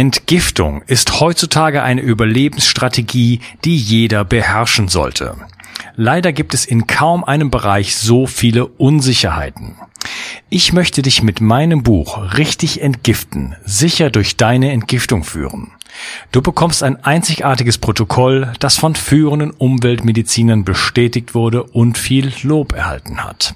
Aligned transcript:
Entgiftung 0.00 0.80
ist 0.86 1.20
heutzutage 1.20 1.82
eine 1.82 2.00
Überlebensstrategie, 2.00 3.40
die 3.66 3.76
jeder 3.76 4.24
beherrschen 4.24 4.88
sollte. 4.88 5.36
Leider 5.94 6.32
gibt 6.32 6.54
es 6.54 6.64
in 6.64 6.86
kaum 6.86 7.22
einem 7.22 7.50
Bereich 7.50 7.94
so 7.96 8.26
viele 8.26 8.66
Unsicherheiten. 8.66 9.76
Ich 10.48 10.72
möchte 10.72 11.02
dich 11.02 11.22
mit 11.22 11.42
meinem 11.42 11.82
Buch 11.82 12.32
Richtig 12.38 12.80
entgiften 12.80 13.56
sicher 13.66 14.08
durch 14.08 14.38
deine 14.38 14.72
Entgiftung 14.72 15.22
führen. 15.22 15.72
Du 16.32 16.42
bekommst 16.42 16.82
ein 16.82 17.02
einzigartiges 17.04 17.78
Protokoll, 17.78 18.52
das 18.60 18.76
von 18.76 18.94
führenden 18.94 19.50
Umweltmedizinern 19.50 20.64
bestätigt 20.64 21.34
wurde 21.34 21.64
und 21.64 21.98
viel 21.98 22.32
Lob 22.42 22.72
erhalten 22.72 23.24
hat. 23.24 23.54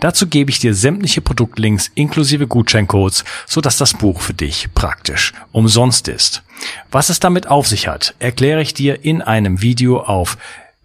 Dazu 0.00 0.26
gebe 0.26 0.50
ich 0.50 0.58
dir 0.58 0.74
sämtliche 0.74 1.20
Produktlinks 1.20 1.90
inklusive 1.94 2.46
Gutscheincodes, 2.46 3.24
sodass 3.46 3.76
das 3.76 3.94
Buch 3.94 4.20
für 4.20 4.34
dich 4.34 4.68
praktisch 4.74 5.32
umsonst 5.52 6.08
ist. 6.08 6.42
Was 6.90 7.08
es 7.08 7.20
damit 7.20 7.46
auf 7.48 7.68
sich 7.68 7.88
hat, 7.88 8.14
erkläre 8.18 8.62
ich 8.62 8.74
dir 8.74 9.04
in 9.04 9.22
einem 9.22 9.60
Video 9.62 10.00
auf 10.00 10.38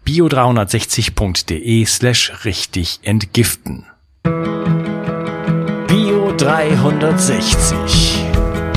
bio360.de 0.06 1.84
slash 1.86 2.44
richtig 2.44 3.00
entgiften. 3.02 3.86
Bio 5.86 6.32
360 6.36 8.23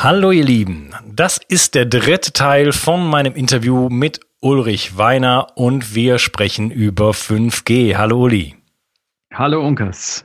Hallo 0.00 0.30
ihr 0.30 0.44
Lieben, 0.44 0.94
das 1.04 1.40
ist 1.48 1.74
der 1.74 1.84
dritte 1.84 2.32
Teil 2.32 2.70
von 2.70 3.04
meinem 3.04 3.34
Interview 3.34 3.88
mit 3.88 4.20
Ulrich 4.40 4.96
Weiner 4.96 5.48
und 5.56 5.92
wir 5.92 6.20
sprechen 6.20 6.70
über 6.70 7.10
5G. 7.10 7.96
Hallo 7.96 8.22
Uli. 8.22 8.54
Hallo 9.34 9.60
Unkas. 9.60 10.24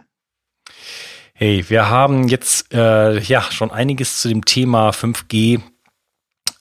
Hey, 1.34 1.66
wir 1.70 1.90
haben 1.90 2.28
jetzt 2.28 2.72
äh, 2.72 3.18
ja 3.20 3.42
schon 3.42 3.72
einiges 3.72 4.22
zu 4.22 4.30
dem 4.30 4.46
Thema 4.46 4.92
5G 4.92 5.60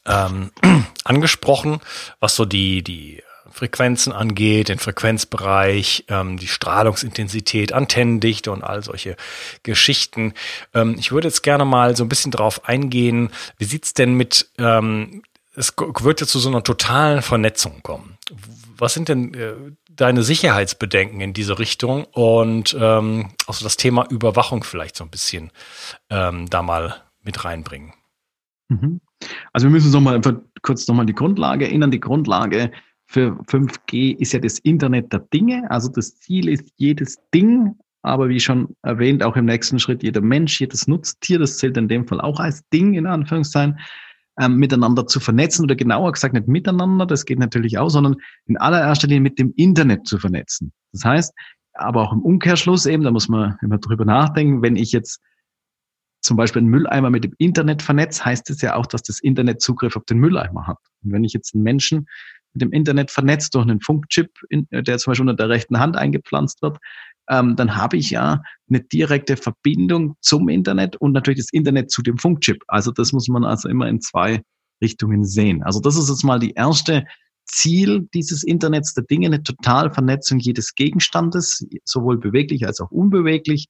ähm, 0.07 0.51
angesprochen, 1.05 1.81
was 2.19 2.35
so 2.35 2.47
die 2.47 2.83
die 2.83 3.23
Frequenzen 3.53 4.13
angeht, 4.13 4.69
den 4.69 4.79
Frequenzbereich, 4.79 6.05
ähm, 6.09 6.39
die 6.39 6.49
Strahlungsintensität, 6.49 7.73
Antennendichte 7.73 8.51
und 8.51 8.63
all 8.63 8.83
solche 8.83 9.17
Geschichten. 9.63 10.35
Ähm, 10.75 10.97
ich 10.99 11.13
würde 11.13 11.29
jetzt 11.29 11.43
gerne 11.43 11.65
mal 11.65 11.97
so 11.97 12.05
ein 12.05 12.09
bisschen 12.09 12.33
drauf 12.33 12.69
eingehen, 12.69 13.31
wie 13.59 13.65
sieht's 13.65 13.95
denn 13.95 14.15
mit, 14.15 14.51
ähm, 14.59 15.23
es 15.55 15.75
wird 15.77 16.21
ja 16.21 16.27
zu 16.27 16.39
so 16.39 16.49
einer 16.49 16.65
totalen 16.65 17.23
Vernetzung 17.23 17.83
kommen. 17.83 18.17
Was 18.77 18.95
sind 18.95 19.09
denn 19.09 19.35
äh, 19.35 19.55
deine 19.91 20.23
Sicherheitsbedenken 20.23 21.21
in 21.21 21.35
diese 21.35 21.59
Richtung 21.59 22.05
und 22.07 22.77
ähm, 22.79 23.33
also 23.47 23.65
das 23.65 23.77
Thema 23.77 24.07
Überwachung 24.09 24.65
vielleicht 24.65 24.97
so 24.97 25.05
ein 25.05 25.11
bisschen 25.11 25.51
ähm, 26.09 26.49
da 26.49 26.63
mal 26.63 27.03
mit 27.23 27.45
reinbringen? 27.45 27.93
Mhm. 28.69 29.01
Also 29.53 29.67
wir 29.67 29.71
müssen 29.71 29.87
uns 29.87 29.95
noch 29.95 30.01
mal 30.01 30.15
einfach 30.15 30.35
kurz 30.63 30.89
nochmal 30.89 31.07
die 31.07 31.15
Grundlage 31.15 31.67
erinnern. 31.67 31.91
Die 31.91 32.01
Grundlage 32.01 32.73
für 33.13 33.39
5G 33.43 34.17
ist 34.19 34.33
ja 34.33 34.39
das 34.39 34.59
Internet 34.61 35.13
der 35.13 35.21
Dinge. 35.21 35.71
Also 35.71 35.91
das 35.91 36.17
Ziel 36.17 36.49
ist 36.49 36.73
jedes 36.77 37.19
Ding, 37.35 37.77
aber 38.01 38.31
wie 38.31 38.41
schon 38.41 38.75
erwähnt, 38.83 39.23
auch 39.23 39.37
im 39.37 39.45
nächsten 39.45 39.79
Schritt 39.79 40.03
jeder 40.03 40.23
Mensch, 40.23 40.59
jedes 40.59 40.89
Nutztier, 40.89 41.39
das 41.39 41.59
zählt 41.59 41.77
in 41.77 41.89
dem 41.89 42.09
Fall 42.09 42.23
auch 42.23 42.41
als 42.41 42.67
Ding 42.71 42.95
in 42.95 43.07
Anführungszeichen, 43.07 43.79
ähm, 44.41 44.57
miteinander 44.57 45.07
zu 45.07 45.21
vernetzen 45.21 45.65
oder 45.65 45.75
genauer 45.75 46.13
gesagt 46.13 46.33
nicht 46.33 46.49
miteinander, 46.49 47.05
das 47.05 47.27
geht 47.27 47.39
natürlich 47.39 47.77
auch, 47.77 47.91
sondern 47.91 48.17
in 48.47 48.57
allererster 48.57 49.09
Linie 49.09 49.21
mit 49.21 49.39
dem 49.39 49.53
Internet 49.57 50.07
zu 50.07 50.19
vernetzen. 50.19 50.73
Das 50.93 51.05
heißt, 51.05 51.35
aber 51.75 52.03
auch 52.03 52.15
im 52.15 52.23
Umkehrschluss 52.23 52.87
eben, 52.87 53.03
da 53.03 53.11
muss 53.11 53.29
man 53.29 53.59
immer 53.61 53.77
drüber 53.77 54.07
nachdenken, 54.07 54.63
wenn 54.63 54.77
ich 54.77 54.91
jetzt 54.91 55.21
zum 56.23 56.39
Beispiel 56.39 56.61
einen 56.61 56.71
Mülleimer 56.71 57.11
mit 57.11 57.25
dem 57.25 57.35
Internet 57.37 57.83
vernetze, 57.83 58.25
heißt 58.25 58.49
es 58.49 58.63
ja 58.63 58.75
auch, 58.75 58.87
dass 58.87 59.03
das 59.03 59.21
Internet 59.21 59.61
Zugriff 59.61 59.97
auf 59.97 60.05
den 60.05 60.19
Mülleimer 60.19 60.67
hat. 60.67 60.79
Und 61.05 61.13
wenn 61.13 61.25
ich 61.25 61.35
jetzt 61.35 61.55
einen 61.55 61.65
Menschen 61.65 62.07
mit 62.55 62.63
dem 62.63 62.73
Internet 62.73 63.11
vernetzt 63.11 63.55
durch 63.55 63.65
einen 63.65 63.81
Funkchip, 63.81 64.31
der 64.51 64.99
zum 64.99 65.11
Beispiel 65.11 65.29
unter 65.29 65.35
der 65.35 65.49
rechten 65.49 65.79
Hand 65.79 65.97
eingepflanzt 65.97 66.63
wird, 66.63 66.79
ähm, 67.29 67.57
dann 67.57 67.77
habe 67.77 67.97
ich 67.97 68.11
ja 68.11 68.43
eine 68.69 68.81
direkte 68.81 69.37
Verbindung 69.37 70.17
zum 70.21 70.49
Internet 70.49 70.97
und 70.97 71.13
natürlich 71.13 71.41
das 71.41 71.53
Internet 71.53 71.91
zu 71.91 72.03
dem 72.03 72.19
Funkchip. 72.19 72.63
Also 72.69 72.91
das 72.91 73.13
muss 73.13 73.29
man 73.29 73.45
also 73.45 73.69
immer 73.69 73.89
in 73.89 74.01
zwei 74.01 74.43
Richtungen 74.83 75.25
sehen. 75.25 75.63
Also 75.63 75.81
das 75.81 75.97
ist 75.97 76.09
jetzt 76.09 76.25
mal 76.25 76.41
die 76.41 76.53
erste 76.53 77.05
Ziel 77.45 78.09
dieses 78.15 78.43
Internets 78.43 78.95
der 78.95 79.05
Dinge, 79.05 79.27
eine 79.27 79.43
Totalvernetzung 79.43 80.39
jedes 80.39 80.75
Gegenstandes, 80.75 81.67
sowohl 81.85 82.19
beweglich 82.19 82.67
als 82.67 82.81
auch 82.81 82.91
unbeweglich, 82.91 83.67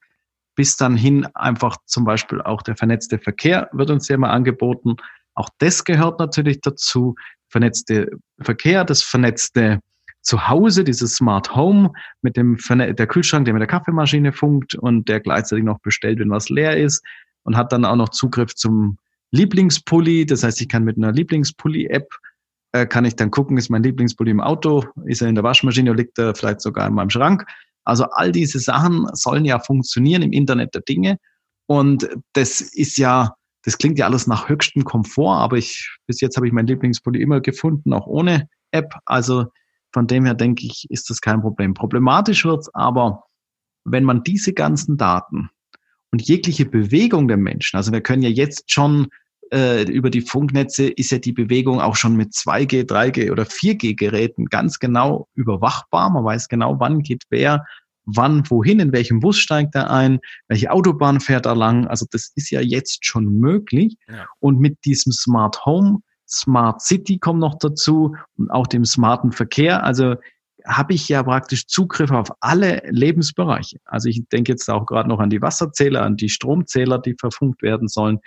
bis 0.55 0.77
dann 0.77 0.97
hin 0.97 1.27
einfach 1.35 1.77
zum 1.87 2.05
Beispiel 2.05 2.41
auch 2.43 2.63
der 2.63 2.77
vernetzte 2.77 3.19
Verkehr 3.19 3.71
wird 3.73 3.91
uns 3.91 4.09
ja 4.09 4.15
immer 4.15 4.31
angeboten. 4.31 4.97
Auch 5.35 5.49
das 5.59 5.85
gehört 5.85 6.19
natürlich 6.19 6.61
dazu 6.61 7.15
vernetzte 7.49 8.11
Verkehr, 8.41 8.85
das 8.85 9.03
vernetzte 9.03 9.81
Zuhause, 10.23 10.85
dieses 10.85 11.15
Smart 11.15 11.55
Home 11.55 11.93
mit 12.23 12.37
dem 12.37 12.57
der 12.69 13.07
Kühlschrank, 13.07 13.45
der 13.45 13.55
mit 13.55 13.61
der 13.61 13.67
Kaffeemaschine 13.67 14.33
funkt 14.33 14.75
und 14.75 15.09
der 15.09 15.21
gleichzeitig 15.21 15.65
noch 15.65 15.81
bestellt, 15.81 16.21
wenn 16.21 16.31
was 16.31 16.49
leer 16.49 16.77
ist 16.77 17.05
und 17.43 17.57
hat 17.57 17.73
dann 17.73 17.85
auch 17.85 17.97
noch 17.97 18.11
Zugriff 18.11 18.55
zum 18.55 18.99
Lieblingspulli. 19.33 20.27
Das 20.27 20.45
heißt, 20.45 20.61
ich 20.61 20.69
kann 20.69 20.85
mit 20.85 20.97
einer 20.97 21.13
Lieblingspulli-App 21.13 22.09
äh, 22.73 22.87
kann 22.87 23.05
ich 23.05 23.17
dann 23.17 23.31
gucken, 23.31 23.59
ist 23.59 23.69
mein 23.69 23.83
Lieblingspulli 23.83 24.31
im 24.31 24.41
Auto, 24.41 24.85
ist 25.07 25.23
er 25.23 25.29
in 25.29 25.35
der 25.35 25.45
Waschmaschine 25.45 25.91
oder 25.91 25.99
liegt 25.99 26.19
er 26.19 26.35
vielleicht 26.35 26.61
sogar 26.61 26.87
in 26.87 26.95
meinem 26.95 27.11
Schrank. 27.11 27.45
Also 27.85 28.05
all 28.05 28.33
diese 28.33 28.61
Sachen 28.61 29.09
sollen 29.13 29.45
ja 29.45 29.59
funktionieren 29.59 30.23
im 30.23 30.33
Internet 30.33 30.75
der 30.75 30.83
Dinge. 30.83 31.19
Und 31.67 32.09
das 32.33 32.61
ist 32.61 32.97
ja 32.97 33.35
das 33.63 33.79
klingt 33.79 33.99
ja 33.99 34.07
alles 34.07 34.27
nach 34.27 34.49
höchstem 34.49 34.85
Komfort, 34.85 35.37
aber 35.39 35.57
ich, 35.57 35.97
bis 36.07 36.21
jetzt 36.21 36.37
habe 36.37 36.47
ich 36.47 36.53
mein 36.53 36.67
Lieblingspulli 36.67 37.21
immer 37.21 37.41
gefunden, 37.41 37.93
auch 37.93 38.07
ohne 38.07 38.49
App. 38.73 38.95
Also 39.05 39.47
von 39.93 40.07
dem 40.07 40.25
her 40.25 40.35
denke 40.35 40.67
ich, 40.67 40.87
ist 40.91 41.11
das 41.11 41.21
kein 41.21 41.43
Problem. 41.43 41.75
Problematisch 41.75 42.45
wird 42.45 42.61
es 42.61 42.75
aber, 42.75 43.25
wenn 43.85 44.05
man 44.05 44.25
diese 44.25 44.53
ganzen 44.53 44.97
Daten 44.97 45.51
und 46.11 46.23
jegliche 46.23 46.67
Bewegung 46.67 47.29
der 47.29 47.37
Menschen, 47.37 47.77
also 47.77 47.93
wir 47.93 48.01
können 48.01 48.23
ja 48.23 48.29
jetzt 48.29 48.71
schon 48.73 49.09
äh, 49.53 49.83
über 49.83 50.11
die 50.11 50.23
Funknetze 50.23 50.89
ist 50.89 51.11
ja 51.11 51.19
die 51.19 51.33
Bewegung 51.33 51.81
auch 51.81 51.95
schon 51.95 52.17
mit 52.17 52.33
2G, 52.33 52.89
3G 52.89 53.31
oder 53.31 53.45
4G 53.45 53.95
Geräten 53.95 54.47
ganz 54.47 54.79
genau 54.79 55.29
überwachbar. 55.35 56.09
Man 56.11 56.25
weiß 56.25 56.49
genau, 56.49 56.81
wann 56.81 57.01
geht 57.01 57.25
wer 57.29 57.67
wann, 58.05 58.49
wohin, 58.51 58.81
in 58.81 58.93
welchem 58.93 59.21
Bus 59.21 59.39
steigt 59.39 59.75
er 59.75 59.91
ein, 59.91 60.21
welche 60.49 60.71
Autobahn 60.71 61.21
fährt 61.21 61.47
er 61.47 61.55
lang. 61.55 61.87
Also 61.87 62.07
das 62.11 62.33
ist 62.35 62.51
ja 62.51 62.61
jetzt 62.61 63.07
schon 63.07 63.39
möglich. 63.39 63.97
Ja. 64.09 64.27
Und 64.41 64.59
mit 64.59 64.85
diesem 64.85 65.13
Smart 65.13 65.65
Home, 65.65 66.01
Smart 66.29 66.81
City 66.81 67.19
kommt 67.19 67.41
noch 67.41 67.59
dazu 67.59 68.15
und 68.37 68.51
auch 68.51 68.67
dem 68.67 68.85
smarten 68.85 69.33
Verkehr. 69.33 69.85
Also 69.85 70.17
habe 70.67 70.95
ich 70.95 71.09
ja 71.09 71.23
praktisch 71.23 71.67
Zugriff 71.67 72.11
auf 72.11 72.29
alle 72.41 72.83
Lebensbereiche. 72.89 73.79
Also 73.85 74.09
ich 74.09 74.23
denke 74.29 74.53
jetzt 74.53 74.69
auch 74.71 74.87
gerade 74.87 75.09
noch 75.09 75.19
an 75.19 75.31
die 75.31 75.43
Wasserzähler, 75.43 76.03
an 76.03 76.17
die 76.17 76.29
Stromzähler, 76.29 76.99
die 76.99 77.17
verfunkt 77.19 77.63
werden 77.63 77.89
sollen. 77.89 78.19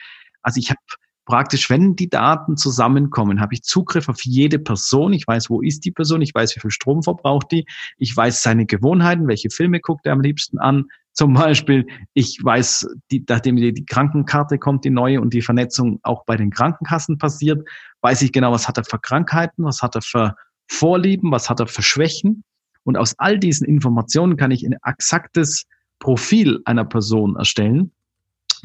Also 0.41 0.59
ich 0.59 0.69
habe 0.69 0.79
praktisch, 1.25 1.69
wenn 1.69 1.95
die 1.95 2.09
Daten 2.09 2.55
zusammenkommen, 2.55 3.41
habe 3.41 3.53
ich 3.53 3.63
Zugriff 3.63 4.07
auf 4.07 4.23
jede 4.23 4.59
Person. 4.59 5.13
Ich 5.13 5.27
weiß, 5.27 5.49
wo 5.49 5.61
ist 5.61 5.83
die 5.83 5.91
Person, 5.91 6.21
ich 6.21 6.33
weiß, 6.33 6.55
wie 6.55 6.59
viel 6.59 6.71
Strom 6.71 7.03
verbraucht 7.03 7.51
die, 7.51 7.65
ich 7.97 8.15
weiß 8.15 8.41
seine 8.41 8.65
Gewohnheiten, 8.65 9.27
welche 9.27 9.49
Filme 9.49 9.79
guckt 9.79 10.05
er 10.05 10.13
am 10.13 10.21
liebsten 10.21 10.59
an. 10.59 10.85
Zum 11.15 11.33
Beispiel, 11.33 11.87
ich 12.13 12.39
weiß, 12.43 12.87
die, 13.09 13.23
nachdem 13.29 13.55
die, 13.55 13.73
die 13.73 13.85
Krankenkarte 13.85 14.59
kommt, 14.59 14.83
die 14.83 14.89
neue 14.89 15.21
und 15.21 15.33
die 15.33 15.41
Vernetzung 15.41 15.99
auch 16.03 16.25
bei 16.25 16.35
den 16.35 16.51
Krankenkassen 16.51 17.17
passiert, 17.17 17.65
weiß 18.01 18.21
ich 18.21 18.33
genau, 18.33 18.51
was 18.51 18.67
hat 18.67 18.77
er 18.77 18.83
für 18.83 18.99
Krankheiten, 18.99 19.63
was 19.63 19.81
hat 19.81 19.95
er 19.95 20.01
für 20.01 20.35
Vorlieben, 20.67 21.31
was 21.31 21.49
hat 21.49 21.61
er 21.61 21.67
für 21.67 21.83
Schwächen. 21.83 22.43
Und 22.83 22.97
aus 22.97 23.15
all 23.17 23.39
diesen 23.39 23.65
Informationen 23.65 24.35
kann 24.35 24.51
ich 24.51 24.65
ein 24.65 24.75
exaktes 24.85 25.63
Profil 25.99 26.59
einer 26.65 26.83
Person 26.83 27.37
erstellen 27.37 27.94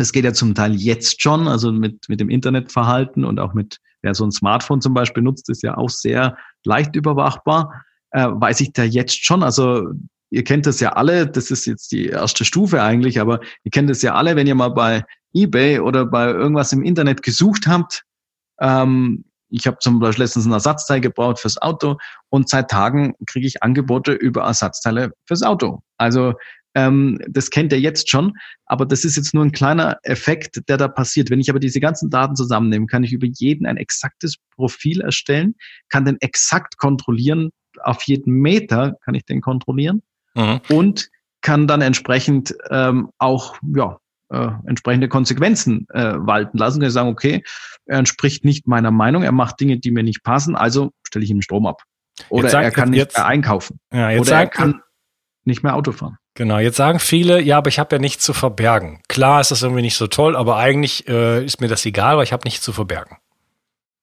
das 0.00 0.12
geht 0.12 0.24
ja 0.24 0.32
zum 0.32 0.54
Teil 0.54 0.74
jetzt 0.74 1.22
schon, 1.22 1.46
also 1.46 1.72
mit, 1.72 2.08
mit 2.08 2.20
dem 2.20 2.30
Internetverhalten 2.30 3.24
und 3.24 3.38
auch 3.38 3.52
mit, 3.52 3.78
wer 4.02 4.14
so 4.14 4.24
ein 4.24 4.32
Smartphone 4.32 4.80
zum 4.80 4.94
Beispiel 4.94 5.22
nutzt, 5.22 5.48
ist 5.50 5.62
ja 5.62 5.76
auch 5.76 5.90
sehr 5.90 6.36
leicht 6.64 6.96
überwachbar. 6.96 7.84
Äh, 8.12 8.26
weiß 8.28 8.60
ich 8.62 8.72
da 8.72 8.82
jetzt 8.82 9.24
schon, 9.24 9.42
also 9.42 9.92
ihr 10.30 10.42
kennt 10.42 10.66
das 10.66 10.80
ja 10.80 10.94
alle, 10.94 11.26
das 11.26 11.50
ist 11.50 11.66
jetzt 11.66 11.92
die 11.92 12.06
erste 12.06 12.44
Stufe 12.44 12.82
eigentlich, 12.82 13.20
aber 13.20 13.40
ihr 13.62 13.70
kennt 13.70 13.90
es 13.90 14.02
ja 14.02 14.14
alle, 14.14 14.36
wenn 14.36 14.46
ihr 14.46 14.54
mal 14.54 14.70
bei 14.70 15.04
eBay 15.34 15.80
oder 15.80 16.06
bei 16.06 16.30
irgendwas 16.30 16.72
im 16.72 16.82
Internet 16.82 17.22
gesucht 17.22 17.66
habt, 17.66 18.04
ähm, 18.60 19.24
ich 19.50 19.66
habe 19.66 19.78
zum 19.80 19.98
Beispiel 19.98 20.24
letztens 20.24 20.46
ein 20.46 20.52
Ersatzteil 20.52 21.00
gebaut 21.00 21.40
fürs 21.40 21.60
Auto 21.60 21.98
und 22.30 22.48
seit 22.48 22.70
Tagen 22.70 23.14
kriege 23.26 23.46
ich 23.46 23.62
Angebote 23.62 24.12
über 24.12 24.42
Ersatzteile 24.42 25.12
fürs 25.26 25.42
Auto. 25.42 25.82
Also 25.98 26.34
ähm, 26.74 27.18
das 27.28 27.50
kennt 27.50 27.72
ihr 27.72 27.80
jetzt 27.80 28.10
schon, 28.10 28.32
aber 28.66 28.86
das 28.86 29.04
ist 29.04 29.16
jetzt 29.16 29.34
nur 29.34 29.44
ein 29.44 29.52
kleiner 29.52 29.98
Effekt, 30.02 30.68
der 30.68 30.76
da 30.76 30.88
passiert. 30.88 31.30
Wenn 31.30 31.40
ich 31.40 31.50
aber 31.50 31.60
diese 31.60 31.80
ganzen 31.80 32.10
Daten 32.10 32.36
zusammennehme, 32.36 32.86
kann 32.86 33.04
ich 33.04 33.12
über 33.12 33.26
jeden 33.26 33.66
ein 33.66 33.76
exaktes 33.76 34.36
Profil 34.54 35.00
erstellen, 35.00 35.54
kann 35.88 36.04
den 36.04 36.16
exakt 36.20 36.78
kontrollieren, 36.78 37.50
auf 37.82 38.02
jeden 38.02 38.34
Meter 38.34 38.96
kann 39.04 39.14
ich 39.14 39.24
den 39.24 39.40
kontrollieren 39.40 40.02
mhm. 40.34 40.60
und 40.68 41.08
kann 41.42 41.66
dann 41.66 41.80
entsprechend 41.80 42.54
ähm, 42.70 43.10
auch 43.18 43.56
ja, 43.74 43.98
äh, 44.28 44.50
entsprechende 44.66 45.08
Konsequenzen 45.08 45.86
äh, 45.90 46.14
walten 46.16 46.58
lassen. 46.58 46.80
Kann 46.80 46.90
sagen, 46.90 47.08
okay, 47.08 47.42
er 47.86 47.98
entspricht 47.98 48.44
nicht 48.44 48.66
meiner 48.66 48.90
Meinung, 48.90 49.22
er 49.22 49.32
macht 49.32 49.58
Dinge, 49.60 49.78
die 49.78 49.90
mir 49.90 50.02
nicht 50.02 50.22
passen, 50.22 50.54
also 50.54 50.92
stelle 51.06 51.24
ich 51.24 51.30
ihm 51.30 51.42
Strom 51.42 51.66
ab. 51.66 51.82
Oder 52.28 52.50
sagt, 52.50 52.64
er 52.64 52.70
kann 52.70 52.90
nicht 52.90 53.16
mehr 53.16 53.26
einkaufen. 53.26 53.80
Ja, 53.92 54.10
Oder 54.18 54.32
er 54.32 54.46
kann 54.46 54.82
nicht 55.44 55.62
mehr 55.62 55.74
Auto 55.74 55.92
fahren. 55.92 56.18
Genau, 56.34 56.58
jetzt 56.58 56.76
sagen 56.76 57.00
viele, 57.00 57.40
ja, 57.42 57.58
aber 57.58 57.68
ich 57.68 57.78
habe 57.78 57.96
ja 57.96 58.00
nichts 58.00 58.24
zu 58.24 58.32
verbergen. 58.32 59.00
Klar 59.08 59.40
ist 59.40 59.50
das 59.50 59.62
irgendwie 59.62 59.82
nicht 59.82 59.96
so 59.96 60.06
toll, 60.06 60.36
aber 60.36 60.56
eigentlich 60.56 61.08
äh, 61.08 61.44
ist 61.44 61.60
mir 61.60 61.68
das 61.68 61.84
egal, 61.84 62.16
weil 62.16 62.24
ich 62.24 62.32
habe 62.32 62.44
nichts 62.44 62.62
zu 62.62 62.72
verbergen. 62.72 63.16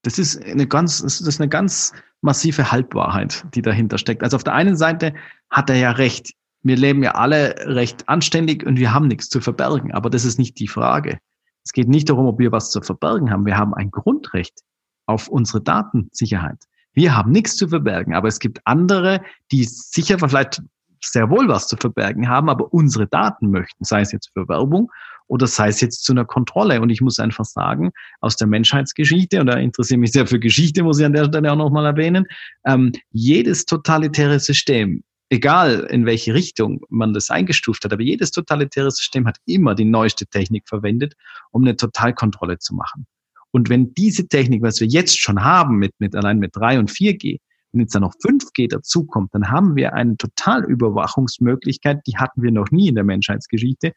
Das 0.04 0.20
ist 0.20 0.44
eine 0.44 0.68
ganz, 0.68 1.02
das 1.02 1.22
ist 1.22 1.40
eine 1.40 1.50
ganz 1.50 1.94
massive 2.22 2.72
Halbwahrheit, 2.72 3.46
die 3.54 3.62
dahinter 3.62 3.98
steckt. 3.98 4.24
Also 4.24 4.36
auf 4.36 4.44
der 4.44 4.54
einen 4.54 4.76
Seite 4.78 5.14
hat 5.50 5.70
er 5.70 5.78
ja 5.78 5.92
recht. 5.92 6.34
Wir 6.64 6.76
leben 6.76 7.04
ja 7.04 7.12
alle 7.12 7.56
recht 7.66 8.08
anständig 8.10 8.66
und 8.66 8.78
wir 8.78 8.94
haben 8.94 9.08
nichts 9.08 9.30
zu 9.30 9.40
verbergen. 9.40 9.94
Aber 9.94 10.10
das 10.10 10.26
ist 10.26 10.38
nicht 10.38 10.60
die 10.60 10.68
Frage. 10.68 11.20
Es 11.64 11.72
geht 11.72 11.88
nicht 11.88 12.10
darum, 12.10 12.26
ob 12.28 12.40
wir 12.40 12.52
was 12.52 12.72
zu 12.72 12.82
verbergen 12.82 13.32
haben. 13.32 13.46
Wir 13.46 13.58
haben 13.58 13.74
ein 13.74 13.92
Grundrecht 13.92 14.62
auf 15.06 15.28
unsere 15.28 15.62
Datensicherheit. 15.62 16.64
Wir 16.94 17.16
haben 17.16 17.32
nichts 17.32 17.56
zu 17.56 17.68
verbergen, 17.68 18.16
aber 18.16 18.28
es 18.28 18.40
gibt 18.40 18.60
andere, 18.66 19.22
die 19.52 19.64
sicher 19.64 20.18
vielleicht 20.18 20.62
sehr 21.02 21.30
wohl 21.30 21.48
was 21.48 21.68
zu 21.68 21.78
verbergen 21.78 22.28
haben, 22.28 22.50
aber 22.50 22.74
unsere 22.74 23.08
Daten 23.08 23.52
möchten, 23.52 23.84
sei 23.84 24.02
es 24.02 24.12
jetzt 24.12 24.32
für 24.34 24.48
Werbung 24.48 24.92
oder 25.28 25.48
sei 25.48 25.68
es 25.68 25.82
jetzt 25.82 26.04
zu 26.04 26.14
einer 26.14 26.26
Kontrolle. 26.26 26.82
Und 26.82 26.90
ich 26.90 27.02
muss 27.02 27.20
einfach 27.20 27.46
sagen, 27.46 27.92
aus 28.22 28.38
der 28.38 28.48
Menschheitsgeschichte, 28.48 29.40
und 29.40 29.48
da 29.48 29.54
interessiere 29.54 30.00
mich 30.00 30.12
sehr 30.12 30.28
für 30.28 30.40
Geschichte, 30.40 30.84
muss 30.84 31.00
ich 31.00 31.06
an 31.06 31.14
der 31.14 31.26
Stelle 31.26 31.52
auch 31.52 31.58
nochmal 31.58 31.86
erwähnen, 31.86 32.26
ähm, 32.66 32.92
jedes 33.12 33.66
totalitäre 33.66 34.40
System, 34.40 35.04
egal 35.30 35.88
in 35.90 36.06
welche 36.06 36.34
Richtung 36.34 36.82
man 36.90 37.14
das 37.14 37.30
eingestuft 37.30 37.84
hat, 37.84 37.94
aber 37.94 38.04
jedes 38.04 38.32
totalitäre 38.32 38.92
System 38.92 39.28
hat 39.28 39.38
immer 39.46 39.76
die 39.76 39.86
neueste 39.86 40.26
Technik 40.26 40.68
verwendet, 40.68 41.14
um 41.52 41.64
eine 41.64 41.76
Totalkontrolle 41.76 42.60
zu 42.60 42.74
machen. 42.74 43.06
Und 43.52 43.70
wenn 43.70 43.94
diese 43.94 44.28
Technik, 44.28 44.62
was 44.62 44.80
wir 44.80 44.88
jetzt 44.88 45.20
schon 45.20 45.44
haben, 45.44 45.78
mit, 45.78 45.94
mit 46.00 46.16
allein 46.16 46.40
mit 46.40 46.56
3 46.56 46.80
und 46.80 46.92
4G, 46.92 47.40
wenn 47.72 47.82
jetzt 47.82 47.96
da 47.96 48.00
noch 48.00 48.14
5G 48.26 48.70
dazukommt, 48.70 49.34
dann 49.34 49.50
haben 49.50 49.76
wir 49.76 49.94
eine 49.94 50.18
Totalüberwachungsmöglichkeit, 50.18 52.02
die 52.08 52.18
hatten 52.18 52.42
wir 52.42 52.52
noch 52.52 52.72
nie 52.72 52.88
in 52.88 52.96
der 52.96 53.04
Menschheitsgeschichte. 53.04 53.94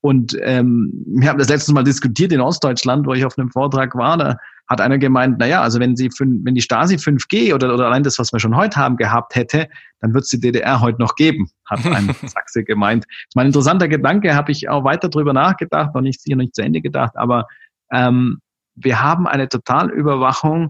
Und 0.00 0.36
ähm, 0.42 0.92
wir 1.06 1.30
haben 1.30 1.38
das 1.38 1.48
letztes 1.48 1.72
Mal 1.72 1.82
diskutiert 1.82 2.30
in 2.30 2.42
Ostdeutschland, 2.42 3.06
wo 3.06 3.14
ich 3.14 3.24
auf 3.24 3.38
einem 3.38 3.50
Vortrag 3.50 3.94
war. 3.94 4.18
Da 4.18 4.36
hat 4.68 4.82
einer 4.82 4.98
gemeint, 4.98 5.36
na 5.38 5.46
ja, 5.46 5.62
also 5.62 5.80
wenn 5.80 5.96
sie 5.96 6.10
wenn 6.18 6.54
die 6.54 6.60
Stasi 6.60 6.96
5G 6.96 7.54
oder, 7.54 7.72
oder 7.72 7.86
allein 7.86 8.02
das, 8.02 8.18
was 8.18 8.30
wir 8.30 8.38
schon 8.38 8.54
heute 8.54 8.76
haben, 8.76 8.98
gehabt 8.98 9.34
hätte, 9.34 9.66
dann 10.00 10.12
wird 10.12 10.24
es 10.24 10.30
die 10.30 10.40
DDR 10.40 10.82
heute 10.82 11.00
noch 11.00 11.16
geben, 11.16 11.48
hat 11.70 11.86
ein 11.86 12.14
Sachse 12.26 12.64
gemeint. 12.64 13.04
Das 13.04 13.28
ist 13.30 13.36
mal 13.36 13.42
ein 13.42 13.46
interessanter 13.46 13.88
Gedanke, 13.88 14.34
habe 14.34 14.52
ich 14.52 14.68
auch 14.68 14.84
weiter 14.84 15.08
drüber 15.08 15.32
nachgedacht, 15.32 15.94
noch 15.94 16.02
nicht 16.02 16.20
sicher 16.20 16.36
nicht 16.36 16.54
zu 16.54 16.62
Ende 16.62 16.82
gedacht, 16.82 17.16
aber 17.16 17.46
ähm, 17.90 18.40
wir 18.74 19.02
haben 19.02 19.26
eine 19.26 19.48
Totalüberwachung 19.48 20.68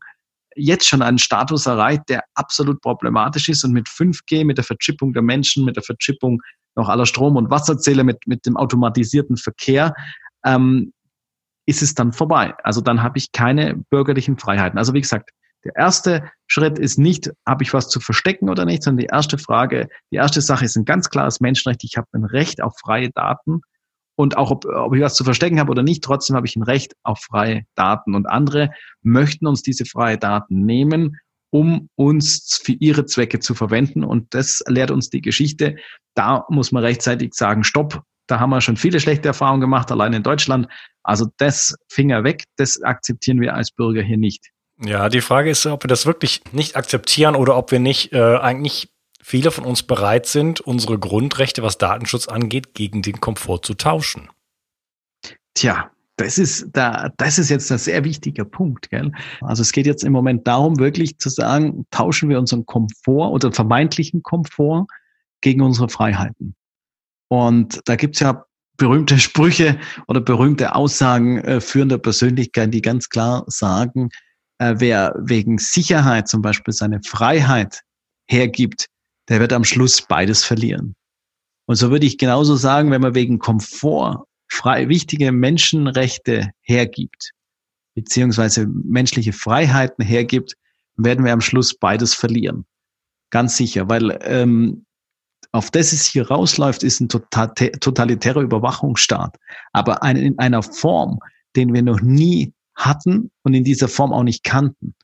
jetzt 0.57 0.89
schon 0.89 1.03
einen 1.03 1.19
Status 1.19 1.67
erreicht, 1.67 2.03
der 2.09 2.25
absolut 2.35 2.81
problematisch 2.81 3.49
ist 3.49 3.65
und 3.65 3.73
mit 3.73 3.89
5G, 3.89 4.45
mit 4.45 4.59
der 4.59 4.65
Verchippung 4.65 5.13
der 5.13 5.23
Menschen, 5.23 5.65
mit 5.65 5.77
der 5.77 5.83
Verchippung 5.83 6.41
noch 6.77 6.89
aller 6.89 7.07
Strom- 7.07 7.37
und 7.37 7.51
Wasserzähler, 7.51 8.05
mit, 8.05 8.27
mit 8.27 8.47
dem 8.47 8.57
automatisierten 8.57 9.37
Verkehr, 9.37 9.95
ähm, 10.45 10.93
ist 11.67 11.83
es 11.83 11.95
dann 11.95 12.13
vorbei. 12.13 12.55
Also 12.63 12.81
dann 12.81 13.03
habe 13.03 13.19
ich 13.19 13.33
keine 13.33 13.77
bürgerlichen 13.91 14.39
Freiheiten. 14.39 14.79
Also 14.79 14.93
wie 14.93 15.01
gesagt, 15.01 15.31
der 15.65 15.77
erste 15.77 16.31
Schritt 16.47 16.79
ist 16.79 16.99
nicht, 16.99 17.31
habe 17.47 17.63
ich 17.63 17.73
was 17.73 17.89
zu 17.89 18.01
verstecken 18.01 18.51
oder 18.51 18.67
nicht, 18.67 18.83
sondern 18.83 19.07
die 19.07 19.11
erste 19.11 19.39
Frage, 19.39 19.89
die 20.11 20.17
erste 20.17 20.43
Sache 20.43 20.65
ist 20.65 20.77
ein 20.77 20.85
ganz 20.85 21.09
klares 21.09 21.41
Menschenrecht. 21.41 21.85
Ich 21.85 21.97
habe 21.97 22.07
ein 22.13 22.25
Recht 22.25 22.63
auf 22.63 22.75
freie 22.79 23.11
Daten 23.11 23.63
und 24.17 24.37
auch 24.37 24.51
ob, 24.51 24.65
ob 24.67 24.95
ich 24.95 25.03
was 25.03 25.15
zu 25.15 25.25
verstecken 25.25 25.59
habe 25.59 25.71
oder 25.71 25.83
nicht, 25.83 26.05
trotzdem 26.05 26.37
habe 26.37 26.47
ich 26.47 26.57
ein 26.57 26.63
Recht 26.63 26.95
auf 27.03 27.21
freie 27.21 27.65
Daten. 27.75 28.15
Und 28.15 28.27
andere 28.27 28.71
möchten 29.03 29.47
uns 29.47 29.63
diese 29.63 29.85
freie 29.85 30.19
Daten 30.19 30.65
nehmen, 30.65 31.19
um 31.51 31.89
uns 31.97 32.61
für 32.63 32.73
ihre 32.73 33.07
Zwecke 33.07 33.41
zu 33.41 33.55
verwenden. 33.55 34.05
Und 34.05 34.33
das 34.35 34.63
lehrt 34.67 34.91
uns 34.91 35.11
die 35.11 35.21
Geschichte. 35.21 35.77
Da 36.15 36.45
muss 36.49 36.73
man 36.73 36.85
rechtzeitig 36.85 37.35
sagen, 37.35 37.65
stopp. 37.65 38.03
Da 38.27 38.41
haben 38.41 38.51
wir 38.51 38.61
schon 38.61 38.77
viele 38.77 39.01
schlechte 39.01 39.29
Erfahrungen 39.29 39.61
gemacht, 39.61 39.91
allein 39.93 40.15
in 40.15 40.23
Deutschland. 40.23 40.69
Also 41.03 41.27
das 41.37 41.77
Finger 41.89 42.25
weg, 42.25 42.45
das 42.57 42.81
akzeptieren 42.83 43.41
wir 43.41 43.55
als 43.55 43.71
Bürger 43.71 44.03
hier 44.03 44.17
nicht. 44.17 44.51
Ja, 44.83 45.09
die 45.09 45.21
Frage 45.21 45.51
ist, 45.51 45.67
ob 45.67 45.85
wir 45.85 45.89
das 45.89 46.07
wirklich 46.07 46.41
nicht 46.53 46.77
akzeptieren 46.77 47.37
oder 47.37 47.57
ob 47.57 47.71
wir 47.71 47.79
nicht 47.79 48.13
äh, 48.13 48.37
eigentlich 48.37 48.89
viele 49.25 49.51
von 49.51 49.65
uns 49.65 49.83
bereit 49.83 50.27
sind, 50.27 50.61
unsere 50.61 50.99
Grundrechte, 50.99 51.63
was 51.63 51.79
Datenschutz 51.79 52.29
angeht, 52.29 52.75
gegen 52.75 53.01
den 53.01 53.21
Komfort 53.21 53.63
zu 53.63 53.73
tauschen. 53.73 54.29
Tja, 55.55 55.91
das 56.17 56.37
ist 56.37 56.69
da, 56.75 57.11
das 57.17 57.39
ist 57.39 57.49
jetzt 57.49 57.73
ein 57.73 57.79
sehr 57.79 58.05
wichtiger 58.05 58.45
Punkt. 58.45 58.91
Gell? 58.91 59.11
Also 59.41 59.63
es 59.63 59.73
geht 59.73 59.87
jetzt 59.87 60.05
im 60.05 60.13
Moment 60.13 60.47
darum, 60.47 60.79
wirklich 60.79 61.19
zu 61.19 61.31
sagen, 61.31 61.87
tauschen 61.91 62.29
wir 62.29 62.39
unseren 62.39 62.67
Komfort 62.67 63.33
oder 63.33 63.51
vermeintlichen 63.51 64.23
Komfort 64.23 64.87
gegen 65.41 65.63
unsere 65.63 65.89
Freiheiten. 65.89 66.55
Und 67.29 67.81
da 67.87 67.97
gibt's 67.97 68.21
ja 68.21 68.45
berühmte 68.77 69.19
Sprüche 69.19 69.79
oder 70.07 70.21
berühmte 70.21 70.75
Aussagen 70.75 71.39
äh, 71.39 71.63
führender 71.63 71.99
Persönlichkeiten, 71.99 72.73
die 72.73 72.83
ganz 72.83 73.09
klar 73.09 73.45
sagen, 73.47 74.11
äh, 74.59 74.75
wer 74.77 75.15
wegen 75.19 75.57
Sicherheit 75.57 76.29
zum 76.29 76.43
Beispiel 76.43 76.75
seine 76.75 77.01
Freiheit 77.03 77.81
hergibt, 78.29 78.89
der 79.29 79.41
wird 79.41 79.53
am 79.53 79.65
Schluss 79.65 80.03
beides 80.03 80.45
verlieren. 80.45 80.95
Und 81.67 81.77
so 81.77 81.91
würde 81.91 82.07
ich 82.07 82.19
genauso 82.19 82.57
sagen, 82.57 82.91
wenn 82.91 83.01
man 83.01 83.15
wegen 83.15 83.39
Komfort 83.39 84.25
frei, 84.49 84.89
wichtige 84.89 85.33
Menschenrechte 85.33 86.51
hergibt, 86.61 87.33
beziehungsweise 87.95 88.67
menschliche 88.67 89.33
Freiheiten 89.33 90.05
hergibt, 90.05 90.55
werden 90.97 91.25
wir 91.25 91.33
am 91.33 91.41
Schluss 91.41 91.75
beides 91.75 92.15
verlieren. 92.15 92.67
Ganz 93.31 93.57
sicher, 93.57 93.89
weil 93.89 94.19
ähm, 94.23 94.85
auf 95.53 95.71
das 95.71 95.93
es 95.93 96.05
hier 96.05 96.29
rausläuft, 96.29 96.83
ist 96.83 97.01
ein 97.01 97.09
totalitärer 97.09 98.41
Überwachungsstaat, 98.41 99.37
aber 99.73 100.03
in 100.03 100.39
einer 100.39 100.63
Form, 100.63 101.19
den 101.57 101.73
wir 101.73 101.83
noch 101.83 102.01
nie 102.01 102.53
hatten 102.75 103.31
und 103.43 103.55
in 103.55 103.65
dieser 103.65 103.89
Form 103.89 104.13
auch 104.13 104.25
nicht 104.25 104.43
kannten. 104.43 104.95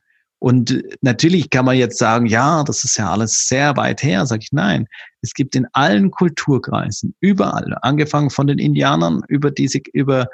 Und 0.41 0.83
natürlich 1.01 1.51
kann 1.51 1.65
man 1.65 1.77
jetzt 1.77 1.99
sagen, 1.99 2.25
ja, 2.25 2.63
das 2.63 2.83
ist 2.83 2.97
ja 2.97 3.11
alles 3.11 3.47
sehr 3.47 3.77
weit 3.77 4.01
her. 4.01 4.25
Sag 4.25 4.41
ich, 4.41 4.51
nein. 4.51 4.87
Es 5.21 5.35
gibt 5.35 5.55
in 5.55 5.67
allen 5.73 6.09
Kulturkreisen, 6.09 7.13
überall, 7.19 7.77
angefangen 7.83 8.31
von 8.31 8.47
den 8.47 8.57
Indianern 8.57 9.21
über 9.27 9.51
diese, 9.51 9.81
über 9.93 10.25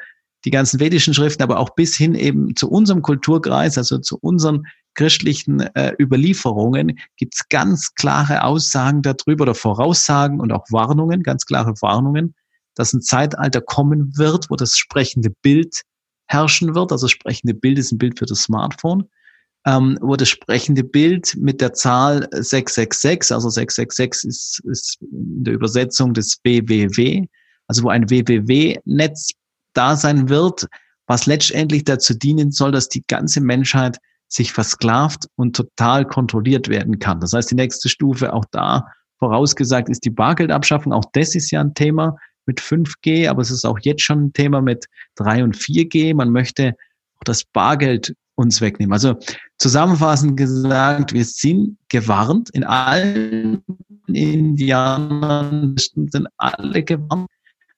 die 0.46 0.50
ganzen 0.50 0.80
vedischen 0.80 1.14
Schriften, 1.14 1.44
aber 1.44 1.60
auch 1.60 1.72
bis 1.72 1.98
hin 1.98 2.16
eben 2.16 2.56
zu 2.56 2.70
unserem 2.70 3.02
Kulturkreis, 3.02 3.78
also 3.78 3.98
zu 3.98 4.18
unseren 4.22 4.66
christlichen 4.94 5.60
äh, 5.60 5.94
Überlieferungen, 6.00 6.98
gibt 7.18 7.36
es 7.36 7.50
ganz 7.50 7.94
klare 7.96 8.46
Aussagen 8.46 9.02
darüber 9.02 9.42
oder 9.42 9.56
Voraussagen 9.56 10.40
und 10.40 10.54
auch 10.54 10.68
Warnungen, 10.72 11.22
ganz 11.22 11.46
klare 11.46 11.74
Warnungen, 11.82 12.34
dass 12.76 12.94
ein 12.94 13.02
Zeitalter 13.02 13.60
kommen 13.60 14.18
wird, 14.18 14.50
wo 14.50 14.56
das 14.56 14.78
sprechende 14.78 15.32
Bild 15.42 15.82
herrschen 16.28 16.76
wird. 16.76 16.94
Also 16.94 17.08
das 17.08 17.12
sprechende 17.12 17.54
Bild 17.54 17.78
ist 17.78 17.92
ein 17.92 17.98
Bild 17.98 18.18
für 18.20 18.26
das 18.26 18.44
Smartphone 18.44 19.10
ähm, 19.68 19.98
wo 20.02 20.16
das 20.16 20.30
sprechende 20.30 20.84
Bild 20.84 21.36
mit 21.38 21.60
der 21.60 21.74
Zahl 21.74 22.28
666, 22.32 23.36
also 23.36 23.50
666 23.50 24.30
ist, 24.30 24.62
ist 24.64 24.98
in 25.02 25.44
der 25.44 25.56
Übersetzung 25.56 26.14
des 26.14 26.40
WWW, 26.44 27.26
also 27.68 27.84
wo 27.84 27.90
ein 27.90 28.10
WWW-Netz 28.10 29.32
da 29.74 29.98
sein 29.98 30.30
wird, 30.30 30.68
was 31.06 31.26
letztendlich 31.26 31.84
dazu 31.84 32.14
dienen 32.14 32.52
soll, 32.52 32.72
dass 32.72 32.88
die 32.88 33.04
ganze 33.08 33.42
Menschheit 33.42 33.98
sich 34.30 34.54
versklavt 34.54 35.28
und 35.36 35.56
total 35.56 36.06
kontrolliert 36.06 36.70
werden 36.70 37.00
kann. 37.00 37.20
Das 37.20 37.34
heißt, 37.34 37.52
die 37.52 37.56
nächste 37.56 37.90
Stufe 37.90 38.34
auch 38.34 38.46
da 38.52 38.86
vorausgesagt 39.20 39.90
ist 39.90 40.06
die 40.06 40.10
Bargeldabschaffung. 40.10 40.94
Auch 40.94 41.06
das 41.12 41.36
ist 41.36 41.52
ja 41.52 41.60
ein 41.60 41.74
Thema 41.74 42.16
mit 42.46 42.62
5G, 42.62 43.30
aber 43.30 43.42
es 43.42 43.52
ist 43.52 43.66
auch 43.66 43.80
jetzt 43.82 44.04
schon 44.04 44.26
ein 44.26 44.34
Thema 44.34 44.62
mit 44.62 44.86
3 45.16 45.44
und 45.44 45.58
4G. 45.58 46.16
Man 46.16 46.30
möchte 46.30 46.74
auch 47.18 47.24
das 47.26 47.44
Bargeld 47.44 48.14
uns 48.38 48.62
wegnehmen. 48.62 48.94
Also 48.94 49.18
zusammenfassend 49.58 50.38
gesagt, 50.38 51.12
wir 51.14 51.26
sind 51.26 51.78
gewarnt 51.90 52.50
in 52.52 52.64
allen 52.64 53.64
Indianern, 54.08 55.76
sind 55.78 56.28
alle 56.38 56.84
gewarnt, 56.84 57.28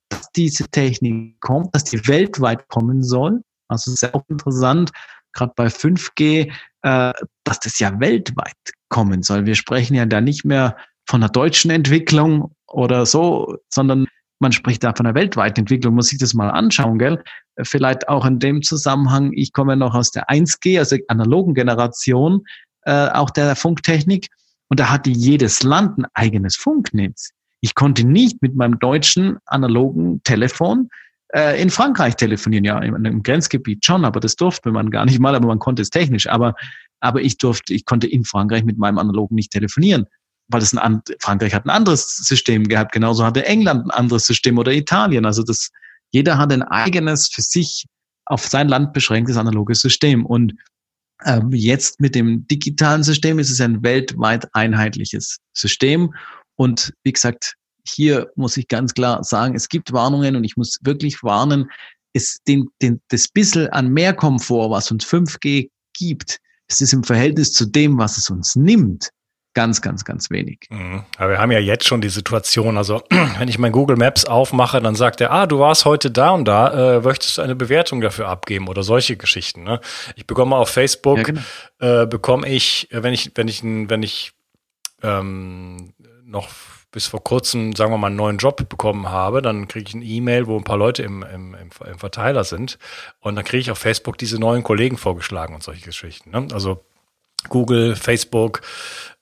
dass 0.10 0.32
diese 0.32 0.68
Technik 0.70 1.40
kommt, 1.42 1.74
dass 1.74 1.86
die 1.86 2.06
weltweit 2.08 2.68
kommen 2.68 3.04
soll. 3.04 3.42
Also 3.68 4.08
auch 4.12 4.24
interessant, 4.28 4.92
gerade 5.34 5.54
bei 5.56 5.68
5G, 5.68 6.52
äh, 6.82 7.14
dass 7.44 7.60
das 7.60 7.80
ja 7.80 8.00
weltweit 8.00 8.56
kommen 8.90 9.24
soll. 9.24 9.46
Wir 9.46 9.56
sprechen 9.56 9.96
ja 9.96 10.06
da 10.06 10.22
nicht 10.22 10.44
mehr 10.44 10.76
von 11.08 11.24
einer 11.24 11.32
deutschen 11.32 11.72
Entwicklung 11.72 12.54
oder 12.68 13.06
so, 13.06 13.58
sondern 13.70 14.08
man 14.40 14.52
spricht 14.52 14.84
da 14.84 14.94
von 14.96 15.06
einer 15.06 15.16
weltweiten 15.16 15.62
Entwicklung, 15.62 15.96
muss 15.96 16.08
sich 16.08 16.20
das 16.20 16.34
mal 16.34 16.50
anschauen, 16.50 16.98
gell? 16.98 17.22
Vielleicht 17.62 18.08
auch 18.08 18.26
in 18.26 18.40
dem 18.40 18.62
Zusammenhang, 18.62 19.34
ich 19.34 19.52
komme 19.54 19.76
noch 19.76 19.94
aus 19.94 20.12
der 20.12 20.30
1G, 20.30 20.80
also 20.80 20.96
analogen 21.10 21.54
Generation, 21.54 22.46
äh, 22.84 23.10
auch 23.10 23.30
der 23.30 23.56
Funktechnik, 23.56 24.28
und 24.70 24.80
da 24.80 24.90
hatte 24.90 25.10
jedes 25.10 25.64
Land 25.64 25.98
ein 25.98 26.06
eigenes 26.14 26.56
Funknetz. 26.56 27.32
Ich 27.60 27.76
konnte 27.76 28.06
nicht 28.06 28.42
mit 28.42 28.56
meinem 28.56 28.80
deutschen 28.80 29.38
analogen 29.46 30.22
Telefon 30.24 30.90
äh, 31.34 31.62
in 31.62 31.70
Frankreich 31.70 32.16
telefonieren, 32.16 32.64
ja, 32.64 32.80
im, 32.80 33.04
im 33.04 33.24
Grenzgebiet 33.24 33.84
schon, 33.84 34.06
aber 34.06 34.20
das 34.20 34.36
durfte 34.36 34.72
man 34.72 34.92
gar 34.92 35.06
nicht 35.06 35.20
mal, 35.20 35.36
aber 35.36 35.48
man 35.48 35.60
konnte 35.60 35.82
es 35.82 35.90
technisch. 35.90 36.30
Aber, 36.30 36.56
aber 37.02 37.22
ich 37.22 37.38
durfte, 37.38 37.74
ich 37.74 37.86
konnte 37.86 38.08
in 38.08 38.24
Frankreich 38.24 38.64
mit 38.64 38.78
meinem 38.78 39.00
analogen 39.00 39.36
nicht 39.36 39.52
telefonieren 39.52 40.06
weil 40.50 40.60
das 40.60 40.76
ein, 40.76 41.02
Frankreich 41.20 41.54
hat 41.54 41.66
ein 41.66 41.70
anderes 41.70 42.18
System 42.18 42.68
gehabt, 42.68 42.92
genauso 42.92 43.24
hatte 43.24 43.46
England 43.46 43.86
ein 43.86 43.92
anderes 43.92 44.26
System 44.26 44.58
oder 44.58 44.74
Italien. 44.74 45.26
Also 45.26 45.44
das, 45.44 45.70
jeder 46.12 46.38
hat 46.38 46.52
ein 46.52 46.64
eigenes 46.64 47.30
für 47.30 47.42
sich 47.42 47.86
auf 48.26 48.46
sein 48.48 48.68
Land 48.68 48.94
beschränktes 48.94 49.38
analoges 49.38 49.82
System. 49.82 50.26
Und 50.26 50.54
ähm, 51.26 51.52
jetzt 51.52 52.00
mit 52.00 52.16
dem 52.16 52.48
digitalen 52.48 53.04
System 53.04 53.40
ist 53.40 53.52
es 53.52 53.62
ein 53.62 53.84
weltweit 53.84 54.48
einheitliches 54.54 55.38
System. 55.54 56.14
Und 56.56 56.94
wie 57.04 57.14
gesagt, 57.14 57.56
hier 57.88 58.32
muss 58.36 58.58
ich 58.58 58.68
ganz 58.68 58.94
klar 58.94 59.24
sagen, 59.24 59.56
es 59.56 59.70
gibt 59.70 59.94
Warnungen 59.94 60.36
und 60.36 60.44
ich 60.44 60.58
muss 60.58 60.78
wirklich 60.82 61.24
warnen, 61.24 61.70
es 62.14 62.40
den, 62.48 62.70
den, 62.82 63.02
das 63.10 63.28
bisschen 63.28 63.70
an 63.70 63.90
mehr 63.90 64.14
Komfort, 64.14 64.72
was 64.72 64.92
uns 64.92 65.06
5G 65.06 65.70
gibt, 65.94 66.40
es 66.68 66.82
ist 66.82 66.94
im 66.94 67.04
Verhältnis 67.04 67.54
zu 67.54 67.66
dem, 67.66 67.98
was 67.98 68.18
es 68.18 68.30
uns 68.30 68.56
nimmt, 68.56 69.10
ganz, 69.60 69.82
ganz, 69.82 70.06
ganz 70.06 70.30
wenig. 70.30 70.68
Mhm. 70.70 71.04
Aber 71.18 71.32
wir 71.32 71.38
haben 71.40 71.52
ja 71.52 71.60
jetzt 71.60 71.86
schon 71.86 72.00
die 72.00 72.08
Situation, 72.08 72.78
also 72.78 73.04
wenn 73.40 73.50
ich 73.50 73.60
mein 73.60 73.74
Google 73.74 73.98
Maps 73.98 74.24
aufmache, 74.24 74.80
dann 74.80 74.96
sagt 74.96 75.20
er, 75.20 75.32
ah, 75.32 75.48
du 75.48 75.60
warst 75.60 75.84
heute 75.84 76.12
da 76.12 76.30
und 76.30 76.46
da, 76.46 76.96
äh, 76.96 77.02
möchtest 77.02 77.38
du 77.38 77.42
eine 77.42 77.58
Bewertung 77.58 78.00
dafür 78.00 78.30
abgeben 78.30 78.70
oder 78.70 78.84
solche 78.84 79.18
Geschichten. 79.18 79.64
Ne? 79.64 79.82
Ich 80.16 80.26
bekomme 80.26 80.56
auf 80.56 80.70
Facebook, 80.70 81.18
ja, 81.18 81.24
genau. 81.24 81.42
äh, 81.80 82.06
bekomme 82.06 82.48
ich, 82.48 82.90
äh, 82.94 83.04
wenn 83.04 83.14
ich, 83.14 83.34
wenn 83.36 83.50
ich, 83.50 83.62
wenn 83.62 84.02
ich 84.02 84.32
ähm, 85.04 85.92
noch 86.24 86.48
bis 86.92 87.08
vor 87.08 87.22
kurzem, 87.22 87.76
sagen 87.76 87.92
wir 87.92 87.98
mal, 87.98 88.08
einen 88.08 88.16
neuen 88.16 88.38
Job 88.38 88.70
bekommen 88.70 89.10
habe, 89.10 89.42
dann 89.42 89.68
kriege 89.68 89.90
ich 89.90 89.96
eine 89.96 90.06
E-Mail, 90.06 90.48
wo 90.48 90.56
ein 90.56 90.64
paar 90.64 90.78
Leute 90.78 91.04
im, 91.04 91.22
im, 91.22 91.54
im, 91.54 92.00
Verteiler 92.00 92.46
sind. 92.46 92.80
Und 93.20 93.36
dann 93.36 93.44
kriege 93.44 93.60
ich 93.60 93.72
auf 93.72 93.78
Facebook 93.78 94.18
diese 94.18 94.40
neuen 94.40 94.64
Kollegen 94.64 94.98
vorgeschlagen 94.98 95.54
und 95.54 95.64
solche 95.64 95.86
Geschichten. 95.86 96.32
Ne? 96.32 96.48
Also 96.54 96.82
Google, 97.48 97.96
Facebook, 97.96 98.62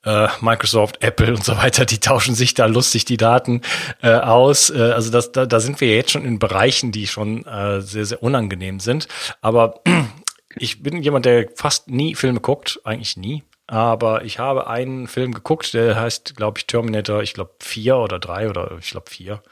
äh, 0.04 0.28
Microsoft, 0.40 1.02
Apple 1.02 1.34
und 1.34 1.44
so 1.44 1.56
weiter, 1.56 1.84
die 1.84 1.98
tauschen 1.98 2.34
sich 2.34 2.54
da 2.54 2.66
lustig 2.66 3.04
die 3.04 3.16
Daten 3.16 3.62
äh, 4.02 4.10
aus. 4.10 4.70
Äh, 4.70 4.78
also 4.78 5.10
das, 5.10 5.32
da, 5.32 5.46
da 5.46 5.60
sind 5.60 5.80
wir 5.80 5.94
jetzt 5.94 6.10
schon 6.10 6.24
in 6.24 6.38
Bereichen, 6.38 6.92
die 6.92 7.06
schon 7.06 7.44
äh, 7.46 7.80
sehr, 7.80 8.04
sehr 8.04 8.22
unangenehm 8.22 8.80
sind. 8.80 9.08
Aber 9.40 9.80
ich 10.56 10.82
bin 10.82 11.02
jemand, 11.02 11.26
der 11.26 11.48
fast 11.54 11.88
nie 11.88 12.14
Filme 12.14 12.40
guckt, 12.40 12.80
eigentlich 12.84 13.16
nie. 13.16 13.44
Aber 13.66 14.24
ich 14.24 14.38
habe 14.38 14.66
einen 14.66 15.08
Film 15.08 15.34
geguckt, 15.34 15.74
der 15.74 16.00
heißt, 16.00 16.36
glaube 16.36 16.58
ich, 16.58 16.66
Terminator, 16.66 17.22
ich 17.22 17.34
glaube 17.34 17.52
vier 17.60 17.98
oder 17.98 18.18
drei 18.18 18.48
oder 18.48 18.78
ich 18.80 18.90
glaube 18.90 19.10
vier 19.10 19.42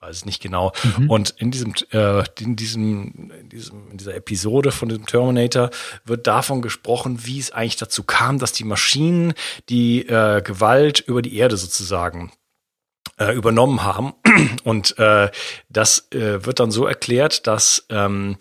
weiß 0.00 0.16
es 0.16 0.24
nicht 0.24 0.42
genau. 0.42 0.72
Mhm. 0.98 1.10
Und 1.10 1.30
in 1.38 1.50
diesem, 1.50 1.74
äh, 1.92 2.24
in 2.40 2.56
diesem, 2.56 3.30
in 3.30 3.48
diesem, 3.48 3.90
in 3.90 3.98
dieser 3.98 4.14
Episode 4.14 4.72
von 4.72 4.88
dem 4.88 5.06
Terminator 5.06 5.70
wird 6.04 6.26
davon 6.26 6.62
gesprochen, 6.62 7.26
wie 7.26 7.38
es 7.38 7.52
eigentlich 7.52 7.76
dazu 7.76 8.02
kam, 8.02 8.38
dass 8.38 8.52
die 8.52 8.64
Maschinen 8.64 9.34
die 9.68 10.06
äh, 10.06 10.42
Gewalt 10.42 11.00
über 11.00 11.20
die 11.20 11.36
Erde 11.36 11.56
sozusagen 11.56 12.32
äh, 13.18 13.32
übernommen 13.34 13.82
haben. 13.82 14.14
Und 14.64 14.98
äh, 14.98 15.30
das 15.68 16.10
äh, 16.12 16.44
wird 16.46 16.60
dann 16.60 16.70
so 16.70 16.86
erklärt, 16.86 17.46
dass 17.46 17.86
ähm, 17.90 18.38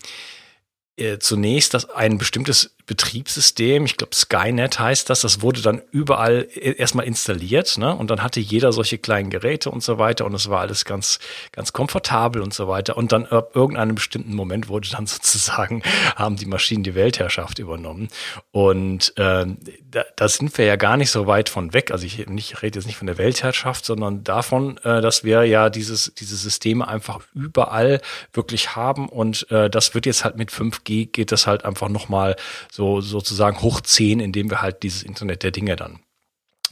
äh, 0.96 1.20
zunächst 1.20 1.74
dass 1.74 1.90
ein 1.90 2.18
bestimmtes 2.18 2.76
Betriebssystem, 2.90 3.86
ich 3.86 3.98
glaube 3.98 4.16
Skynet 4.16 4.80
heißt 4.80 5.12
das, 5.12 5.22
das 5.22 5.44
wurde 5.44 5.62
dann 5.62 5.84
überall 5.92 6.48
e-, 6.56 6.72
erstmal 6.72 7.06
installiert, 7.06 7.78
ne? 7.78 7.96
Und 7.96 8.10
dann 8.10 8.24
hatte 8.24 8.40
jeder 8.40 8.74
solche 8.74 8.98
kleinen 8.98 9.30
Geräte 9.30 9.70
und 9.70 9.84
so 9.84 10.00
weiter 10.00 10.26
und 10.26 10.34
es 10.34 10.50
war 10.50 10.62
alles 10.62 10.86
ganz, 10.86 11.20
ganz 11.52 11.72
komfortabel 11.72 12.42
und 12.42 12.52
so 12.52 12.68
weiter. 12.68 12.98
Und 12.98 13.12
dann 13.12 13.28
ab 13.28 13.52
irgendeinem 13.54 13.94
bestimmten 13.94 14.34
Moment 14.34 14.70
wurde 14.70 14.90
dann 14.90 15.06
sozusagen, 15.08 15.84
haben 16.16 16.36
die 16.36 16.48
Maschinen 16.48 16.82
die 16.82 16.96
Weltherrschaft 16.96 17.60
übernommen. 17.60 18.08
Und 18.50 19.16
äh, 19.18 19.46
da, 19.92 20.06
da 20.16 20.28
sind 20.28 20.58
wir 20.58 20.66
ja 20.66 20.76
gar 20.76 20.98
nicht 20.98 21.12
so 21.12 21.28
weit 21.28 21.48
von 21.48 21.74
weg. 21.74 21.92
Also 21.92 22.08
ich, 22.08 22.26
nicht, 22.26 22.64
rede 22.64 22.80
jetzt 22.80 22.88
nicht 22.88 22.98
von 22.98 23.06
der 23.06 23.20
Weltherrschaft, 23.20 23.86
sondern 23.86 24.24
davon, 24.24 24.80
äh, 24.80 25.00
dass 25.02 25.24
wir 25.24 25.44
ja 25.44 25.70
dieses, 25.70 26.12
diese 26.18 26.36
Systeme 26.36 26.88
einfach 26.88 27.20
überall 27.36 28.02
wirklich 28.34 28.76
haben. 28.76 29.08
Und 29.10 29.46
äh, 29.52 29.70
das 29.70 29.94
wird 29.94 30.08
jetzt 30.08 30.24
halt 30.24 30.38
mit 30.38 30.50
5G 30.50 31.12
geht 31.12 31.32
das 31.32 31.46
halt 31.46 31.66
einfach 31.66 31.90
nochmal 31.90 32.36
so 32.72 32.79
so 32.80 33.02
sozusagen 33.02 33.62
hoch 33.62 33.82
10, 33.82 34.22
indem 34.22 34.50
wir 34.50 34.62
halt 34.62 34.84
dieses 34.84 35.04
Internet 35.04 35.44
der 35.44 35.52
Dinge 35.52 35.76
dann 35.76 36.00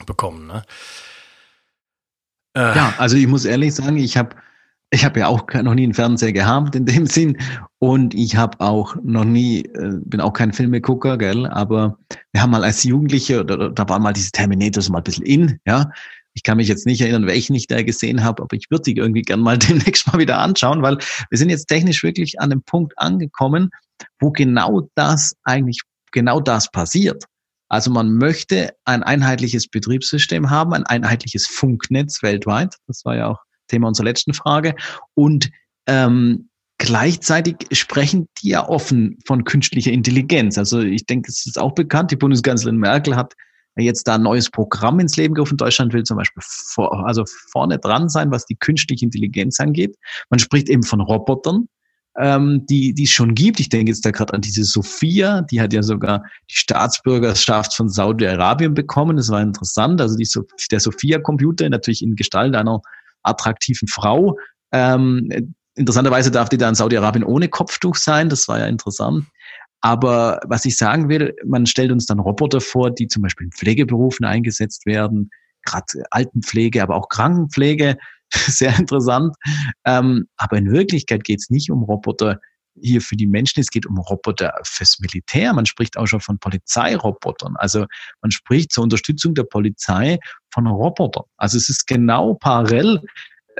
bekommen. 0.05 0.47
Ne? 0.47 0.63
Äh, 2.55 2.77
ja, 2.77 2.93
also 2.97 3.17
ich 3.17 3.27
muss 3.27 3.43
ehrlich 3.43 3.75
sagen, 3.75 3.97
ich 3.97 4.15
habe 4.15 4.37
ich 4.89 5.03
habe 5.03 5.19
ja 5.19 5.27
auch 5.27 5.45
noch 5.53 5.73
nie 5.73 5.83
einen 5.83 5.93
Fernseher 5.93 6.31
gehabt 6.31 6.73
in 6.75 6.85
dem 6.85 7.05
Sinn 7.07 7.37
und 7.79 8.13
ich 8.13 8.37
habe 8.37 8.61
auch 8.61 8.95
noch 9.03 9.25
nie, 9.25 9.65
äh, 9.65 9.99
bin 10.05 10.21
auch 10.21 10.31
kein 10.31 10.53
Filmegucker, 10.53 11.17
gell, 11.17 11.45
aber 11.45 11.97
wir 12.31 12.41
haben 12.41 12.51
mal 12.51 12.63
als 12.63 12.85
Jugendliche, 12.85 13.43
da, 13.43 13.67
da 13.67 13.89
waren 13.89 14.01
mal 14.01 14.13
diese 14.13 14.31
Terminators 14.31 14.87
mal 14.87 14.99
ein 14.99 15.03
bisschen 15.03 15.25
in, 15.25 15.59
ja. 15.67 15.91
Ich 16.33 16.43
kann 16.43 16.57
mich 16.57 16.67
jetzt 16.67 16.85
nicht 16.85 17.01
erinnern, 17.01 17.25
welchen 17.25 17.55
ich 17.55 17.65
da 17.65 17.81
gesehen 17.81 18.23
habe, 18.23 18.43
aber 18.43 18.55
ich 18.55 18.69
würde 18.69 18.83
sie 18.85 18.93
irgendwie 18.93 19.23
gern 19.23 19.41
mal 19.41 19.57
demnächst 19.57 20.07
mal 20.07 20.19
wieder 20.19 20.37
anschauen, 20.37 20.83
weil 20.83 20.99
wir 21.29 21.37
sind 21.37 21.49
jetzt 21.49 21.65
technisch 21.65 22.01
wirklich 22.01 22.39
an 22.39 22.51
dem 22.51 22.61
Punkt 22.61 22.97
angekommen, 22.97 23.71
wo 24.21 24.31
genau 24.31 24.87
das 24.95 25.35
eigentlich 25.43 25.81
genau 26.11 26.39
das 26.39 26.71
passiert. 26.71 27.23
Also 27.69 27.91
man 27.91 28.13
möchte 28.13 28.73
ein 28.85 29.03
einheitliches 29.03 29.67
Betriebssystem 29.67 30.49
haben, 30.49 30.73
ein 30.73 30.85
einheitliches 30.85 31.47
Funknetz 31.47 32.23
weltweit. 32.23 32.75
Das 32.87 33.03
war 33.03 33.15
ja 33.15 33.27
auch 33.27 33.39
Thema 33.67 33.89
unserer 33.89 34.05
letzten 34.05 34.33
Frage. 34.33 34.75
Und 35.15 35.49
ähm, 35.85 36.49
gleichzeitig 36.77 37.55
sprechen 37.71 38.27
die 38.41 38.49
ja 38.49 38.67
offen 38.67 39.17
von 39.25 39.43
künstlicher 39.43 39.91
Intelligenz. 39.91 40.57
Also 40.57 40.79
ich 40.79 41.05
denke, 41.05 41.29
es 41.29 41.45
ist 41.45 41.59
auch 41.59 41.73
bekannt, 41.73 42.11
die 42.11 42.15
Bundeskanzlerin 42.15 42.77
Merkel 42.77 43.15
hat 43.15 43.33
jetzt 43.75 44.07
da 44.07 44.15
ein 44.15 44.23
neues 44.23 44.49
Programm 44.49 44.99
ins 44.99 45.17
Leben 45.17 45.33
gerufen. 45.33 45.57
Deutschland 45.57 45.93
will 45.93 46.03
zum 46.03 46.17
Beispiel 46.17 46.41
vor, 46.43 47.05
also 47.05 47.23
vorne 47.51 47.77
dran 47.77 48.09
sein, 48.09 48.31
was 48.31 48.45
die 48.45 48.55
künstliche 48.55 49.05
Intelligenz 49.05 49.59
angeht. 49.59 49.95
Man 50.29 50.39
spricht 50.39 50.69
eben 50.69 50.83
von 50.83 51.01
Robotern 51.01 51.67
ähm, 52.17 52.65
die, 52.65 52.93
die 52.93 53.03
es 53.03 53.12
schon 53.12 53.36
gibt. 53.36 53.59
Ich 53.59 53.69
denke 53.69 53.91
jetzt 53.91 54.05
da 54.05 54.12
gerade 54.12 54.33
an 54.33 54.41
diese 54.41 54.63
Sophia, 54.63 55.43
die 55.43 55.62
hat 55.62 55.71
ja 55.71 55.83
sogar 55.83 56.24
die 56.50 56.55
Staatsbürgerschaft 56.55 57.75
von 57.75 57.89
Saudi-Arabien 57.89 58.74
bekommen. 58.74 59.17
Das 59.17 59.29
war 59.29 59.41
interessant. 59.41 60.01
Also 60.01 60.15
die 60.15 60.27
der 60.71 60.79
Sophia-Computer 60.79 61.69
natürlich 61.69 62.01
in 62.01 62.15
Gestalt 62.15 62.55
einer 62.55 62.81
attraktiven 63.24 63.88
Frau. 63.88 64.38
Ähm, 64.71 65.55
interessanterweise 65.75 66.31
darf 66.31 66.50
die 66.50 66.57
da 66.57 66.67
in 66.69 66.75
Saudi-Arabien 66.75 67.24
ohne 67.24 67.50
Kopftuch 67.50 67.95
sein. 67.95 68.29
Das 68.29 68.47
war 68.47 68.59
ja 68.59 68.65
interessant. 68.65 69.25
Aber 69.81 70.39
was 70.45 70.65
ich 70.65 70.75
sagen 70.75 71.07
will, 71.09 71.36
man 71.45 71.67
stellt 71.67 71.91
uns 71.91 72.07
dann 72.07 72.19
Roboter 72.19 72.62
vor, 72.62 72.89
die 72.89 73.07
zum 73.07 73.21
Beispiel 73.21 73.45
in 73.45 73.51
Pflegeberufen 73.51 74.25
eingesetzt 74.25 74.88
werden, 74.88 75.29
gerade 75.63 76.03
Altenpflege, 76.09 76.81
aber 76.81 76.95
auch 76.95 77.09
Krankenpflege. 77.09 77.97
sehr 78.34 78.77
interessant. 78.77 79.36
Ähm, 79.86 80.27
aber 80.38 80.57
in 80.57 80.72
Wirklichkeit 80.72 81.24
geht 81.24 81.39
es 81.39 81.50
nicht 81.50 81.72
um 81.72 81.84
Roboter 81.84 82.39
hier 82.81 83.01
für 83.01 83.15
die 83.15 83.27
Menschen, 83.27 83.60
es 83.60 83.69
geht 83.69 83.86
um 83.86 83.98
Roboter 83.98 84.53
fürs 84.63 85.00
Militär. 85.00 85.53
Man 85.53 85.65
spricht 85.65 85.98
auch 85.98 86.05
schon 86.05 86.22
von 86.22 86.38
Polizeirobotern. 86.38 87.55
Also 87.57 87.86
man 88.22 88.31
spricht 88.31 88.72
zur 88.72 88.84
Unterstützung 88.84 89.34
der 89.34 89.43
Polizei 89.43 90.19
von 90.51 90.67
Robotern. 90.67 91.24
Also 91.38 91.57
es 91.57 91.69
ist 91.69 91.88
genau 91.88 92.36
parallel 92.36 93.01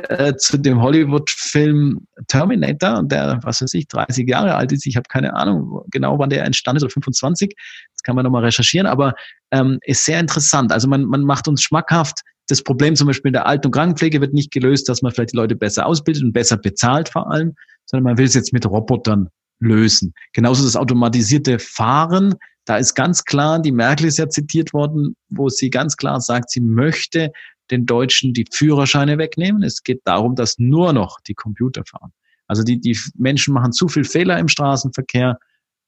äh, 0.10 0.36
zu 0.36 0.58
dem 0.58 0.82
Hollywood-Film 0.82 2.06
Terminator, 2.28 3.04
der, 3.04 3.40
was 3.42 3.62
weiß 3.62 3.74
ich, 3.74 3.88
30 3.88 4.30
Jahre 4.30 4.56
alt 4.56 4.72
ist. 4.72 4.86
Ich 4.86 4.96
habe 4.96 5.08
keine 5.10 5.36
Ahnung 5.36 5.84
genau, 5.90 6.20
wann 6.20 6.30
der 6.30 6.46
entstanden 6.46 6.78
ist, 6.78 6.84
oder 6.84 6.94
25. 6.94 7.56
Das 7.94 8.04
kann 8.04 8.16
man 8.16 8.24
nochmal 8.24 8.44
recherchieren, 8.44 8.86
aber 8.86 9.16
ähm, 9.52 9.80
ist 9.82 10.06
sehr 10.06 10.20
interessant. 10.20 10.72
Also 10.72 10.88
man, 10.88 11.06
man 11.06 11.22
macht 11.22 11.48
uns 11.48 11.64
schmackhaft, 11.64 12.22
das 12.48 12.64
Problem 12.64 12.96
zum 12.96 13.08
Beispiel 13.08 13.30
in 13.30 13.34
der 13.34 13.46
Alten- 13.46 13.68
und 13.68 13.72
Krankenpflege 13.74 14.22
wird 14.22 14.34
nicht 14.34 14.52
gelöst, 14.52 14.90
dass 14.90 15.02
man 15.02 15.12
vielleicht 15.12 15.34
die 15.34 15.38
Leute 15.38 15.56
besser 15.56 15.86
ausbildet 15.86 16.24
und 16.24 16.34
besser 16.34 16.58
bezahlt 16.58 17.10
vor 17.10 17.30
allem, 17.32 17.56
sondern 17.86 18.04
man 18.04 18.18
will 18.18 18.26
es 18.26 18.34
jetzt 18.34 18.54
mit 18.54 18.66
Robotern 18.66 19.30
lösen. 19.60 20.14
Genauso 20.34 20.64
das 20.64 20.76
automatisierte 20.76 21.60
Fahren. 21.60 22.36
Da 22.66 22.78
ist 22.78 22.96
ganz 22.96 23.24
klar, 23.24 23.62
die 23.62 23.72
Merkel 23.72 24.08
ist 24.08 24.18
ja 24.18 24.30
zitiert 24.30 24.74
worden, 24.74 25.16
wo 25.30 25.50
sie 25.50 25.70
ganz 25.70 25.98
klar 25.98 26.22
sagt, 26.22 26.50
sie 26.50 26.62
möchte 26.62 27.32
den 27.72 27.86
Deutschen 27.86 28.34
die 28.34 28.46
Führerscheine 28.52 29.18
wegnehmen. 29.18 29.64
Es 29.64 29.84
geht 29.84 30.02
darum, 30.06 30.36
dass 30.36 30.58
nur 30.58 30.94
noch 30.94 31.20
die 31.22 31.34
Computer 31.34 31.84
fahren. 31.86 32.12
Also 32.48 32.64
die, 32.64 32.80
die 32.80 32.98
Menschen 33.16 33.54
machen 33.54 33.74
zu 33.74 33.90
viel 33.90 34.06
Fehler 34.06 34.40
im 34.40 34.48
Straßenverkehr 34.48 35.38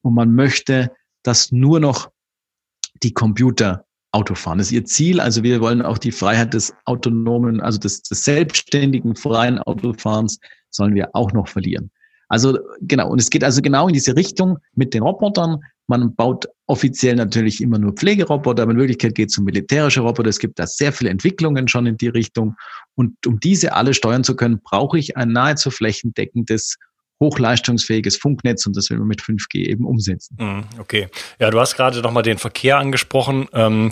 und 0.02 0.14
man 0.14 0.34
möchte, 0.36 0.92
dass 1.24 1.52
nur 1.52 1.80
noch 1.80 2.10
die 3.02 3.14
Computer 3.14 3.86
Auto 4.12 4.36
fahren. 4.36 4.58
Das 4.58 4.68
ist 4.68 4.74
ihr 4.74 4.86
Ziel. 4.86 5.20
Also 5.20 5.44
wir 5.44 5.62
wollen 5.62 5.82
auch 5.82 5.98
die 5.98 6.12
Freiheit 6.12 6.54
des 6.54 6.74
autonomen, 6.86 7.62
also 7.62 7.80
des, 7.80 8.02
des 8.02 8.24
selbstständigen 8.24 9.16
freien 9.16 9.60
Autofahrens 9.60 10.40
sollen 10.70 10.96
wir 10.96 11.10
auch 11.14 11.32
noch 11.34 11.48
verlieren. 11.48 11.92
Also 12.28 12.60
genau, 12.82 13.10
und 13.10 13.20
es 13.20 13.30
geht 13.30 13.44
also 13.44 13.62
genau 13.62 13.88
in 13.88 13.94
diese 13.94 14.16
Richtung 14.16 14.60
mit 14.76 14.94
den 14.94 15.02
Robotern. 15.02 15.60
Man 15.88 16.16
baut 16.16 16.46
offiziell 16.68 17.16
natürlich 17.16 17.62
immer 17.62 17.80
nur 17.80 17.94
Pflegeroboter, 17.94 18.62
aber 18.62 18.74
in 18.74 18.78
Wirklichkeit 18.78 19.16
geht 19.16 19.30
es 19.30 19.38
um 19.40 19.46
militärische 19.46 20.02
Roboter. 20.02 20.30
Es 20.30 20.38
gibt 20.38 20.60
da 20.60 20.68
sehr 20.68 20.94
viele 20.94 21.10
Entwicklungen 21.10 21.68
schon 21.68 21.88
in 21.88 21.98
die 21.98 22.10
Richtung. 22.10 22.56
Und 22.94 23.26
um 23.26 23.40
diese 23.40 23.74
alle 23.74 23.96
steuern 23.96 24.24
zu 24.24 24.36
können, 24.36 24.60
brauche 24.64 25.00
ich 25.00 25.18
ein 25.18 25.30
nahezu 25.30 25.72
flächendeckendes 25.72 26.78
hochleistungsfähiges 27.20 28.18
Funknetz 28.18 28.66
und 28.66 28.78
das 28.78 28.90
will 28.90 28.98
man 28.98 29.08
mit 29.08 29.22
5G 29.22 29.68
eben 29.68 29.86
umsetzen. 29.86 30.38
Mhm, 30.40 30.64
okay. 30.80 31.08
Ja, 31.40 31.50
du 31.50 31.60
hast 31.60 31.76
gerade 31.76 32.02
nochmal 32.02 32.24
den 32.24 32.38
Verkehr 32.38 32.78
angesprochen. 32.78 33.48
Ähm, 33.54 33.92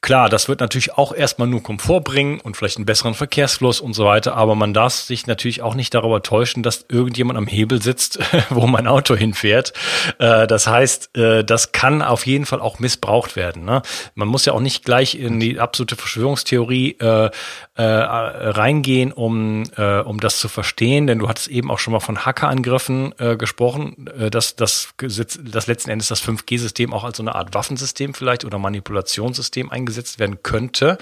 Klar, 0.00 0.28
das 0.28 0.48
wird 0.48 0.60
natürlich 0.60 0.96
auch 0.96 1.12
erstmal 1.12 1.48
nur 1.48 1.60
Komfort 1.60 2.02
bringen 2.02 2.38
und 2.38 2.56
vielleicht 2.56 2.76
einen 2.76 2.86
besseren 2.86 3.14
Verkehrsfluss 3.14 3.80
und 3.80 3.94
so 3.94 4.04
weiter, 4.04 4.36
aber 4.36 4.54
man 4.54 4.72
darf 4.72 4.92
sich 4.92 5.26
natürlich 5.26 5.60
auch 5.60 5.74
nicht 5.74 5.92
darüber 5.92 6.22
täuschen, 6.22 6.62
dass 6.62 6.86
irgendjemand 6.88 7.36
am 7.36 7.48
Hebel 7.48 7.82
sitzt, 7.82 8.20
wo 8.50 8.68
mein 8.68 8.86
Auto 8.86 9.16
hinfährt. 9.16 9.72
Äh, 10.20 10.46
das 10.46 10.68
heißt, 10.68 11.16
äh, 11.16 11.44
das 11.44 11.72
kann 11.72 12.00
auf 12.00 12.26
jeden 12.26 12.46
Fall 12.46 12.60
auch 12.60 12.78
missbraucht 12.78 13.34
werden. 13.34 13.64
Ne? 13.64 13.82
Man 14.14 14.28
muss 14.28 14.44
ja 14.44 14.52
auch 14.52 14.60
nicht 14.60 14.84
gleich 14.84 15.16
in 15.16 15.40
die 15.40 15.58
absolute 15.58 15.96
Verschwörungstheorie 15.96 16.96
äh, 17.00 17.30
reingehen, 17.76 19.12
um, 19.12 19.62
um 20.04 20.20
das 20.20 20.40
zu 20.40 20.48
verstehen, 20.48 21.06
denn 21.06 21.20
du 21.20 21.28
hattest 21.28 21.46
eben 21.46 21.70
auch 21.70 21.78
schon 21.78 21.92
mal 21.92 22.00
von 22.00 22.26
Hackerangriffen 22.68 23.14
gesprochen, 23.38 24.08
dass 24.30 24.56
das, 24.56 24.88
das 24.98 25.66
letzten 25.66 25.90
Endes 25.90 26.08
das 26.08 26.22
5G-System 26.22 26.92
auch 26.92 27.04
als 27.04 27.16
so 27.16 27.22
eine 27.22 27.34
Art 27.34 27.54
Waffensystem 27.54 28.14
vielleicht 28.14 28.44
oder 28.44 28.58
Manipulationssystem 28.58 29.70
eingesetzt 29.70 29.88
eingesetzt 29.88 30.18
werden 30.18 30.42
könnte. 30.42 30.98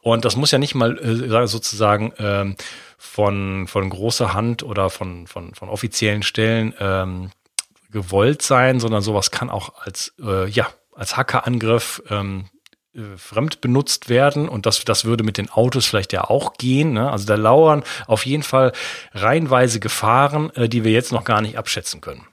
Und 0.00 0.24
das 0.24 0.36
muss 0.36 0.50
ja 0.50 0.58
nicht 0.58 0.74
mal 0.74 0.98
äh, 0.98 1.46
sozusagen 1.46 2.12
ähm, 2.18 2.56
von, 2.98 3.66
von 3.68 3.90
großer 3.90 4.34
Hand 4.34 4.62
oder 4.62 4.90
von, 4.90 5.26
von, 5.26 5.54
von 5.54 5.68
offiziellen 5.68 6.22
Stellen 6.22 6.74
ähm, 6.78 7.30
gewollt 7.90 8.42
sein, 8.42 8.80
sondern 8.80 9.02
sowas 9.02 9.30
kann 9.30 9.50
auch 9.50 9.74
als, 9.80 10.14
äh, 10.22 10.48
ja, 10.48 10.68
als 10.94 11.16
Hackerangriff 11.16 12.02
ähm, 12.10 12.46
äh, 12.94 13.16
fremd 13.16 13.60
benutzt 13.60 14.08
werden 14.08 14.48
und 14.48 14.66
das, 14.66 14.84
das 14.84 15.04
würde 15.04 15.24
mit 15.24 15.38
den 15.38 15.48
Autos 15.50 15.86
vielleicht 15.86 16.12
ja 16.12 16.24
auch 16.24 16.54
gehen. 16.54 16.92
Ne? 16.92 17.10
Also 17.10 17.26
da 17.26 17.36
lauern 17.36 17.84
auf 18.06 18.26
jeden 18.26 18.42
Fall 18.42 18.72
reihenweise 19.12 19.80
Gefahren, 19.80 20.50
äh, 20.56 20.68
die 20.68 20.84
wir 20.84 20.92
jetzt 20.92 21.12
noch 21.12 21.24
gar 21.24 21.40
nicht 21.40 21.56
abschätzen 21.56 22.00
können. 22.00 22.26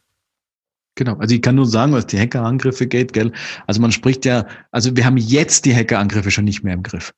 Genau, 0.95 1.15
also 1.15 1.33
ich 1.33 1.41
kann 1.41 1.55
nur 1.55 1.65
sagen, 1.65 1.93
was 1.93 2.07
die 2.07 2.19
Hackerangriffe 2.19 2.85
geht, 2.85 3.13
gell? 3.13 3.31
Also 3.67 3.79
man 3.79 3.93
spricht 3.93 4.25
ja, 4.25 4.45
also 4.71 4.97
wir 4.97 5.05
haben 5.05 5.15
jetzt 5.15 5.63
die 5.63 5.73
Hackerangriffe 5.73 6.29
schon 6.29 6.43
nicht 6.43 6.63
mehr 6.63 6.73
im 6.73 6.83
Griff. 6.83 7.13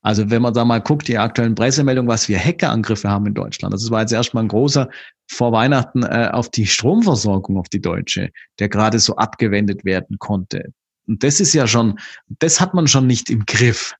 Also 0.00 0.30
wenn 0.30 0.40
man 0.40 0.54
da 0.54 0.64
mal 0.64 0.80
guckt, 0.80 1.08
die 1.08 1.18
aktuellen 1.18 1.54
Pressemeldungen, 1.54 2.08
was 2.08 2.28
wir 2.28 2.38
Hackerangriffe 2.38 3.10
haben 3.10 3.26
in 3.26 3.34
Deutschland. 3.34 3.74
Das 3.74 3.90
war 3.90 4.00
jetzt 4.00 4.12
erstmal 4.12 4.44
ein 4.44 4.48
großer 4.48 4.88
vor 5.28 5.52
Weihnachten 5.52 6.02
äh, 6.04 6.30
auf 6.32 6.48
die 6.48 6.66
Stromversorgung, 6.66 7.58
auf 7.58 7.68
die 7.68 7.80
deutsche, 7.80 8.30
der 8.58 8.68
gerade 8.68 9.00
so 9.00 9.16
abgewendet 9.16 9.84
werden 9.84 10.18
konnte. 10.18 10.72
Und 11.06 11.22
das 11.22 11.40
ist 11.40 11.52
ja 11.52 11.66
schon, 11.66 11.98
das 12.38 12.60
hat 12.60 12.74
man 12.74 12.88
schon 12.88 13.06
nicht 13.06 13.30
im 13.30 13.44
Griff. 13.46 13.94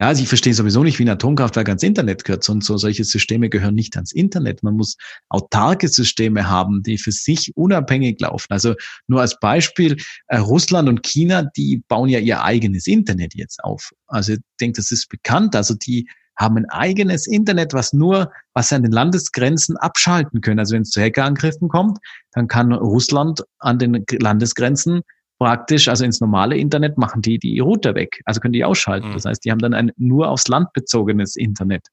Ja, 0.00 0.08
also 0.08 0.22
ich 0.22 0.28
verstehe 0.28 0.54
sowieso 0.54 0.82
nicht, 0.82 0.98
wie 0.98 1.04
ein 1.04 1.08
Atomkraftwerk 1.08 1.68
ans 1.68 1.84
Internet 1.84 2.24
gehört. 2.24 2.48
Und 2.48 2.64
so 2.64 2.76
solche 2.76 3.04
Systeme 3.04 3.48
gehören 3.48 3.76
nicht 3.76 3.94
ans 3.94 4.10
Internet. 4.10 4.64
Man 4.64 4.74
muss 4.74 4.96
autarke 5.28 5.86
Systeme 5.86 6.48
haben, 6.48 6.82
die 6.82 6.98
für 6.98 7.12
sich 7.12 7.52
unabhängig 7.56 8.20
laufen. 8.20 8.48
Also 8.50 8.74
nur 9.06 9.20
als 9.20 9.38
Beispiel, 9.38 9.96
äh, 10.26 10.38
Russland 10.38 10.88
und 10.88 11.04
China, 11.04 11.44
die 11.56 11.84
bauen 11.86 12.08
ja 12.08 12.18
ihr 12.18 12.42
eigenes 12.42 12.88
Internet 12.88 13.34
jetzt 13.34 13.62
auf. 13.62 13.92
Also 14.08 14.32
ich 14.32 14.40
denke, 14.60 14.78
das 14.78 14.90
ist 14.90 15.08
bekannt. 15.08 15.54
Also 15.54 15.74
die 15.74 16.08
haben 16.36 16.56
ein 16.56 16.68
eigenes 16.70 17.28
Internet, 17.28 17.72
was 17.72 17.92
nur, 17.92 18.32
was 18.52 18.70
sie 18.70 18.74
an 18.74 18.82
den 18.82 18.90
Landesgrenzen 18.90 19.76
abschalten 19.76 20.40
können. 20.40 20.58
Also 20.58 20.74
wenn 20.74 20.82
es 20.82 20.90
zu 20.90 21.00
Hackerangriffen 21.00 21.68
kommt, 21.68 21.98
dann 22.32 22.48
kann 22.48 22.72
Russland 22.72 23.44
an 23.60 23.78
den 23.78 24.04
Landesgrenzen 24.10 25.02
praktisch, 25.44 25.88
also 25.88 26.06
ins 26.06 26.22
normale 26.22 26.56
Internet 26.56 26.96
machen 26.96 27.20
die 27.20 27.38
die 27.38 27.58
Router 27.58 27.94
weg, 27.94 28.22
also 28.24 28.40
können 28.40 28.54
die 28.54 28.64
ausschalten. 28.64 29.10
Mhm. 29.10 29.12
Das 29.12 29.26
heißt, 29.26 29.44
die 29.44 29.50
haben 29.50 29.58
dann 29.58 29.74
ein 29.74 29.92
nur 29.98 30.30
aufs 30.30 30.48
Land 30.48 30.72
bezogenes 30.72 31.36
Internet 31.36 31.88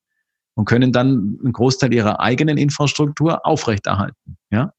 und 0.56 0.66
können 0.66 0.94
dann 0.94 1.38
einen 1.44 1.52
Großteil 1.52 1.94
ihrer 1.94 2.22
eigenen 2.22 2.58
Infrastruktur 2.58 3.46
aufrechterhalten. 3.46 4.38
Ja, 4.52 4.72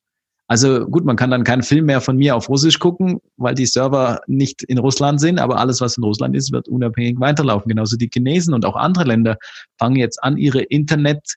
also 0.49 0.87
gut, 0.87 1.05
man 1.05 1.17
kann 1.17 1.31
dann 1.31 1.45
keinen 1.45 1.63
Film 1.63 1.85
mehr 1.85 2.01
von 2.01 2.17
mir 2.17 2.35
auf 2.35 2.49
Russisch 2.49 2.79
gucken, 2.79 3.21
weil 3.37 3.55
die 3.55 3.67
Server 3.67 4.21
nicht 4.27 4.63
in 4.63 4.79
Russland 4.79 5.21
sind, 5.21 5.39
aber 5.39 5.59
alles, 5.59 5.83
was 5.83 5.99
in 5.99 6.05
Russland 6.05 6.35
ist, 6.35 6.51
wird 6.51 6.67
unabhängig 6.67 7.21
weiterlaufen. 7.21 7.69
Genauso 7.69 7.99
die 7.99 8.09
Chinesen 8.11 8.55
und 8.55 8.65
auch 8.65 8.77
andere 8.77 9.05
Länder 9.05 9.37
fangen 9.79 9.97
jetzt 9.97 10.23
an, 10.23 10.39
ihre 10.39 10.63
Internet 10.63 11.35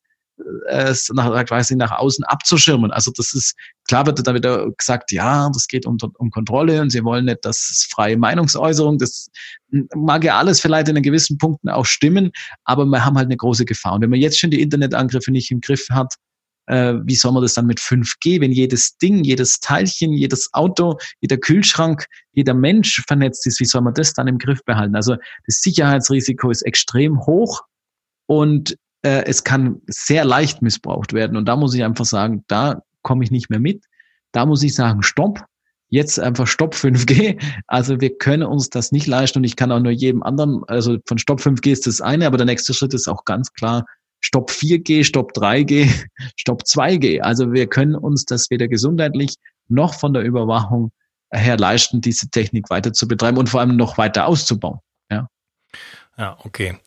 es 0.68 1.10
nach, 1.14 1.46
quasi 1.46 1.76
nach 1.76 1.92
außen 1.92 2.26
abzuschirmen. 2.26 2.92
Also 2.92 3.12
das 3.16 3.34
ist, 3.34 3.56
klar 3.88 4.06
wird 4.06 4.26
dann 4.26 4.36
wieder 4.36 4.70
gesagt, 4.72 5.12
ja, 5.12 5.50
das 5.54 5.68
geht 5.68 5.86
um, 5.86 5.98
um 6.18 6.30
Kontrolle 6.30 6.82
und 6.82 6.90
sie 6.90 7.04
wollen 7.04 7.26
nicht, 7.26 7.46
dass 7.46 7.70
es 7.72 7.88
freie 7.90 8.18
Meinungsäußerung, 8.18 8.98
das 8.98 9.30
mag 9.96 10.24
ja 10.24 10.38
alles 10.38 10.60
vielleicht 10.60 10.90
in 10.90 11.02
gewissen 11.02 11.38
Punkten 11.38 11.70
auch 11.70 11.86
stimmen, 11.86 12.32
aber 12.64 12.86
wir 12.86 13.06
haben 13.06 13.18
halt 13.18 13.28
eine 13.28 13.38
große 13.38 13.66
Gefahr. 13.66 13.94
Und 13.94 14.02
wenn 14.02 14.10
man 14.10 14.20
jetzt 14.20 14.40
schon 14.40 14.52
die 14.52 14.62
Internetangriffe 14.62 15.32
nicht 15.32 15.52
im 15.52 15.62
Griff 15.62 15.88
hat, 15.90 16.16
äh, 16.68 16.96
wie 17.04 17.16
soll 17.16 17.32
man 17.32 17.44
das 17.44 17.54
dann 17.54 17.68
mit 17.68 17.80
5G, 17.80 18.42
wenn 18.42 18.52
jedes 18.52 18.98
Ding, 18.98 19.24
jedes 19.24 19.60
Teilchen, 19.60 20.14
jedes 20.14 20.50
Auto, 20.54 20.98
jeder 21.22 21.38
Kühlschrank, 21.38 22.06
jeder 22.34 22.54
Mensch 22.54 23.04
vernetzt 23.08 23.46
ist, 23.48 23.60
wie 23.60 23.66
soll 23.66 23.82
man 23.82 23.94
das 23.94 24.14
dann 24.14 24.28
im 24.28 24.38
Griff 24.38 24.64
behalten? 24.66 24.96
Also 24.96 25.16
das 25.46 25.62
Sicherheitsrisiko 25.62 26.50
ist 26.50 26.64
extrem 26.64 27.20
hoch 27.26 27.62
und 28.28 28.78
äh, 29.06 29.24
es 29.26 29.44
kann 29.44 29.82
sehr 29.86 30.26
leicht 30.26 30.64
missbraucht 30.64 31.14
werden. 31.14 31.38
Und 31.38 31.46
da 31.46 31.56
muss 31.56 31.76
ich 31.76 31.84
einfach 31.84 32.06
sagen, 32.06 32.44
da 32.48 32.82
komme 33.04 33.24
ich 33.24 33.30
nicht 33.30 33.52
mehr 33.52 33.60
mit. 33.60 33.86
Da 34.32 34.46
muss 34.46 34.64
ich 34.64 34.74
sagen, 34.74 35.04
stopp. 35.04 35.46
Jetzt 35.90 36.20
einfach 36.20 36.48
Stopp 36.48 36.74
5G. 36.74 37.40
Also 37.68 38.02
wir 38.02 38.18
können 38.18 38.44
uns 38.44 38.70
das 38.72 38.92
nicht 38.92 39.06
leisten 39.06 39.40
und 39.40 39.44
ich 39.44 39.56
kann 39.56 39.72
auch 39.72 39.80
nur 39.80 39.92
jedem 39.92 40.24
anderen, 40.24 40.64
also 40.68 40.98
von 41.06 41.20
Stopp 41.20 41.40
5G 41.40 41.72
ist 41.72 41.86
das 41.86 42.02
eine, 42.02 42.26
aber 42.26 42.38
der 42.38 42.48
nächste 42.48 42.74
Schritt 42.74 42.96
ist 42.96 43.08
auch 43.08 43.24
ganz 43.24 43.54
klar 43.54 43.86
Stopp 44.20 44.50
4G, 44.50 45.04
Stopp 45.04 45.34
3G, 45.34 45.88
Stopp 46.36 46.64
2G. 46.64 47.22
Also 47.22 47.54
wir 47.54 47.68
können 47.68 47.96
uns 47.96 48.26
das 48.26 48.50
weder 48.50 48.68
gesundheitlich 48.68 49.36
noch 49.68 49.94
von 49.94 50.14
der 50.14 50.24
Überwachung 50.24 50.92
her 51.32 51.58
leisten, 51.58 52.02
diese 52.02 52.30
Technik 52.32 52.72
weiter 52.72 52.92
zu 52.92 53.08
betreiben 53.08 53.38
und 53.38 53.50
vor 53.50 53.60
allem 53.60 53.76
noch 53.76 54.00
weiter 54.00 54.26
auszubauen. 54.26 54.80
Ja, 55.12 55.28
ja 56.18 56.38
okay. 56.44 56.80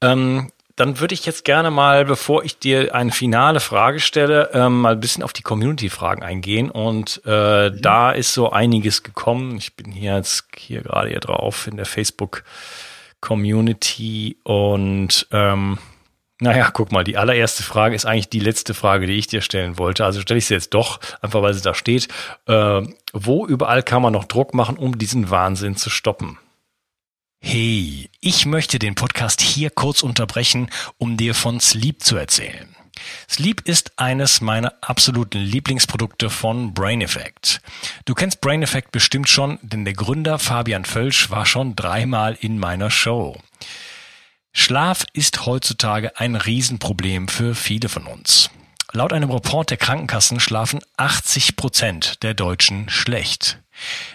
Ähm, 0.00 0.50
dann 0.80 0.98
würde 0.98 1.12
ich 1.12 1.26
jetzt 1.26 1.44
gerne 1.44 1.70
mal, 1.70 2.06
bevor 2.06 2.42
ich 2.42 2.58
dir 2.58 2.94
eine 2.94 3.12
finale 3.12 3.60
Frage 3.60 4.00
stelle, 4.00 4.48
ähm, 4.54 4.80
mal 4.80 4.94
ein 4.94 5.00
bisschen 5.00 5.22
auf 5.22 5.34
die 5.34 5.42
Community-Fragen 5.42 6.22
eingehen. 6.22 6.70
Und 6.70 7.20
äh, 7.26 7.68
mhm. 7.68 7.82
da 7.82 8.12
ist 8.12 8.32
so 8.32 8.50
einiges 8.50 9.02
gekommen. 9.02 9.58
Ich 9.58 9.76
bin 9.76 9.92
hier 9.92 10.16
jetzt 10.16 10.46
hier 10.56 10.80
gerade 10.80 11.10
hier 11.10 11.20
drauf 11.20 11.66
in 11.66 11.76
der 11.76 11.84
Facebook-Community 11.84 14.38
und 14.42 15.26
ähm, 15.30 15.76
naja, 16.40 16.70
guck 16.72 16.90
mal, 16.90 17.04
die 17.04 17.18
allererste 17.18 17.62
Frage 17.62 17.94
ist 17.94 18.06
eigentlich 18.06 18.30
die 18.30 18.40
letzte 18.40 18.72
Frage, 18.72 19.06
die 19.06 19.18
ich 19.18 19.26
dir 19.26 19.42
stellen 19.42 19.76
wollte. 19.76 20.06
Also 20.06 20.22
stelle 20.22 20.38
ich 20.38 20.46
sie 20.46 20.54
jetzt 20.54 20.72
doch, 20.72 20.98
einfach 21.20 21.42
weil 21.42 21.52
sie 21.52 21.60
da 21.60 21.74
steht. 21.74 22.08
Äh, 22.46 22.80
wo 23.12 23.46
überall 23.46 23.82
kann 23.82 24.00
man 24.00 24.14
noch 24.14 24.24
Druck 24.24 24.54
machen, 24.54 24.78
um 24.78 24.96
diesen 24.96 25.28
Wahnsinn 25.28 25.76
zu 25.76 25.90
stoppen? 25.90 26.38
Hey, 27.42 28.10
ich 28.20 28.44
möchte 28.44 28.78
den 28.78 28.94
Podcast 28.94 29.40
hier 29.40 29.70
kurz 29.70 30.02
unterbrechen, 30.02 30.70
um 30.98 31.16
dir 31.16 31.34
von 31.34 31.58
Sleep 31.58 32.04
zu 32.04 32.16
erzählen. 32.16 32.76
Sleep 33.28 33.62
ist 33.62 33.98
eines 33.98 34.42
meiner 34.42 34.74
absoluten 34.82 35.38
Lieblingsprodukte 35.38 36.28
von 36.28 36.74
Brain 36.74 37.00
Effect. 37.00 37.62
Du 38.04 38.14
kennst 38.14 38.42
Brain 38.42 38.62
Effect 38.62 38.92
bestimmt 38.92 39.28
schon, 39.28 39.58
denn 39.62 39.86
der 39.86 39.94
Gründer 39.94 40.38
Fabian 40.38 40.84
Völsch 40.84 41.30
war 41.30 41.46
schon 41.46 41.74
dreimal 41.74 42.36
in 42.38 42.58
meiner 42.58 42.90
Show. 42.90 43.40
Schlaf 44.52 45.06
ist 45.14 45.46
heutzutage 45.46 46.18
ein 46.18 46.36
Riesenproblem 46.36 47.26
für 47.28 47.54
viele 47.54 47.88
von 47.88 48.06
uns. 48.06 48.50
Laut 48.92 49.12
einem 49.12 49.30
Report 49.30 49.70
der 49.70 49.78
Krankenkassen 49.78 50.40
schlafen 50.40 50.80
80 50.98 51.56
Prozent 51.56 52.22
der 52.22 52.34
Deutschen 52.34 52.88
schlecht. 52.90 53.60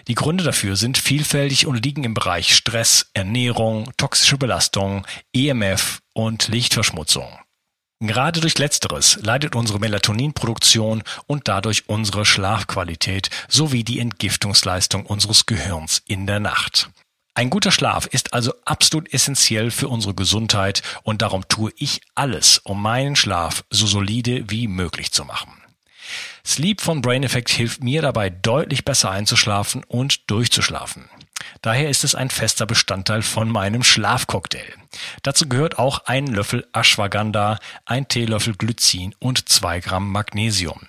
Die 0.08 0.16
Gründe 0.16 0.44
dafür 0.44 0.76
sind 0.76 0.98
vielfältig 0.98 1.68
und 1.68 1.84
liegen 1.84 2.04
im 2.04 2.14
Bereich 2.14 2.56
Stress, 2.56 3.10
Ernährung, 3.14 3.92
toxische 3.98 4.38
Belastung, 4.38 5.06
EMF 5.34 6.00
und 6.14 6.48
Lichtverschmutzung. 6.48 7.28
Gerade 8.02 8.42
durch 8.42 8.58
Letzteres 8.58 9.20
leidet 9.22 9.56
unsere 9.56 9.80
Melatoninproduktion 9.80 11.04
und 11.28 11.48
dadurch 11.48 11.88
unsere 11.88 12.26
Schlafqualität 12.26 13.30
sowie 13.48 13.84
die 13.84 14.00
Entgiftungsleistung 14.00 15.06
unseres 15.06 15.46
Gehirns 15.46 16.02
in 16.06 16.28
der 16.28 16.40
Nacht. 16.40 16.90
Ein 17.38 17.50
guter 17.50 17.72
Schlaf 17.72 18.06
ist 18.06 18.34
also 18.34 18.54
absolut 18.64 19.14
essentiell 19.14 19.72
für 19.72 19.90
unsere 19.90 20.14
Gesundheit 20.14 20.82
und 21.04 21.22
darum 21.22 21.48
tue 21.48 21.72
ich 21.78 22.02
alles, 22.16 22.60
um 22.60 22.82
meinen 22.82 23.16
Schlaf 23.16 23.64
so 23.70 23.88
solide 23.88 24.50
wie 24.50 24.68
möglich 24.68 25.12
zu 25.12 25.26
machen. 25.26 25.65
Sleep 26.46 26.80
von 26.80 27.02
Brain 27.02 27.24
Effect 27.24 27.50
hilft 27.50 27.84
mir 27.84 28.04
dabei 28.04 28.30
deutlich 28.30 28.86
besser 28.86 29.10
einzuschlafen 29.10 29.84
und 29.84 30.30
durchzuschlafen. 30.30 31.10
Daher 31.62 31.90
ist 31.90 32.04
es 32.04 32.14
ein 32.14 32.30
fester 32.30 32.68
Bestandteil 32.68 33.24
von 33.24 33.50
meinem 33.50 33.84
Schlafcocktail. 33.84 34.74
Dazu 35.24 35.50
gehört 35.50 35.80
auch 35.80 36.06
ein 36.06 36.28
Löffel 36.28 36.68
Ashwagandha, 36.74 37.60
ein 37.86 38.08
Teelöffel 38.08 38.56
Glycin 38.56 39.16
und 39.20 39.50
zwei 39.50 39.80
Gramm 39.80 40.12
Magnesium. 40.12 40.82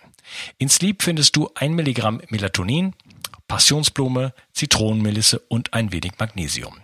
In 0.58 0.68
Sleep 0.68 1.02
findest 1.02 1.36
du 1.36 1.48
ein 1.54 1.72
Milligramm 1.72 2.20
Melatonin, 2.28 2.94
Passionsblume, 3.48 4.34
Zitronenmelisse 4.52 5.38
und 5.38 5.72
ein 5.72 5.92
wenig 5.92 6.12
Magnesium. 6.18 6.76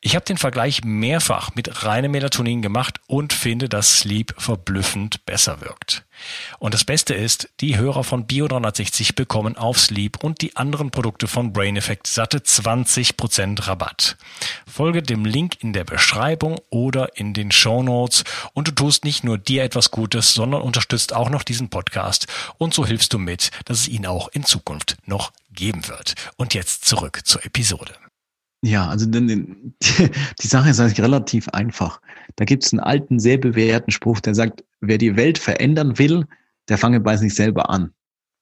Ich 0.00 0.14
habe 0.14 0.24
den 0.24 0.38
Vergleich 0.38 0.84
mehrfach 0.84 1.54
mit 1.54 1.84
reinem 1.84 2.12
Melatonin 2.12 2.62
gemacht 2.62 3.00
und 3.06 3.32
finde, 3.32 3.68
dass 3.68 3.98
Sleep 3.98 4.34
verblüffend 4.38 5.24
besser 5.26 5.60
wirkt. 5.60 6.04
Und 6.58 6.74
das 6.74 6.84
Beste 6.84 7.14
ist, 7.14 7.48
die 7.60 7.76
Hörer 7.76 8.04
von 8.04 8.26
Bio360 8.26 9.14
bekommen 9.14 9.56
auf 9.56 9.78
Sleep 9.78 10.22
und 10.22 10.40
die 10.40 10.56
anderen 10.56 10.90
Produkte 10.90 11.28
von 11.28 11.52
Brain 11.52 11.76
Effect 11.76 12.06
satte 12.06 12.38
20% 12.38 13.66
Rabatt. 13.66 14.16
Folge 14.66 15.02
dem 15.02 15.24
Link 15.24 15.62
in 15.62 15.72
der 15.72 15.84
Beschreibung 15.84 16.60
oder 16.70 17.16
in 17.16 17.34
den 17.34 17.52
Show 17.52 17.82
Notes 17.82 18.24
und 18.54 18.68
du 18.68 18.72
tust 18.72 19.04
nicht 19.04 19.24
nur 19.24 19.38
dir 19.38 19.62
etwas 19.64 19.90
Gutes, 19.90 20.34
sondern 20.34 20.62
unterstützt 20.62 21.12
auch 21.14 21.30
noch 21.30 21.42
diesen 21.42 21.70
Podcast 21.70 22.26
und 22.58 22.74
so 22.74 22.86
hilfst 22.86 23.12
du 23.12 23.18
mit, 23.18 23.50
dass 23.64 23.80
es 23.80 23.88
ihn 23.88 24.06
auch 24.06 24.28
in 24.28 24.44
Zukunft 24.44 24.96
noch 25.06 25.32
geben 25.52 25.88
wird. 25.88 26.14
Und 26.36 26.54
jetzt 26.54 26.84
zurück 26.84 27.20
zur 27.24 27.44
Episode. 27.44 27.94
Ja, 28.62 28.88
also 28.88 29.06
denn, 29.06 29.74
die 29.80 30.46
Sache 30.46 30.70
ist 30.70 30.80
eigentlich 30.80 31.00
relativ 31.00 31.48
einfach. 31.50 32.00
Da 32.36 32.44
gibt 32.44 32.64
es 32.64 32.72
einen 32.72 32.80
alten, 32.80 33.18
sehr 33.18 33.38
bewährten 33.38 33.92
Spruch, 33.92 34.20
der 34.20 34.34
sagt, 34.34 34.64
wer 34.80 34.98
die 34.98 35.16
Welt 35.16 35.38
verändern 35.38 35.98
will, 35.98 36.26
der 36.68 36.78
fange 36.78 37.00
bei 37.00 37.16
sich 37.16 37.34
selber 37.34 37.70
an. 37.70 37.92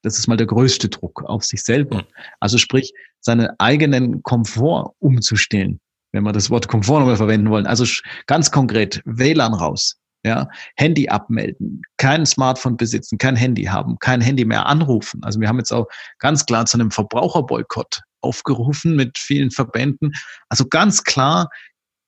Das 0.02 0.18
ist 0.18 0.26
mal 0.26 0.36
der 0.36 0.46
größte 0.46 0.88
Druck 0.88 1.24
auf 1.24 1.44
sich 1.44 1.62
selber. 1.62 1.98
Hm. 1.98 2.06
Also 2.40 2.58
sprich, 2.58 2.92
seinen 3.20 3.48
eigenen 3.58 4.22
Komfort 4.22 4.94
umzustellen, 5.00 5.80
wenn 6.12 6.22
wir 6.22 6.32
das 6.32 6.48
Wort 6.48 6.68
Komfort 6.68 7.00
nochmal 7.00 7.16
verwenden 7.16 7.50
wollen. 7.50 7.66
Also 7.66 7.84
ganz 8.26 8.50
konkret, 8.50 9.02
WLAN 9.04 9.52
raus, 9.52 9.96
ja, 10.24 10.48
Handy 10.76 11.08
abmelden, 11.08 11.82
kein 11.98 12.24
Smartphone 12.24 12.76
besitzen, 12.76 13.18
kein 13.18 13.36
Handy 13.36 13.64
haben, 13.64 13.98
kein 13.98 14.20
Handy 14.20 14.44
mehr 14.44 14.66
anrufen. 14.66 15.22
Also 15.24 15.40
wir 15.40 15.48
haben 15.48 15.58
jetzt 15.58 15.72
auch 15.72 15.86
ganz 16.18 16.46
klar 16.46 16.66
zu 16.66 16.78
einem 16.78 16.90
Verbraucherboykott 16.90 18.00
aufgerufen 18.26 18.96
mit 18.96 19.16
vielen 19.18 19.50
Verbänden. 19.50 20.12
Also 20.48 20.66
ganz 20.66 21.04
klar, 21.04 21.48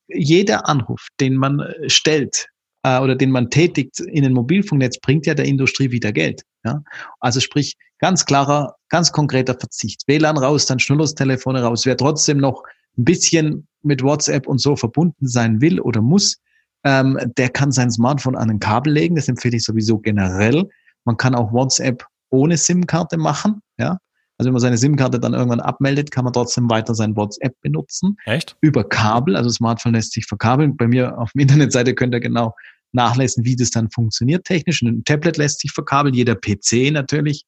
jeder 0.07 0.67
Anruf, 0.67 1.07
den 1.19 1.35
man 1.35 1.59
äh, 1.59 1.89
stellt 1.89 2.47
äh, 2.83 2.99
oder 2.99 3.15
den 3.15 3.31
man 3.31 3.49
tätigt 3.49 3.99
in 3.99 4.25
ein 4.25 4.33
Mobilfunknetz, 4.33 4.99
bringt 4.99 5.25
ja 5.25 5.33
der 5.33 5.45
Industrie 5.45 5.91
wieder 5.91 6.11
Geld. 6.11 6.43
Ja? 6.63 6.83
Also 7.19 7.39
sprich, 7.39 7.75
ganz 7.99 8.25
klarer, 8.25 8.75
ganz 8.89 9.11
konkreter 9.11 9.55
Verzicht. 9.57 10.03
WLAN 10.07 10.37
raus, 10.37 10.65
dann 10.65 10.79
Schnurlostelefone 10.79 11.63
raus. 11.63 11.85
Wer 11.85 11.97
trotzdem 11.97 12.37
noch 12.37 12.63
ein 12.97 13.05
bisschen 13.05 13.67
mit 13.81 14.03
WhatsApp 14.03 14.47
und 14.47 14.59
so 14.59 14.75
verbunden 14.75 15.27
sein 15.27 15.61
will 15.61 15.79
oder 15.79 16.01
muss, 16.01 16.37
ähm, 16.83 17.19
der 17.37 17.49
kann 17.49 17.71
sein 17.71 17.91
Smartphone 17.91 18.35
an 18.35 18.49
ein 18.49 18.59
Kabel 18.59 18.93
legen. 18.93 19.15
Das 19.15 19.27
empfehle 19.27 19.57
ich 19.57 19.63
sowieso 19.63 19.99
generell. 19.99 20.69
Man 21.05 21.17
kann 21.17 21.35
auch 21.35 21.51
WhatsApp 21.51 22.05
ohne 22.29 22.57
SIM-Karte 22.57 23.17
machen. 23.17 23.61
Ja, 23.77 23.97
also 24.39 24.47
wenn 24.47 24.53
man 24.53 24.61
seine 24.61 24.77
SIM-Karte 24.77 25.19
dann 25.19 25.33
irgendwann 25.33 25.59
abmeldet, 25.59 26.11
kann 26.11 26.23
man 26.23 26.31
trotzdem 26.31 26.69
weiter 26.69 26.95
sein 26.95 27.17
WhatsApp 27.17 27.59
benutzen. 27.59 28.15
Echt? 28.23 28.55
Über 28.61 28.85
Kabel, 28.87 29.35
also 29.35 29.49
Smartphone 29.49 29.93
lässt 29.93 30.13
sich 30.13 30.25
verkabeln. 30.25 30.77
Bei 30.77 30.87
mir 30.87 31.17
auf 31.17 31.31
der 31.33 31.41
Internetseite 31.43 31.93
könnt 31.93 32.13
ihr 32.15 32.21
genau 32.21 32.55
nachlesen, 32.93 33.43
wie 33.43 33.57
das 33.57 33.69
dann 33.69 33.91
funktioniert 33.91 34.45
technisch. 34.45 34.81
Ein 34.81 35.03
Tablet 35.03 35.35
lässt 35.35 35.59
sich 35.59 35.73
verkabeln, 35.73 36.15
jeder 36.15 36.35
PC 36.35 36.89
natürlich 36.91 37.43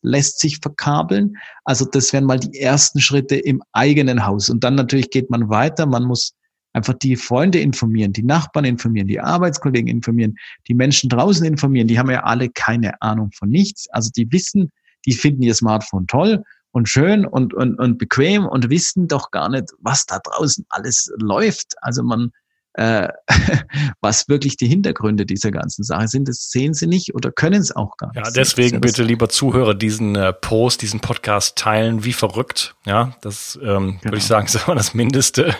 lässt 0.00 0.40
sich 0.40 0.60
verkabeln. 0.62 1.36
Also 1.64 1.84
das 1.84 2.10
wären 2.14 2.24
mal 2.24 2.40
die 2.40 2.58
ersten 2.58 3.00
Schritte 3.00 3.36
im 3.36 3.62
eigenen 3.72 4.24
Haus. 4.24 4.48
Und 4.48 4.64
dann 4.64 4.76
natürlich 4.76 5.10
geht 5.10 5.28
man 5.28 5.50
weiter. 5.50 5.84
Man 5.84 6.04
muss 6.04 6.32
einfach 6.72 6.94
die 6.94 7.16
Freunde 7.16 7.60
informieren, 7.60 8.14
die 8.14 8.22
Nachbarn 8.22 8.64
informieren, 8.64 9.08
die 9.08 9.20
Arbeitskollegen 9.20 9.88
informieren, 9.88 10.36
die 10.68 10.74
Menschen 10.74 11.10
draußen 11.10 11.44
informieren. 11.44 11.86
Die 11.86 11.98
haben 11.98 12.10
ja 12.10 12.22
alle 12.22 12.48
keine 12.48 13.02
Ahnung 13.02 13.30
von 13.32 13.50
nichts. 13.50 13.90
Also 13.90 14.08
die 14.16 14.32
wissen 14.32 14.70
die 15.06 15.12
finden 15.12 15.42
ihr 15.42 15.54
Smartphone 15.54 16.06
toll 16.06 16.42
und 16.72 16.88
schön 16.88 17.26
und, 17.26 17.52
und, 17.54 17.78
und 17.78 17.98
bequem 17.98 18.46
und 18.46 18.70
wissen 18.70 19.08
doch 19.08 19.30
gar 19.30 19.48
nicht, 19.48 19.68
was 19.80 20.06
da 20.06 20.18
draußen 20.18 20.64
alles 20.68 21.12
läuft. 21.18 21.74
Also 21.82 22.02
man, 22.02 22.32
äh, 22.74 23.08
was 24.00 24.28
wirklich 24.28 24.56
die 24.56 24.66
Hintergründe 24.66 25.26
dieser 25.26 25.50
ganzen 25.50 25.82
Sache 25.82 26.08
sind, 26.08 26.28
das 26.28 26.50
sehen 26.50 26.74
sie 26.74 26.86
nicht 26.86 27.14
oder 27.14 27.32
können 27.32 27.60
es 27.60 27.74
auch 27.74 27.96
gar 27.96 28.12
nicht. 28.14 28.24
Ja, 28.24 28.30
deswegen 28.30 28.76
ja 28.76 28.80
bitte, 28.80 29.02
lieber 29.02 29.28
Zuhörer, 29.28 29.74
diesen 29.74 30.14
äh, 30.16 30.32
Post, 30.32 30.82
diesen 30.82 31.00
Podcast 31.00 31.56
teilen 31.56 32.04
wie 32.04 32.12
verrückt. 32.12 32.74
Ja, 32.86 33.16
das 33.22 33.58
ähm, 33.62 33.68
genau. 33.68 34.04
würde 34.04 34.18
ich 34.18 34.24
sagen, 34.24 34.46
ist 34.54 34.66
immer 34.66 34.76
das 34.76 34.94
Mindeste. 34.94 35.54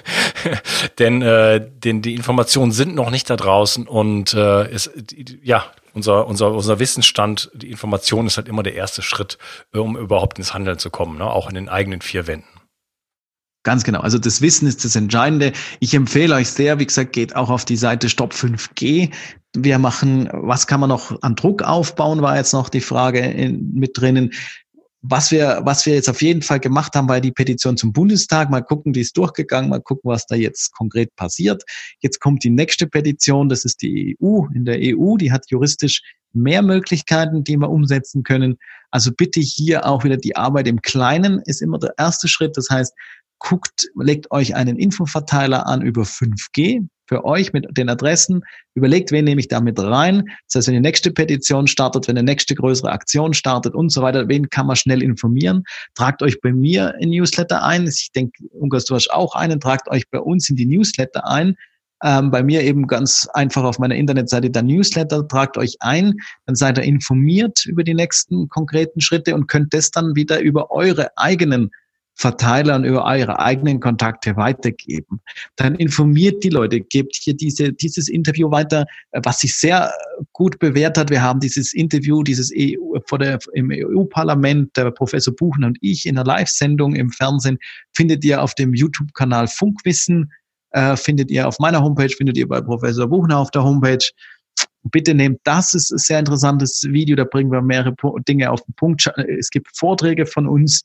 denn, 0.99 1.23
äh, 1.23 1.69
denn 1.85 2.03
die 2.03 2.15
Informationen 2.15 2.73
sind 2.73 2.95
noch 2.95 3.11
nicht 3.11 3.29
da 3.29 3.37
draußen 3.37 3.87
und 3.87 4.35
äh, 4.35 4.71
es, 4.71 4.91
ja, 5.43 5.65
unser, 5.93 6.27
unser, 6.27 6.53
unser 6.53 6.79
Wissensstand, 6.79 7.51
die 7.55 7.71
Information 7.71 8.27
ist 8.27 8.37
halt 8.37 8.49
immer 8.49 8.63
der 8.63 8.75
erste 8.75 9.03
Schritt, 9.03 9.39
um 9.73 9.97
überhaupt 9.97 10.39
ins 10.39 10.55
Handeln 10.55 10.79
zu 10.79 10.91
kommen, 10.91 11.19
ne? 11.19 11.29
auch 11.29 11.49
in 11.49 11.57
den 11.57 11.69
eigenen 11.69 12.01
vier 12.01 12.27
Wänden. 12.29 12.60
Ganz 13.63 13.85
genau. 13.85 14.01
Also 14.01 14.19
das 14.19 14.41
Wissen 14.41 14.67
ist 14.67 14.85
das 14.85 14.97
Entscheidende. 14.97 15.53
Ich 15.81 15.93
empfehle 15.93 16.35
euch 16.35 16.49
sehr, 16.49 16.79
wie 16.79 16.87
gesagt, 16.87 17.13
geht 17.13 17.37
auch 17.37 17.51
auf 17.51 17.65
die 17.65 17.77
Seite 17.77 18.09
Stop 18.09 18.33
5G. 18.33 19.13
Wir 19.55 19.79
machen, 19.79 20.31
was 20.33 20.67
kann 20.67 20.81
man 20.81 20.89
noch 20.89 21.21
an 21.23 21.35
Druck 21.35 21.63
aufbauen, 21.63 22.23
war 22.23 22.37
jetzt 22.37 22.55
noch 22.55 22.69
die 22.71 22.81
Frage 22.81 23.21
in, 23.21 23.75
mit 23.75 23.99
drinnen. 23.99 24.33
Was 25.03 25.31
wir, 25.31 25.61
was 25.65 25.87
wir 25.87 25.95
jetzt 25.95 26.09
auf 26.09 26.21
jeden 26.21 26.43
Fall 26.43 26.61
gemacht 26.61 26.95
haben, 26.95 27.09
war 27.09 27.21
die 27.21 27.33
Petition 27.33 27.77
zum 27.77 27.93
Bundestag. 27.93 28.51
Mal 28.51 28.63
gucken, 28.63 28.93
die 28.93 29.01
ist 29.01 29.17
durchgegangen, 29.17 29.71
mal 29.71 29.81
gucken, 29.81 30.11
was 30.11 30.27
da 30.27 30.37
jetzt 30.37 30.73
konkret 30.73 31.15
passiert. 31.17 31.63
Jetzt 32.01 32.21
kommt 32.21 32.45
die 32.45 32.51
nächste 32.51 32.87
Petition, 32.87 33.49
das 33.49 33.65
ist 33.65 33.83
die 33.83 34.17
EU. 34.23 34.45
In 34.55 34.65
der 34.67 34.79
EU, 34.79 35.17
die 35.17 35.33
hat 35.33 35.51
juristisch 35.51 36.03
mehr 36.33 36.63
Möglichkeiten, 36.63 37.45
die 37.45 37.57
wir 37.57 37.71
umsetzen 37.71 38.23
können. 38.23 38.59
Also 38.91 39.11
bitte 39.13 39.41
hier 39.41 39.87
auch 39.87 40.05
wieder 40.05 40.17
die 40.17 40.37
Arbeit 40.37 40.69
im 40.69 40.83
Kleinen 40.83 41.41
ist 41.45 41.63
immer 41.63 41.79
der 41.79 41.95
erste 41.97 42.29
Schritt. 42.29 42.57
Das 42.57 42.69
heißt, 42.71 42.95
guckt, 43.41 43.89
legt 43.97 44.31
euch 44.31 44.55
einen 44.55 44.77
Infoverteiler 44.77 45.67
an 45.67 45.83
über 45.83 46.03
5G 46.03 46.87
für 47.09 47.25
euch 47.25 47.53
mit 47.53 47.67
den 47.77 47.89
Adressen. 47.89 48.43
Überlegt, 48.75 49.11
wen 49.11 49.25
nehme 49.25 49.41
ich 49.41 49.49
da 49.49 49.61
mit 49.61 49.81
rein. 49.81 50.27
Das 50.47 50.55
heißt, 50.55 50.69
wenn 50.69 50.75
die 50.75 50.81
nächste 50.81 51.11
Petition 51.11 51.67
startet, 51.67 52.07
wenn 52.07 52.15
die 52.15 52.23
nächste 52.23 52.55
größere 52.55 52.93
Aktion 52.93 53.35
startet 53.35 53.75
und 53.75 53.91
so 53.91 54.03
weiter, 54.03 54.29
wen 54.29 54.49
kann 54.49 54.69
man 54.69 54.77
schnell 54.77 55.03
informieren? 55.03 55.65
Tragt 55.95 56.23
euch 56.23 56.41
bei 56.41 56.53
mir 56.53 56.95
in 57.01 57.11
Newsletter 57.11 57.65
ein. 57.65 57.89
Ich 57.89 58.13
denke, 58.15 58.45
Ungas, 58.53 58.85
du 58.85 58.95
hast 58.95 59.11
auch 59.11 59.35
einen. 59.35 59.59
Tragt 59.59 59.89
euch 59.91 60.09
bei 60.09 60.21
uns 60.21 60.49
in 60.49 60.55
die 60.55 60.67
Newsletter 60.67 61.27
ein. 61.27 61.57
Ähm, 62.03 62.31
bei 62.31 62.43
mir 62.43 62.63
eben 62.63 62.87
ganz 62.87 63.29
einfach 63.35 63.65
auf 63.65 63.79
meiner 63.79 63.97
Internetseite 63.97 64.49
der 64.49 64.63
Newsletter, 64.63 65.27
tragt 65.29 65.59
euch 65.59 65.77
ein, 65.81 66.15
dann 66.47 66.57
seid 66.57 66.79
ihr 66.79 66.85
informiert 66.85 67.67
über 67.67 67.85
die 67.85 67.93
nächsten 67.93 68.49
konkreten 68.49 69.03
Schritte 69.03 69.35
und 69.35 69.49
könnt 69.49 69.75
das 69.75 69.91
dann 69.91 70.15
wieder 70.15 70.41
über 70.41 70.71
eure 70.71 71.11
eigenen 71.19 71.71
Verteilern 72.21 72.85
über 72.85 73.07
eure 73.07 73.39
eigenen 73.39 73.81
Kontakte 73.81 74.37
weitergeben. 74.37 75.23
Dann 75.57 75.75
informiert 75.77 76.45
die 76.45 76.51
Leute, 76.51 76.81
gebt 76.81 77.17
hier 77.17 77.35
diese, 77.35 77.73
dieses 77.73 78.09
Interview 78.09 78.51
weiter, 78.51 78.85
was 79.13 79.41
sich 79.41 79.57
sehr 79.57 79.91
gut 80.35 80.59
bewährt 80.59 80.99
hat. 80.99 81.09
Wir 81.09 81.23
haben 81.23 81.41
dieses 81.41 81.73
Interview, 81.73 82.23
dieses 82.23 82.53
EU, 82.55 82.99
vor 83.07 83.21
der, 83.21 83.39
im 83.55 83.71
EU-Parlament, 83.73 84.77
der 84.77 84.91
Professor 84.91 85.35
Buchen 85.35 85.65
und 85.65 85.79
ich 85.81 86.05
in 86.05 86.19
einer 86.19 86.27
Live-Sendung 86.27 86.95
im 86.95 87.11
Fernsehen, 87.11 87.59
findet 87.95 88.23
ihr 88.23 88.43
auf 88.43 88.55
dem 88.55 88.75
YouTube-Kanal 88.75 89.49
Funkwissen, 89.49 90.31
äh, 90.73 90.97
findet 90.97 91.31
ihr 91.31 91.49
auf 91.49 91.59
meiner 91.59 91.83
Homepage, 91.83 92.11
findet 92.11 92.37
ihr 92.37 92.47
bei 92.47 92.61
Professor 92.61 93.09
Buchner 93.09 93.39
auf 93.39 93.51
der 93.51 93.65
Homepage. 93.65 94.07
Bitte 94.83 95.15
nehmt 95.15 95.41
das, 95.45 95.73
ist 95.73 95.91
ein 95.91 95.97
sehr 95.97 96.19
interessantes 96.19 96.83
Video, 96.87 97.17
da 97.17 97.25
bringen 97.25 97.51
wir 97.51 97.63
mehrere 97.63 97.95
Dinge 98.29 98.51
auf 98.51 98.61
den 98.61 98.75
Punkt. 98.75 99.11
Es 99.39 99.49
gibt 99.49 99.75
Vorträge 99.75 100.27
von 100.27 100.47
uns, 100.47 100.83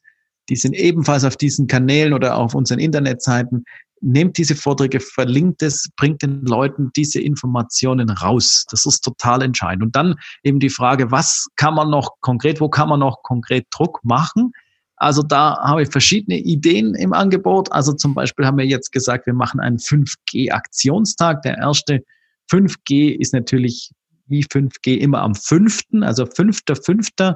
die 0.50 0.56
sind 0.56 0.74
ebenfalls 0.74 1.24
auf 1.24 1.38
diesen 1.38 1.68
Kanälen 1.68 2.14
oder 2.14 2.38
auf 2.38 2.54
unseren 2.54 2.80
Internetseiten. 2.80 3.66
Nehmt 4.02 4.38
diese 4.38 4.56
Vorträge, 4.56 5.00
verlinkt 5.00 5.64
es, 5.64 5.90
bringt 5.96 6.22
den 6.22 6.42
Leuten 6.42 6.92
diese 6.96 7.20
Informationen 7.22 8.10
raus. 8.10 8.66
Das 8.70 8.86
ist 8.86 9.02
total 9.02 9.42
entscheidend. 9.42 9.84
Und 9.84 9.96
dann 9.96 10.16
eben 10.44 10.60
die 10.60 10.70
Frage, 10.70 11.12
was 11.12 11.48
kann 11.56 11.74
man 11.74 11.90
noch 11.90 12.12
konkret, 12.22 12.62
wo 12.62 12.70
kann 12.70 12.90
man 12.90 13.00
noch 13.00 13.24
konkret 13.24 13.66
Druck 13.72 14.00
machen? 14.04 14.52
Also 14.98 15.24
da 15.24 15.58
habe 15.62 15.84
ich 15.84 15.90
verschiedene 15.90 16.38
Ideen 16.38 16.96
im 16.96 17.14
Angebot. 17.14 17.72
Also 17.72 17.94
zum 17.94 18.14
Beispiel 18.14 18.46
haben 18.46 18.58
wir 18.58 18.66
jetzt 18.66 18.92
gesagt, 18.92 19.26
wir 19.26 19.34
machen 19.34 19.60
einen 19.60 19.78
5G-Aktionstag. 19.78 21.42
Der 21.42 21.58
erste 21.58 22.04
5G 22.52 23.16
ist 23.20 23.34
natürlich 23.34 23.92
wie 24.28 24.44
5G 24.44 24.98
immer 24.98 25.22
am 25.22 25.36
5., 25.36 25.82
also 26.02 26.24
5.5 26.24 27.36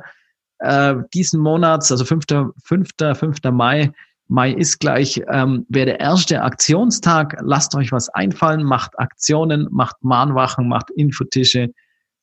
äh, 0.59 0.95
diesen 1.13 1.39
Monats, 1.39 1.91
also 1.91 2.05
5. 2.05 2.25
5. 2.63 2.89
5. 3.15 3.37
Mai, 3.51 3.91
Mai 4.27 4.51
ist 4.51 4.79
gleich, 4.79 5.21
ähm, 5.31 5.65
wäre 5.69 5.87
der 5.87 5.99
erste 5.99 6.43
Aktionstag. 6.43 7.35
Lasst 7.41 7.75
euch 7.75 7.91
was 7.91 8.09
einfallen, 8.09 8.63
macht 8.63 8.97
Aktionen, 8.99 9.67
macht 9.71 9.95
Mahnwachen, 10.01 10.67
macht 10.67 10.91
Infotische, 10.91 11.69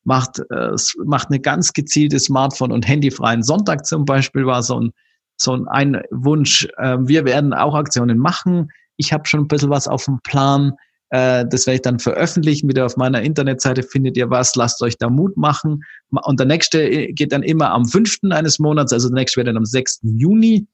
macht, 0.05 0.39
äh, 0.49 0.71
macht 1.03 1.27
eine 1.27 1.41
ganz 1.41 1.73
gezielte 1.73 2.17
Smartphone- 2.17 2.71
und 2.71 2.87
handyfreien 2.87 3.43
Sonntag 3.43 3.85
zum 3.85 4.05
Beispiel 4.05 4.45
war 4.45 4.63
so 4.63 4.79
ein, 4.79 4.91
so 5.35 5.65
ein 5.69 6.01
Wunsch. 6.11 6.65
Äh, 6.77 6.97
wir 7.01 7.25
werden 7.25 7.53
auch 7.53 7.75
Aktionen 7.75 8.17
machen. 8.17 8.69
Ich 8.95 9.11
habe 9.11 9.27
schon 9.27 9.41
ein 9.41 9.47
bisschen 9.49 9.69
was 9.69 9.89
auf 9.89 10.05
dem 10.05 10.21
Plan. 10.21 10.71
Äh, 11.09 11.45
das 11.49 11.65
werde 11.67 11.75
ich 11.75 11.81
dann 11.81 11.99
veröffentlichen. 11.99 12.69
Wieder 12.69 12.85
auf 12.85 12.97
meiner 12.97 13.21
Internetseite 13.21 13.83
findet 13.83 14.17
ihr 14.17 14.29
was. 14.29 14.55
Lasst 14.55 14.81
euch 14.81 14.97
da 14.97 15.09
Mut 15.09 15.37
machen. 15.37 15.83
Und 16.09 16.39
der 16.39 16.47
nächste 16.47 16.81
äh, 16.81 17.13
geht 17.13 17.31
dann 17.31 17.43
immer 17.43 17.71
am 17.71 17.85
fünften 17.85 18.31
eines 18.31 18.59
Monats. 18.59 18.93
Also 18.93 19.09
der 19.09 19.15
nächste 19.15 19.37
wird 19.37 19.47
dann 19.47 19.57
am 19.57 19.65
6. 19.65 19.99
Juni. 20.03 20.67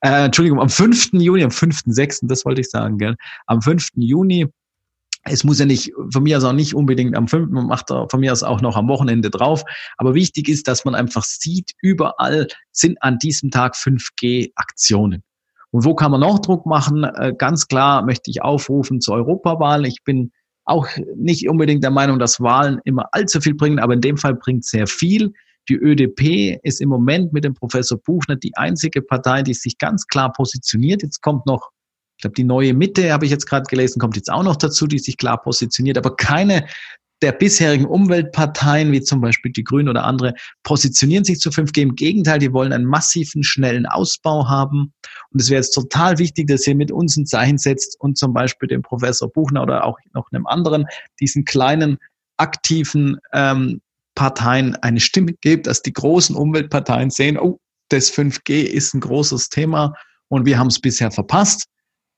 Äh, 0.00 0.26
Entschuldigung, 0.26 0.60
am 0.60 0.68
5. 0.68 1.14
Juni, 1.14 1.42
am 1.42 1.50
5.6., 1.50 2.28
das 2.28 2.44
wollte 2.44 2.60
ich 2.60 2.70
sagen, 2.70 2.98
gell? 2.98 3.16
Am 3.46 3.60
5. 3.60 3.88
Juni 3.96 4.46
es 5.30 5.44
muss 5.44 5.58
ja 5.58 5.66
nicht, 5.66 5.92
von 6.12 6.22
mir 6.22 6.38
aus 6.38 6.44
auch 6.44 6.52
nicht 6.52 6.74
unbedingt 6.74 7.16
am 7.16 7.28
5., 7.28 7.50
man 7.50 7.66
macht 7.66 7.88
von 7.88 8.20
mir 8.20 8.32
aus 8.32 8.42
auch 8.42 8.60
noch 8.60 8.76
am 8.76 8.88
Wochenende 8.88 9.30
drauf. 9.30 9.64
Aber 9.96 10.14
wichtig 10.14 10.48
ist, 10.48 10.68
dass 10.68 10.84
man 10.84 10.94
einfach 10.94 11.24
sieht, 11.24 11.72
überall 11.82 12.48
sind 12.72 13.02
an 13.02 13.18
diesem 13.18 13.50
Tag 13.50 13.74
5G-Aktionen. 13.74 15.22
Und 15.70 15.84
wo 15.84 15.94
kann 15.94 16.10
man 16.10 16.20
noch 16.20 16.38
Druck 16.38 16.66
machen? 16.66 17.04
Äh, 17.04 17.34
ganz 17.36 17.68
klar 17.68 18.04
möchte 18.04 18.30
ich 18.30 18.42
aufrufen 18.42 19.00
zur 19.00 19.16
Europawahl. 19.16 19.86
Ich 19.86 20.02
bin 20.04 20.32
auch 20.64 20.86
nicht 21.16 21.48
unbedingt 21.48 21.82
der 21.82 21.90
Meinung, 21.90 22.18
dass 22.18 22.40
Wahlen 22.40 22.80
immer 22.84 23.06
allzu 23.12 23.40
viel 23.40 23.54
bringen, 23.54 23.78
aber 23.78 23.94
in 23.94 24.00
dem 24.00 24.16
Fall 24.16 24.34
bringt 24.34 24.64
sehr 24.64 24.86
viel. 24.86 25.32
Die 25.68 25.76
ÖDP 25.76 26.58
ist 26.62 26.80
im 26.80 26.88
Moment 26.88 27.32
mit 27.32 27.44
dem 27.44 27.54
Professor 27.54 27.98
Buchner 27.98 28.36
die 28.36 28.56
einzige 28.56 29.02
Partei, 29.02 29.42
die 29.42 29.54
sich 29.54 29.78
ganz 29.78 30.06
klar 30.06 30.32
positioniert. 30.32 31.02
Jetzt 31.02 31.22
kommt 31.22 31.46
noch 31.46 31.70
ich 32.18 32.22
glaube, 32.22 32.34
die 32.34 32.44
neue 32.44 32.74
Mitte, 32.74 33.12
habe 33.12 33.26
ich 33.26 33.30
jetzt 33.30 33.46
gerade 33.46 33.62
gelesen, 33.70 34.00
kommt 34.00 34.16
jetzt 34.16 34.28
auch 34.28 34.42
noch 34.42 34.56
dazu, 34.56 34.88
die 34.88 34.98
sich 34.98 35.16
klar 35.16 35.40
positioniert. 35.40 35.96
Aber 35.96 36.16
keine 36.16 36.66
der 37.22 37.32
bisherigen 37.32 37.86
Umweltparteien, 37.86 38.92
wie 38.92 39.02
zum 39.02 39.20
Beispiel 39.20 39.52
die 39.52 39.64
Grünen 39.64 39.88
oder 39.88 40.04
andere, 40.04 40.34
positionieren 40.62 41.24
sich 41.24 41.40
zu 41.40 41.50
5G. 41.50 41.82
Im 41.82 41.94
Gegenteil, 41.94 42.38
die 42.38 42.52
wollen 42.52 42.72
einen 42.72 42.84
massiven, 42.84 43.42
schnellen 43.42 43.86
Ausbau 43.86 44.48
haben. 44.48 44.92
Und 45.30 45.40
es 45.40 45.50
wäre 45.50 45.60
jetzt 45.60 45.72
total 45.72 46.18
wichtig, 46.18 46.46
dass 46.46 46.66
ihr 46.66 46.76
mit 46.76 46.92
uns 46.92 47.16
ein 47.16 47.26
Zeichen 47.26 47.58
setzt 47.58 48.00
und 48.00 48.16
zum 48.18 48.32
Beispiel 48.32 48.68
dem 48.68 48.82
Professor 48.82 49.30
Buchner 49.30 49.62
oder 49.62 49.84
auch 49.84 49.98
noch 50.14 50.30
einem 50.30 50.46
anderen, 50.46 50.86
diesen 51.20 51.44
kleinen, 51.44 51.98
aktiven 52.36 53.18
ähm, 53.32 53.80
Parteien 54.14 54.76
eine 54.76 55.00
Stimme 55.00 55.32
gibt, 55.40 55.66
dass 55.66 55.82
die 55.82 55.92
großen 55.92 56.36
Umweltparteien 56.36 57.10
sehen, 57.10 57.38
oh, 57.38 57.58
das 57.88 58.12
5G 58.12 58.62
ist 58.62 58.94
ein 58.94 59.00
großes 59.00 59.48
Thema 59.48 59.94
und 60.28 60.44
wir 60.46 60.58
haben 60.58 60.68
es 60.68 60.80
bisher 60.80 61.10
verpasst 61.10 61.68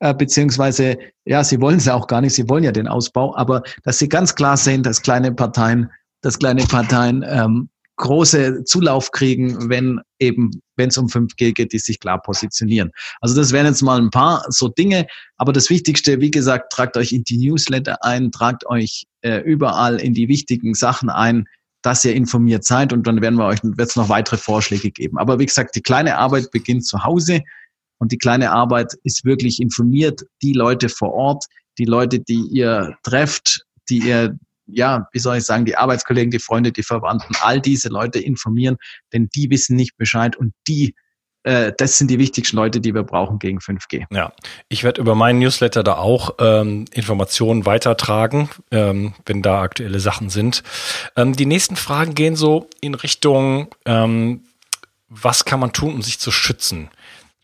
äh, 0.01 0.13
beziehungsweise, 0.15 0.97
ja, 1.25 1.43
sie 1.43 1.61
wollen 1.61 1.77
es 1.77 1.85
ja 1.85 1.93
auch 1.93 2.07
gar 2.07 2.21
nicht, 2.21 2.33
sie 2.33 2.49
wollen 2.49 2.63
ja 2.63 2.71
den 2.71 2.87
Ausbau, 2.87 3.35
aber 3.35 3.61
dass 3.83 3.99
sie 3.99 4.09
ganz 4.09 4.35
klar 4.35 4.57
sehen, 4.57 4.83
dass 4.83 5.01
kleine 5.01 5.31
Parteien, 5.31 5.91
dass 6.21 6.39
kleine 6.39 6.63
Parteien 6.65 7.23
ähm, 7.27 7.69
große 7.97 8.63
Zulauf 8.63 9.11
kriegen, 9.11 9.69
wenn 9.69 10.01
eben, 10.17 10.49
wenn 10.75 10.89
es 10.89 10.97
um 10.97 11.05
5G 11.05 11.53
geht, 11.53 11.71
die 11.71 11.77
sich 11.77 11.99
klar 11.99 12.19
positionieren. 12.19 12.91
Also 13.21 13.35
das 13.35 13.51
wären 13.51 13.67
jetzt 13.67 13.83
mal 13.83 13.99
ein 13.99 14.09
paar 14.09 14.43
so 14.49 14.69
Dinge, 14.69 15.05
aber 15.37 15.53
das 15.53 15.69
Wichtigste, 15.69 16.19
wie 16.19 16.31
gesagt, 16.31 16.73
tragt 16.73 16.97
euch 16.97 17.13
in 17.13 17.23
die 17.23 17.37
Newsletter 17.37 18.03
ein, 18.03 18.31
tragt 18.31 18.65
euch 18.65 19.05
äh, 19.21 19.41
überall 19.41 20.01
in 20.01 20.15
die 20.15 20.27
wichtigen 20.27 20.73
Sachen 20.73 21.11
ein, 21.11 21.45
dass 21.83 22.03
ihr 22.03 22.15
informiert 22.15 22.63
seid 22.63 22.91
und 22.91 23.05
dann 23.05 23.21
werden 23.21 23.37
wir 23.37 23.45
euch, 23.45 23.59
es 23.77 23.95
noch 23.95 24.09
weitere 24.09 24.37
Vorschläge 24.37 24.89
geben. 24.89 25.19
Aber 25.19 25.37
wie 25.37 25.45
gesagt, 25.45 25.75
die 25.75 25.81
kleine 25.81 26.17
Arbeit 26.17 26.49
beginnt 26.49 26.87
zu 26.87 27.03
Hause. 27.03 27.41
Und 28.01 28.11
die 28.11 28.17
kleine 28.17 28.49
Arbeit 28.49 28.95
ist 29.03 29.25
wirklich 29.25 29.61
informiert, 29.61 30.23
die 30.41 30.53
Leute 30.53 30.89
vor 30.89 31.13
Ort, 31.13 31.45
die 31.77 31.85
Leute, 31.85 32.19
die 32.19 32.47
ihr 32.51 32.97
trefft, 33.03 33.63
die 33.89 33.99
ihr, 33.99 34.39
ja, 34.65 35.07
wie 35.11 35.19
soll 35.19 35.37
ich 35.37 35.43
sagen, 35.43 35.65
die 35.65 35.77
Arbeitskollegen, 35.77 36.31
die 36.31 36.39
Freunde, 36.39 36.71
die 36.71 36.81
Verwandten, 36.81 37.35
all 37.41 37.61
diese 37.61 37.89
Leute 37.89 38.17
informieren, 38.17 38.77
denn 39.13 39.29
die 39.35 39.51
wissen 39.51 39.75
nicht 39.75 39.97
Bescheid 39.97 40.35
und 40.35 40.51
die 40.67 40.95
äh, 41.43 41.73
das 41.77 41.99
sind 41.99 42.09
die 42.09 42.17
wichtigsten 42.17 42.55
Leute, 42.55 42.81
die 42.81 42.95
wir 42.95 43.03
brauchen 43.03 43.37
gegen 43.37 43.59
5G. 43.59 44.05
Ja, 44.11 44.33
ich 44.67 44.83
werde 44.83 44.99
über 44.99 45.13
meinen 45.13 45.37
Newsletter 45.37 45.83
da 45.83 45.97
auch 45.97 46.35
ähm, 46.39 46.85
Informationen 46.93 47.67
weitertragen, 47.67 48.49
ähm, 48.71 49.13
wenn 49.27 49.43
da 49.43 49.61
aktuelle 49.61 49.99
Sachen 49.99 50.29
sind. 50.29 50.63
Ähm, 51.15 51.35
die 51.35 51.45
nächsten 51.45 51.75
Fragen 51.75 52.15
gehen 52.15 52.35
so 52.35 52.67
in 52.79 52.95
Richtung, 52.95 53.67
ähm, 53.85 54.41
was 55.07 55.45
kann 55.45 55.59
man 55.59 55.73
tun, 55.73 55.95
um 55.95 56.01
sich 56.01 56.19
zu 56.19 56.31
schützen? 56.31 56.89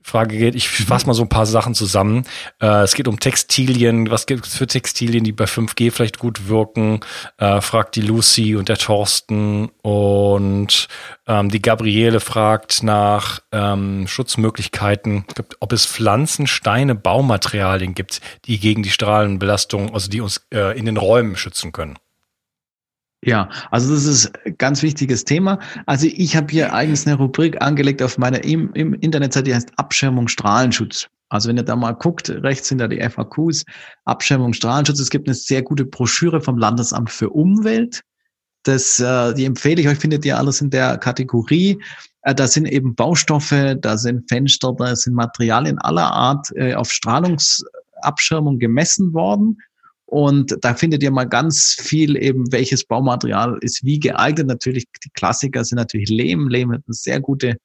Frage 0.08 0.38
geht. 0.38 0.56
Ich 0.56 0.70
fasse 0.70 1.06
mal 1.06 1.14
so 1.14 1.24
ein 1.24 1.30
paar 1.30 1.46
Sachen 1.46 1.74
zusammen. 1.76 2.26
Äh, 2.62 2.84
es 2.84 2.96
geht 2.96 3.10
um 3.10 3.20
Textilien. 3.20 4.10
Was 4.10 4.26
gibt 4.26 4.48
es 4.48 4.56
für 4.56 4.66
Textilien, 4.66 5.26
die 5.26 5.34
bei 5.34 5.44
5G 5.44 5.92
vielleicht 5.92 6.18
gut 6.18 6.48
wirken? 6.48 7.02
Äh, 7.38 7.60
fragt 7.60 7.98
die 7.98 8.02
Lucy 8.02 8.56
und 8.56 8.70
der 8.70 8.78
Thorsten. 8.78 9.70
Und 9.82 10.88
ähm, 11.28 11.50
die 11.50 11.62
Gabriele 11.62 12.22
fragt 12.22 12.84
nach 12.84 13.42
ähm, 13.52 14.08
Schutzmöglichkeiten, 14.08 15.26
ob 15.60 15.74
es 15.74 15.86
Pflanzen, 15.86 16.48
Steine, 16.48 16.96
Baumaterialien 16.96 17.94
gibt, 17.94 18.22
die 18.46 18.60
gegen 18.60 18.84
die 18.84 18.92
Strahlenbelastung, 18.92 19.94
also 19.94 20.10
die 20.10 20.22
uns 20.22 20.42
äh, 20.54 20.78
in 20.80 20.86
den 20.86 20.96
Räumen 20.96 21.36
schützen 21.36 21.74
können. 21.74 21.98
Ja, 23.24 23.50
also 23.72 23.94
das 23.94 24.06
ist 24.06 24.32
ein 24.46 24.58
ganz 24.58 24.84
wichtiges 24.84 25.26
Thema. 25.26 25.60
Also 25.86 26.08
ich 26.08 26.36
habe 26.36 26.48
hier 26.52 26.74
eigens 26.74 27.08
eine 27.08 27.18
Rubrik 27.18 27.62
angelegt 27.62 28.02
auf 28.04 28.18
meiner 28.18 28.44
im, 28.44 28.72
im 28.74 28.94
Internetseite, 28.94 29.46
die 29.46 29.56
heißt 29.56 29.72
Abschirmung 29.78 30.28
Strahlenschutz. 30.28 31.08
Also 31.30 31.50
wenn 31.50 31.58
ihr 31.58 31.64
da 31.64 31.76
mal 31.76 31.94
guckt, 31.94 32.30
rechts 32.30 32.70
sind 32.70 32.78
da 32.78 32.88
die 32.88 33.02
FAQs, 33.02 33.66
Abschirmung 34.06 34.54
Strahlenschutz. 34.54 35.00
Es 35.00 35.10
gibt 35.10 35.28
eine 35.28 35.36
sehr 35.36 35.62
gute 35.62 35.84
Broschüre 35.84 36.42
vom 36.42 36.58
Landesamt 36.58 37.10
für 37.10 37.30
Umwelt. 37.30 38.02
Das, 38.64 39.00
äh, 39.00 39.34
die 39.34 39.46
empfehle 39.46 39.82
ich 39.82 39.88
euch, 39.88 39.98
findet 39.98 40.24
ihr 40.26 40.38
alles 40.38 40.62
in 40.62 40.70
der 40.70 40.98
Kategorie. 40.98 41.82
Äh, 42.22 42.36
da 42.36 42.48
sind 42.48 42.66
eben 42.66 42.96
Baustoffe, 42.96 43.76
da 43.80 43.98
sind 43.98 44.30
Fenster, 44.30 44.74
da 44.78 44.96
sind 44.96 45.16
Materialien 45.16 45.80
aller 45.80 46.12
Art 46.12 46.48
äh, 46.56 46.76
auf 46.76 46.92
Strahlungsabschirmung 46.92 48.60
gemessen 48.60 49.14
worden. 49.14 49.58
Und 50.08 50.56
da 50.62 50.74
findet 50.74 51.04
ihr 51.04 51.12
mal 51.12 51.26
ganz 51.26 51.76
viel 51.80 52.16
eben, 52.16 52.50
welches 52.54 52.86
Baumaterial 52.86 53.58
ist 53.60 53.84
wie 53.84 54.00
geeignet. 54.00 54.48
Natürlich, 54.48 54.86
die 55.04 55.10
Klassiker 55.10 55.66
sind 55.66 55.76
natürlich 55.76 56.10
Lehm. 56.10 56.48
Lehm 56.48 56.72
hat 56.72 56.82
eine 56.88 56.94
sehr 56.94 57.20
gute 57.20 57.58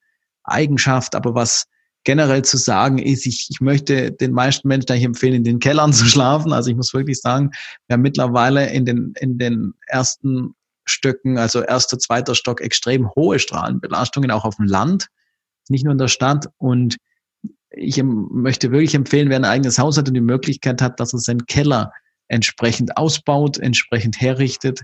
Eigenschaft, 0.42 1.14
aber 1.14 1.36
was 1.36 1.66
generell 2.02 2.42
zu 2.42 2.56
sagen 2.56 2.98
ist, 2.98 3.26
ich, 3.26 3.46
ich 3.48 3.60
möchte 3.60 4.10
den 4.10 4.32
meisten 4.32 4.66
Menschen 4.66 4.90
eigentlich 4.90 5.04
empfehlen, 5.04 5.34
in 5.34 5.44
den 5.44 5.60
Kellern 5.60 5.92
zu 5.92 6.04
schlafen. 6.04 6.52
Also 6.52 6.70
ich 6.70 6.76
muss 6.76 6.92
wirklich 6.92 7.20
sagen, 7.20 7.52
wir 7.86 7.94
haben 7.94 8.02
mittlerweile 8.02 8.72
in 8.72 8.86
den, 8.86 9.14
in 9.20 9.38
den 9.38 9.74
ersten 9.86 10.56
Stöcken, 10.84 11.38
also 11.38 11.62
erster, 11.62 11.96
zweiter 12.00 12.34
Stock, 12.34 12.60
extrem 12.60 13.08
hohe 13.14 13.38
Strahlenbelastungen, 13.38 14.32
auch 14.32 14.44
auf 14.44 14.56
dem 14.56 14.66
Land, 14.66 15.06
nicht 15.68 15.84
nur 15.84 15.92
in 15.92 15.98
der 15.98 16.08
Stadt. 16.08 16.48
Und 16.58 16.96
ich 17.70 18.02
möchte 18.02 18.72
wirklich 18.72 18.96
empfehlen, 18.96 19.28
wer 19.28 19.36
ein 19.36 19.44
eigenes 19.44 19.78
Haus 19.78 19.96
hat 19.96 20.08
und 20.08 20.14
die 20.14 20.20
Möglichkeit 20.20 20.82
hat, 20.82 20.98
dass 20.98 21.12
er 21.12 21.20
seinen 21.20 21.46
Keller 21.46 21.92
entsprechend 22.28 22.96
ausbaut, 22.96 23.58
entsprechend 23.58 24.20
herrichtet 24.20 24.82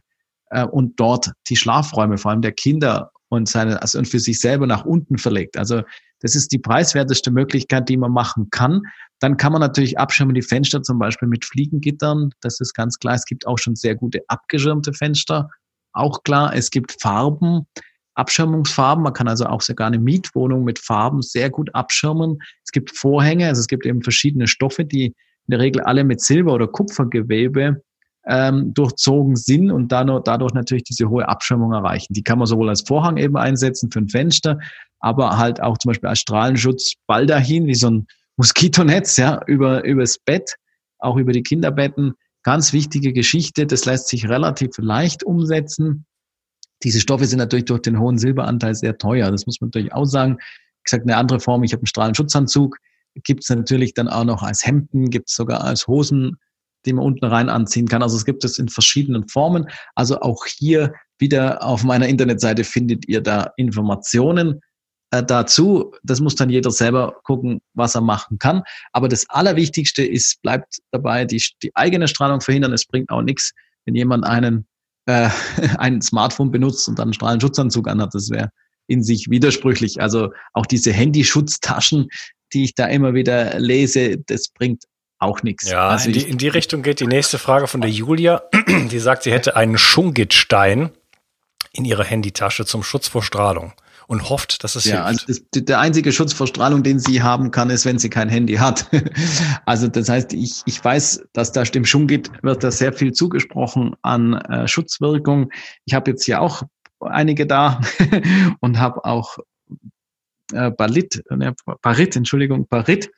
äh, 0.51 0.65
und 0.65 0.99
dort 1.01 1.33
die 1.49 1.57
Schlafräume, 1.57 2.19
vor 2.19 2.31
allem 2.31 2.43
der 2.43 2.53
Kinder 2.53 3.11
und 3.29 3.49
seine, 3.49 3.81
also 3.83 3.99
und 3.99 4.09
für 4.09 4.21
sich 4.21 4.41
selber 4.41 4.67
nach 4.67 4.85
unten 4.85 5.19
verlegt. 5.19 5.57
Also 5.57 5.83
das 6.21 6.35
ist 6.35 6.53
die 6.53 6.59
preiswerteste 6.59 7.31
Möglichkeit, 7.31 7.89
die 7.89 7.97
man 7.97 8.13
machen 8.13 8.49
kann. 8.51 8.83
Dann 9.21 9.37
kann 9.37 9.53
man 9.53 9.61
natürlich 9.61 9.99
abschirmen 9.99 10.35
die 10.35 10.43
Fenster 10.43 10.83
zum 10.83 10.99
Beispiel 10.99 11.29
mit 11.29 11.45
Fliegengittern. 11.45 12.31
Das 12.41 12.61
ist 12.61 12.75
ganz 12.75 12.99
klar. 12.99 13.15
Es 13.15 13.25
gibt 13.25 13.47
auch 13.47 13.59
schon 13.59 13.77
sehr 13.77 13.95
gute 13.95 14.21
abgeschirmte 14.29 14.93
Fenster. 14.93 15.49
Auch 15.93 16.23
klar, 16.23 16.55
es 16.55 16.71
gibt 16.71 17.01
Farben, 17.01 17.67
Abschirmungsfarben. 18.15 19.05
Man 19.05 19.13
kann 19.13 19.29
also 19.29 19.47
auch 19.47 19.61
sogar 19.61 19.87
eine 19.87 19.99
Mietwohnung 19.99 20.65
mit 20.65 20.79
Farben 20.79 21.23
sehr 21.23 21.51
gut 21.51 21.75
abschirmen. 21.75 22.39
Es 22.65 22.73
gibt 22.73 22.97
Vorhänge, 22.97 23.47
also 23.47 23.61
es 23.61 23.69
gibt 23.69 23.87
eben 23.87 24.03
verschiedene 24.03 24.49
Stoffe, 24.49 24.85
die 24.85 25.15
in 25.49 25.53
der 25.53 25.61
Regel 25.61 25.83
alle 25.83 26.05
mit 26.05 26.21
Silber- 26.21 26.53
oder 26.53 26.69
Kupfergewebe 26.69 27.83
ähm, 28.27 28.75
durchzogen 28.75 29.35
sind 29.37 29.71
und 29.71 29.91
dadurch, 29.91 30.53
natürlich 30.53 30.85
diese 30.85 31.09
hohe 31.09 31.27
Abschirmung 31.27 31.73
erreichen. 31.73 32.13
Die 32.13 32.23
kann 32.23 32.39
man 32.39 32.47
sowohl 32.47 32.69
als 32.69 32.83
Vorhang 32.83 33.17
eben 33.17 33.37
einsetzen 33.37 33.91
für 33.91 34.01
ein 34.01 34.09
Fenster, 34.09 34.59
aber 35.01 35.39
halt 35.39 35.63
auch 35.63 35.79
zum 35.79 35.91
Beispiel 35.91 36.11
als 36.11 36.21
Strahlenschutz 36.21 36.95
Baldachin, 37.07 37.67
wie 37.67 37.75
so 37.75 37.89
ein 37.89 38.07
Moskitonetz, 38.37 39.17
ja, 39.17 39.41
über, 39.47 39.83
übers 39.85 40.19
Bett, 40.19 40.57
auch 40.99 41.17
über 41.17 41.33
die 41.33 41.43
Kinderbetten. 41.43 42.13
Ganz 42.43 42.75
wichtige 42.75 43.15
Geschichte. 43.15 43.67
Das 43.67 43.87
lässt 43.87 44.09
sich 44.09 44.29
relativ 44.29 44.71
leicht 44.77 45.25
umsetzen. 45.25 46.05
Diese 46.83 47.01
Stoffe 47.01 47.25
sind 47.25 47.39
natürlich 47.39 47.65
durch 47.65 47.83
den 47.83 47.99
hohen 47.99 48.19
Silberanteil 48.19 48.75
sehr 48.75 48.99
teuer. 48.99 49.31
Das 49.31 49.47
muss 49.47 49.61
man 49.61 49.69
natürlich 49.69 49.93
auch 49.93 50.05
sagen. 50.05 50.37
Ich 50.41 50.85
gesagt, 50.85 51.05
eine 51.05 51.17
andere 51.17 51.41
Form. 51.41 51.65
Ich 51.65 51.73
habe 51.73 51.81
einen 51.81 51.87
Strahlenschutzanzug 51.87 52.79
gibt 53.25 53.45
es 53.45 53.51
natürlich 53.51 53.95
dann 53.95 54.09
auch 54.09 54.25
noch 54.25 54.43
als 54.43 54.65
Hemden, 54.65 55.11
gibt 55.11 55.29
es 55.31 55.37
sogar 55.37 55.63
als 55.65 55.87
Hosen, 55.87 56.37
die 56.87 56.93
man 56.93 57.05
unten 57.05 57.25
rein 57.25 57.49
anziehen 57.49 57.89
kann. 57.89 58.03
Also 58.03 58.17
es 58.17 58.25
gibt 58.25 58.45
es 58.45 58.59
in 58.59 58.69
verschiedenen 58.69 59.29
Formen. 59.29 59.67
Also 59.95 60.21
auch 60.21 60.47
hier 60.47 60.95
wieder 61.19 61.63
auf 61.63 61.85
meiner 61.85 62.09
Internetseite 62.09 62.65
findet 62.65 63.09
ihr 63.09 63.21
da 63.21 63.53
Informationen. 63.57 64.61
äh, 65.11 65.23
dazu. 65.25 65.95
Das 66.03 66.21
muss 66.21 66.35
dann 66.35 66.51
jeder 66.51 66.71
selber 66.71 67.21
gucken, 67.25 67.61
was 67.75 67.95
er 67.95 68.03
machen 68.03 68.39
kann. 68.39 68.63
Aber 68.93 69.09
das 69.09 69.29
Allerwichtigste 69.31 70.05
ist, 70.05 70.41
bleibt 70.43 70.79
dabei, 70.91 71.25
die, 71.25 71.43
die 71.63 71.75
eigene 71.75 72.09
Strahlung 72.09 72.41
verhindern. 72.41 72.73
Es 72.73 72.87
bringt 72.87 73.11
auch 73.11 73.23
nichts, 73.23 73.53
wenn 73.87 73.95
jemand 73.95 74.25
einen, 74.25 74.67
äh, 75.07 75.31
ein 75.79 76.03
Smartphone 76.03 76.51
benutzt 76.51 76.89
und 76.89 76.99
dann 76.99 77.09
einen 77.09 77.15
Strahlenschutzanzug 77.15 77.89
anhat. 77.89 78.15
Das 78.15 78.31
wäre 78.31 78.51
in 78.89 79.05
sich 79.05 79.31
widersprüchlich. 79.31 80.01
Also 80.01 80.33
auch 80.53 80.67
diese 80.67 80.93
Handyschutztaschen, 80.93 82.09
die 82.53 82.65
ich 82.65 82.75
da 82.75 82.87
immer 82.87 83.15
wieder 83.15 83.61
lese, 83.61 84.19
das 84.19 84.49
bringt 84.49 84.85
auch 85.19 85.43
nichts. 85.43 85.71
Ja, 85.71 85.89
also 85.89 86.09
in, 86.09 86.15
die, 86.15 86.23
in 86.23 86.39
die 86.39 86.49
Richtung 86.49 86.83
geht 86.83 87.01
die 87.01 87.07
nächste 87.07 87.39
Frage 87.39 87.67
von 87.67 87.81
der 87.81 87.91
Julia. 87.91 88.43
Die 88.91 88.99
sagt, 88.99 89.25
sie 89.25 89.33
hätte 89.33 89.57
einen 89.57 89.77
Schungitstein 89.77 90.91
in 91.73 91.85
ihrer 91.85 92.05
Handytasche 92.05 92.65
zum 92.65 92.83
Schutz 92.83 93.09
vor 93.09 93.23
Strahlung 93.23 93.73
und 94.07 94.31
hofft, 94.31 94.65
dass 94.65 94.75
es 94.75 94.85
ja, 94.85 95.07
hilft. 95.07 95.29
Also 95.29 95.43
das, 95.53 95.65
der 95.65 95.81
einzige 95.81 96.13
Schutz 96.13 96.33
vor 96.33 96.47
Strahlung, 96.47 96.83
den 96.83 96.99
sie 96.99 97.23
haben 97.23 97.51
kann, 97.51 97.69
ist, 97.69 97.85
wenn 97.85 97.99
sie 97.99 98.09
kein 98.09 98.29
Handy 98.29 98.55
hat. 98.55 98.89
also 99.67 99.87
das 99.87 100.09
heißt, 100.09 100.33
ich, 100.33 100.63
ich 100.65 100.83
weiß, 100.83 101.25
dass 101.35 101.53
da 101.53 101.63
dem 101.63 101.85
Schungit 101.85 102.31
wird 102.43 102.65
da 102.65 102.71
sehr 102.71 102.93
viel 102.93 103.13
zugesprochen 103.13 103.95
an 104.03 104.35
äh, 104.35 104.67
Schutzwirkung. 104.67 105.51
Ich 105.85 105.95
habe 105.95 106.11
jetzt 106.11 106.25
hier 106.25 106.41
auch 106.41 106.63
einige 107.01 107.47
da 107.47 107.81
und 108.61 108.79
habe 108.79 109.05
auch 109.05 109.39
äh, 110.53 110.71
Balit, 110.71 111.23
äh, 111.29 111.53
Barit, 111.83 112.17
Entschuldigung, 112.17 112.67
Barit. 112.69 113.11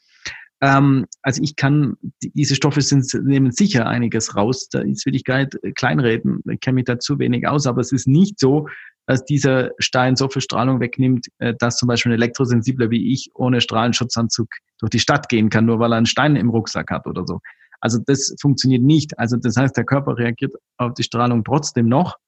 Ähm, 0.60 1.06
also 1.22 1.42
ich 1.42 1.56
kann, 1.56 1.96
diese 2.22 2.54
Stoffe 2.54 2.82
sind, 2.82 3.06
nehmen 3.24 3.50
sicher 3.50 3.86
einiges 3.86 4.36
raus. 4.36 4.68
Da 4.68 4.80
will 4.82 5.14
ich 5.14 5.24
gar 5.24 5.38
nicht 5.38 5.56
kleinreden, 5.74 6.42
ich 6.50 6.60
kenne 6.60 6.76
mich 6.76 6.84
da 6.84 6.98
zu 6.98 7.18
wenig 7.18 7.46
aus, 7.46 7.66
aber 7.66 7.80
es 7.80 7.92
ist 7.92 8.06
nicht 8.06 8.38
so, 8.38 8.68
dass 9.06 9.24
dieser 9.24 9.70
Stein 9.78 10.16
so 10.16 10.28
viel 10.28 10.42
Strahlung 10.42 10.80
wegnimmt, 10.80 11.28
äh, 11.38 11.54
dass 11.58 11.76
zum 11.76 11.88
Beispiel 11.88 12.12
ein 12.12 12.16
Elektrosensibler 12.16 12.90
wie 12.90 13.12
ich 13.12 13.30
ohne 13.34 13.60
Strahlenschutzanzug 13.60 14.48
durch 14.78 14.90
die 14.90 15.00
Stadt 15.00 15.28
gehen 15.28 15.50
kann, 15.50 15.64
nur 15.64 15.78
weil 15.78 15.92
er 15.92 15.96
einen 15.96 16.06
Stein 16.06 16.36
im 16.36 16.50
Rucksack 16.50 16.90
hat 16.90 17.06
oder 17.06 17.26
so. 17.26 17.40
Also 17.80 17.98
das 18.06 18.34
funktioniert 18.40 18.82
nicht. 18.82 19.18
Also 19.18 19.36
das 19.36 19.56
heißt, 19.56 19.76
der 19.76 19.84
Körper 19.84 20.18
reagiert 20.18 20.54
auf 20.76 20.94
die 20.94 21.02
Strahlung 21.02 21.44
trotzdem 21.44 21.88
noch. 21.88 22.18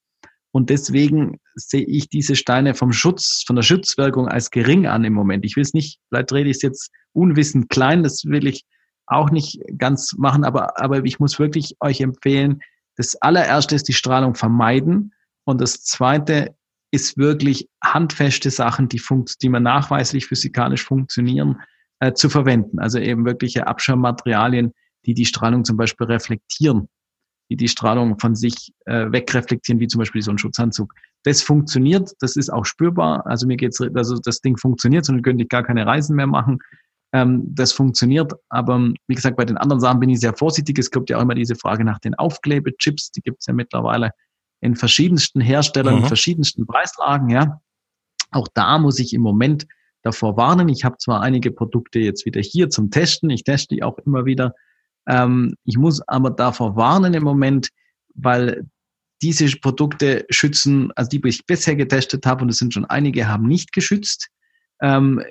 Und 0.52 0.68
deswegen 0.68 1.40
sehe 1.54 1.84
ich 1.84 2.08
diese 2.08 2.36
Steine 2.36 2.74
vom 2.74 2.92
Schutz, 2.92 3.42
von 3.46 3.56
der 3.56 3.62
Schutzwirkung 3.62 4.28
als 4.28 4.50
gering 4.50 4.86
an 4.86 5.04
im 5.04 5.14
Moment. 5.14 5.44
Ich 5.44 5.56
will 5.56 5.62
es 5.62 5.72
nicht, 5.72 5.98
vielleicht 6.08 6.32
rede 6.32 6.50
ich 6.50 6.56
es 6.56 6.62
jetzt 6.62 6.90
unwissend 7.14 7.70
klein, 7.70 8.02
das 8.02 8.24
will 8.26 8.46
ich 8.46 8.64
auch 9.06 9.30
nicht 9.30 9.60
ganz 9.78 10.12
machen, 10.16 10.44
aber, 10.44 10.80
aber 10.80 11.04
ich 11.04 11.18
muss 11.18 11.38
wirklich 11.38 11.76
euch 11.80 12.00
empfehlen, 12.00 12.60
das 12.96 13.16
allererste 13.16 13.74
ist 13.74 13.88
die 13.88 13.94
Strahlung 13.94 14.34
vermeiden 14.34 15.14
und 15.44 15.60
das 15.60 15.82
zweite 15.82 16.54
ist 16.90 17.16
wirklich 17.16 17.68
handfeste 17.82 18.50
Sachen, 18.50 18.88
die, 18.88 18.98
funkt, 18.98 19.42
die 19.42 19.48
man 19.48 19.62
nachweislich 19.62 20.26
physikalisch 20.26 20.84
funktionieren, 20.84 21.60
äh, 22.00 22.12
zu 22.12 22.28
verwenden. 22.28 22.78
Also 22.78 22.98
eben 22.98 23.24
wirkliche 23.24 23.66
Abschirmmaterialien, 23.66 24.72
die 25.06 25.14
die 25.14 25.24
Strahlung 25.24 25.64
zum 25.64 25.78
Beispiel 25.78 26.06
reflektieren, 26.06 26.88
die 27.50 27.56
die 27.56 27.68
Strahlung 27.68 28.18
von 28.18 28.34
sich 28.34 28.72
äh, 28.86 29.10
wegreflektieren, 29.10 29.80
wie 29.80 29.88
zum 29.88 29.98
Beispiel 29.98 30.22
so 30.22 30.30
ein 30.30 30.38
Schutzanzug. 30.38 30.94
Das 31.24 31.42
funktioniert, 31.42 32.12
das 32.20 32.36
ist 32.36 32.50
auch 32.50 32.64
spürbar. 32.64 33.26
Also 33.26 33.46
mir 33.46 33.56
geht's, 33.56 33.80
also 33.80 34.18
das 34.18 34.40
Ding 34.40 34.56
funktioniert, 34.56 35.04
sondern 35.04 35.22
könnte 35.22 35.44
ich 35.44 35.48
gar 35.48 35.62
keine 35.62 35.86
Reisen 35.86 36.16
mehr 36.16 36.26
machen. 36.26 36.58
Ähm, 37.12 37.42
das 37.54 37.72
funktioniert, 37.72 38.32
aber 38.48 38.90
wie 39.06 39.14
gesagt, 39.14 39.36
bei 39.36 39.44
den 39.44 39.58
anderen 39.58 39.80
Sachen 39.80 40.00
bin 40.00 40.08
ich 40.08 40.20
sehr 40.20 40.34
vorsichtig. 40.34 40.78
Es 40.78 40.90
gibt 40.90 41.10
ja 41.10 41.18
auch 41.18 41.22
immer 41.22 41.34
diese 41.34 41.54
Frage 41.54 41.84
nach 41.84 41.98
den 41.98 42.14
Aufklebechips, 42.14 43.12
die 43.12 43.20
gibt's 43.20 43.46
ja 43.46 43.52
mittlerweile 43.52 44.12
in 44.60 44.76
verschiedensten 44.76 45.40
Herstellern, 45.40 45.96
mhm. 45.96 46.02
in 46.02 46.06
verschiedensten 46.06 46.66
Preislagen, 46.66 47.28
ja. 47.28 47.60
Auch 48.30 48.48
da 48.54 48.78
muss 48.78 48.98
ich 48.98 49.12
im 49.12 49.20
Moment 49.20 49.66
davor 50.02 50.36
warnen. 50.36 50.68
Ich 50.70 50.84
habe 50.84 50.96
zwar 50.96 51.20
einige 51.20 51.52
Produkte 51.52 51.98
jetzt 51.98 52.24
wieder 52.24 52.40
hier 52.40 52.70
zum 52.70 52.90
Testen, 52.90 53.28
ich 53.28 53.44
teste 53.44 53.74
die 53.74 53.82
auch 53.82 53.98
immer 53.98 54.24
wieder. 54.24 54.54
Ähm, 55.06 55.54
ich 55.64 55.76
muss 55.76 56.00
aber 56.08 56.30
davor 56.30 56.76
warnen 56.76 57.14
im 57.14 57.24
Moment, 57.24 57.68
weil 58.14 58.66
diese 59.22 59.46
Produkte 59.58 60.26
schützen, 60.30 60.90
also 60.96 61.08
die, 61.08 61.20
die 61.20 61.28
ich 61.28 61.46
bisher 61.46 61.76
getestet 61.76 62.26
habe, 62.26 62.42
und 62.42 62.50
es 62.50 62.58
sind 62.58 62.74
schon 62.74 62.84
einige, 62.84 63.28
haben 63.28 63.46
nicht 63.46 63.72
geschützt. 63.72 64.28
Ähm, 64.80 65.22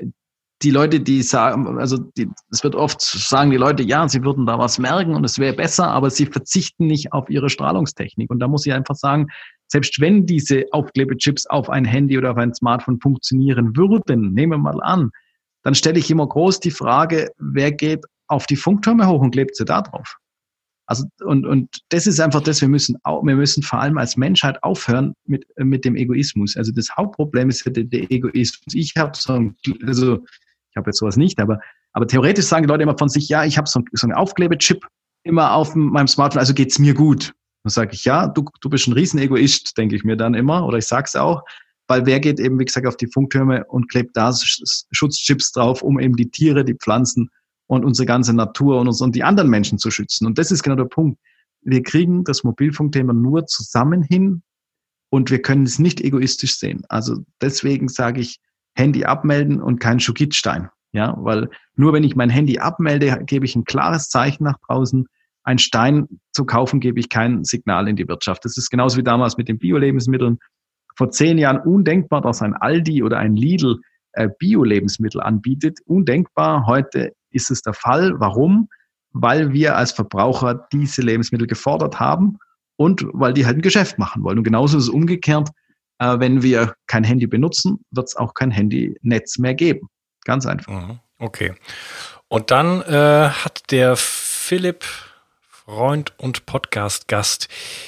die 0.61 0.71
Leute, 0.71 0.99
die 0.99 1.23
sagen, 1.23 1.79
also 1.79 2.11
es 2.51 2.63
wird 2.63 2.75
oft 2.75 3.01
sagen 3.01 3.49
die 3.49 3.57
Leute, 3.57 3.83
ja, 3.83 4.07
sie 4.07 4.23
würden 4.23 4.45
da 4.45 4.59
was 4.59 4.77
merken 4.77 5.15
und 5.15 5.23
es 5.23 5.39
wäre 5.39 5.55
besser, 5.55 5.87
aber 5.87 6.09
sie 6.09 6.27
verzichten 6.27 6.85
nicht 6.85 7.13
auf 7.13 7.29
ihre 7.29 7.49
Strahlungstechnik. 7.49 8.29
Und 8.29 8.39
da 8.39 8.47
muss 8.47 8.65
ich 8.65 8.73
einfach 8.73 8.95
sagen, 8.95 9.27
selbst 9.67 9.99
wenn 9.99 10.25
diese 10.25 10.65
Aufklebechips 10.71 11.47
auf 11.47 11.69
ein 11.69 11.85
Handy 11.85 12.17
oder 12.17 12.31
auf 12.31 12.37
ein 12.37 12.53
Smartphone 12.53 12.99
funktionieren 12.99 13.75
würden, 13.75 14.33
nehmen 14.33 14.51
wir 14.51 14.57
mal 14.59 14.81
an, 14.83 15.09
dann 15.63 15.75
stelle 15.75 15.99
ich 15.99 16.11
immer 16.11 16.27
groß 16.27 16.59
die 16.59 16.71
Frage, 16.71 17.31
wer 17.37 17.71
geht 17.71 18.05
auf 18.31 18.45
die 18.47 18.55
Funktürme 18.55 19.07
hoch 19.07 19.21
und 19.21 19.31
klebt 19.31 19.55
sie 19.55 19.65
da 19.65 19.81
drauf? 19.81 20.17
Also, 20.87 21.05
und, 21.23 21.45
und 21.45 21.79
das 21.89 22.05
ist 22.07 22.19
einfach 22.19 22.41
das, 22.41 22.59
wir 22.59 22.67
müssen 22.67 22.97
auch, 23.03 23.23
wir 23.23 23.35
müssen 23.35 23.63
vor 23.63 23.79
allem 23.79 23.97
als 23.97 24.17
Menschheit 24.17 24.61
aufhören 24.61 25.13
mit, 25.25 25.45
mit 25.57 25.85
dem 25.85 25.95
Egoismus. 25.95 26.57
Also 26.57 26.71
das 26.73 26.89
Hauptproblem 26.97 27.49
ist 27.49 27.65
der, 27.65 27.83
der 27.83 28.11
Egoismus. 28.11 28.73
Ich 28.73 28.95
habe 28.97 29.11
so 29.15 29.33
ein, 29.33 29.55
also 29.85 30.15
ich 30.15 30.75
habe 30.75 30.89
jetzt 30.89 30.99
sowas 30.99 31.15
nicht, 31.17 31.39
aber, 31.39 31.59
aber 31.93 32.07
theoretisch 32.07 32.45
sagen 32.45 32.63
die 32.63 32.69
Leute 32.69 32.83
immer 32.83 32.97
von 32.97 33.09
sich, 33.09 33.29
ja, 33.29 33.45
ich 33.45 33.57
habe 33.57 33.69
so, 33.69 33.81
so 33.93 34.07
einen 34.07 34.15
Aufklebechip 34.15 34.85
immer 35.23 35.53
auf 35.53 35.75
meinem 35.75 36.07
Smartphone, 36.07 36.39
also 36.39 36.53
geht's 36.53 36.79
mir 36.79 36.93
gut. 36.93 37.33
Dann 37.63 37.71
sage 37.71 37.93
ich, 37.93 38.03
ja, 38.05 38.27
du, 38.27 38.45
du 38.59 38.69
bist 38.69 38.87
ein 38.87 38.93
Riesenegoist, 38.93 39.77
denke 39.77 39.95
ich 39.95 40.03
mir 40.03 40.17
dann 40.17 40.33
immer, 40.33 40.65
oder 40.65 40.77
ich 40.77 40.87
sag's 40.87 41.15
auch, 41.15 41.43
weil 41.87 42.05
wer 42.05 42.19
geht 42.19 42.39
eben, 42.39 42.59
wie 42.59 42.65
gesagt, 42.65 42.87
auf 42.87 42.97
die 42.97 43.07
Funktürme 43.07 43.65
und 43.65 43.89
klebt 43.89 44.17
da 44.17 44.33
Schutzchips 44.33 45.51
drauf, 45.51 45.81
um 45.81 45.99
eben 45.99 46.15
die 46.15 46.29
Tiere, 46.29 46.65
die 46.65 46.75
Pflanzen 46.75 47.29
und 47.71 47.85
unsere 47.85 48.05
ganze 48.05 48.33
Natur 48.33 48.81
und, 48.81 48.87
uns, 48.87 48.99
und 48.99 49.15
die 49.15 49.23
anderen 49.23 49.49
Menschen 49.49 49.77
zu 49.77 49.91
schützen. 49.91 50.25
Und 50.25 50.37
das 50.37 50.51
ist 50.51 50.61
genau 50.61 50.75
der 50.75 50.89
Punkt. 50.89 51.17
Wir 51.61 51.81
kriegen 51.81 52.25
das 52.25 52.43
Mobilfunkthema 52.43 53.13
nur 53.13 53.45
zusammen 53.45 54.03
hin 54.03 54.43
und 55.09 55.31
wir 55.31 55.41
können 55.41 55.63
es 55.63 55.79
nicht 55.79 56.01
egoistisch 56.01 56.57
sehen. 56.57 56.83
Also 56.89 57.23
deswegen 57.41 57.87
sage 57.87 58.19
ich, 58.19 58.41
Handy 58.75 59.05
abmelden 59.05 59.61
und 59.61 59.79
kein 59.79 60.01
Schokitstein. 60.01 60.67
Ja, 60.91 61.15
weil 61.17 61.49
nur 61.77 61.93
wenn 61.93 62.03
ich 62.03 62.17
mein 62.17 62.29
Handy 62.29 62.59
abmelde, 62.59 63.23
gebe 63.25 63.45
ich 63.45 63.55
ein 63.55 63.63
klares 63.63 64.09
Zeichen 64.09 64.43
nach 64.43 64.57
draußen. 64.67 65.07
Ein 65.43 65.57
Stein 65.57 66.07
zu 66.33 66.43
kaufen, 66.43 66.81
gebe 66.81 66.99
ich 66.99 67.07
kein 67.07 67.45
Signal 67.45 67.87
in 67.87 67.95
die 67.95 68.09
Wirtschaft. 68.09 68.43
Das 68.43 68.57
ist 68.57 68.69
genauso 68.69 68.97
wie 68.97 69.03
damals 69.03 69.37
mit 69.37 69.47
den 69.47 69.59
Bio-Lebensmitteln. 69.59 70.39
Vor 70.97 71.09
zehn 71.11 71.37
Jahren 71.37 71.61
undenkbar, 71.61 72.19
dass 72.19 72.41
ein 72.41 72.53
Aldi 72.53 73.01
oder 73.01 73.17
ein 73.19 73.37
Lidl 73.37 73.79
äh, 74.11 74.27
Bio-Lebensmittel 74.39 75.21
anbietet. 75.21 75.79
Undenkbar. 75.85 76.65
Heute 76.67 77.13
ist 77.31 77.51
es 77.51 77.61
der 77.61 77.73
Fall. 77.73 78.19
Warum? 78.19 78.69
Weil 79.11 79.51
wir 79.53 79.75
als 79.75 79.91
Verbraucher 79.91 80.67
diese 80.71 81.01
Lebensmittel 81.01 81.47
gefordert 81.47 81.99
haben 81.99 82.37
und 82.77 83.05
weil 83.13 83.33
die 83.33 83.45
halt 83.45 83.57
ein 83.57 83.61
Geschäft 83.61 83.99
machen 83.99 84.23
wollen. 84.23 84.37
Und 84.37 84.43
genauso 84.43 84.77
ist 84.77 84.85
es 84.85 84.89
umgekehrt. 84.89 85.49
Äh, 85.99 86.19
wenn 86.19 86.41
wir 86.41 86.73
kein 86.87 87.03
Handy 87.03 87.27
benutzen, 87.27 87.83
wird 87.91 88.07
es 88.07 88.15
auch 88.15 88.33
kein 88.33 88.51
Handynetz 88.51 89.37
mehr 89.37 89.53
geben. 89.53 89.87
Ganz 90.25 90.45
einfach. 90.45 90.71
Mhm. 90.71 90.99
Okay. 91.19 91.53
Und 92.27 92.49
dann 92.49 92.81
äh, 92.81 93.29
hat 93.29 93.63
der 93.71 93.95
Philipp 93.95 94.85
Freund 95.71 96.11
und 96.17 96.45
Podcast-Gast 96.45 97.47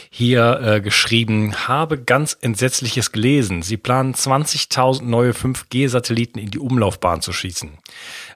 hier 0.10 0.62
äh, 0.64 0.80
geschrieben, 0.80 1.68
habe 1.68 2.02
ganz 2.02 2.38
Entsetzliches 2.40 3.12
gelesen. 3.12 3.62
Sie 3.62 3.76
planen 3.76 4.14
20.000 4.14 5.04
neue 5.04 5.32
5G-Satelliten 5.32 6.40
in 6.40 6.50
die 6.50 6.60
Umlaufbahn 6.60 7.20
zu 7.20 7.34
schießen. 7.34 7.72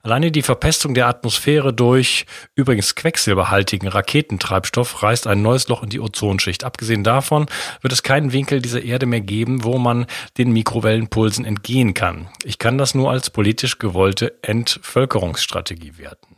Alleine 0.04 0.32
die 0.32 0.42
Verpestung 0.42 0.96
der 0.96 1.08
Atmosphäre 1.08 1.74
durch 1.74 2.26
übrigens 2.56 2.96
quecksilberhaltigen 2.96 3.88
Raketentreibstoff 3.88 5.02
reißt 5.02 5.28
ein 5.28 5.42
neues 5.42 5.70
Loch 5.70 5.82
in 5.82 5.90
die 5.90 6.02
Ozonschicht. 6.02 6.66
Abgesehen 6.66 7.06
davon 7.06 7.46
wird 7.82 7.94
es 7.94 8.04
keinen 8.04 8.34
Winkel 8.34 8.62
dieser 8.62 8.84
Erde 8.84 9.06
mehr 9.06 9.22
geben, 9.22 9.64
wo 9.64 9.78
man 9.78 10.08
den 10.38 10.52
Mikrowellenpulsen 10.52 11.46
entgehen 11.46 11.94
kann. 11.94 12.28
Ich 12.44 12.58
kann 12.60 12.78
das 12.78 12.96
nur 12.96 13.12
als 13.12 13.30
politisch 13.30 13.80
gewollte 13.80 14.34
Entvölkerungsstrategie 14.44 15.98
werten. 15.98 16.37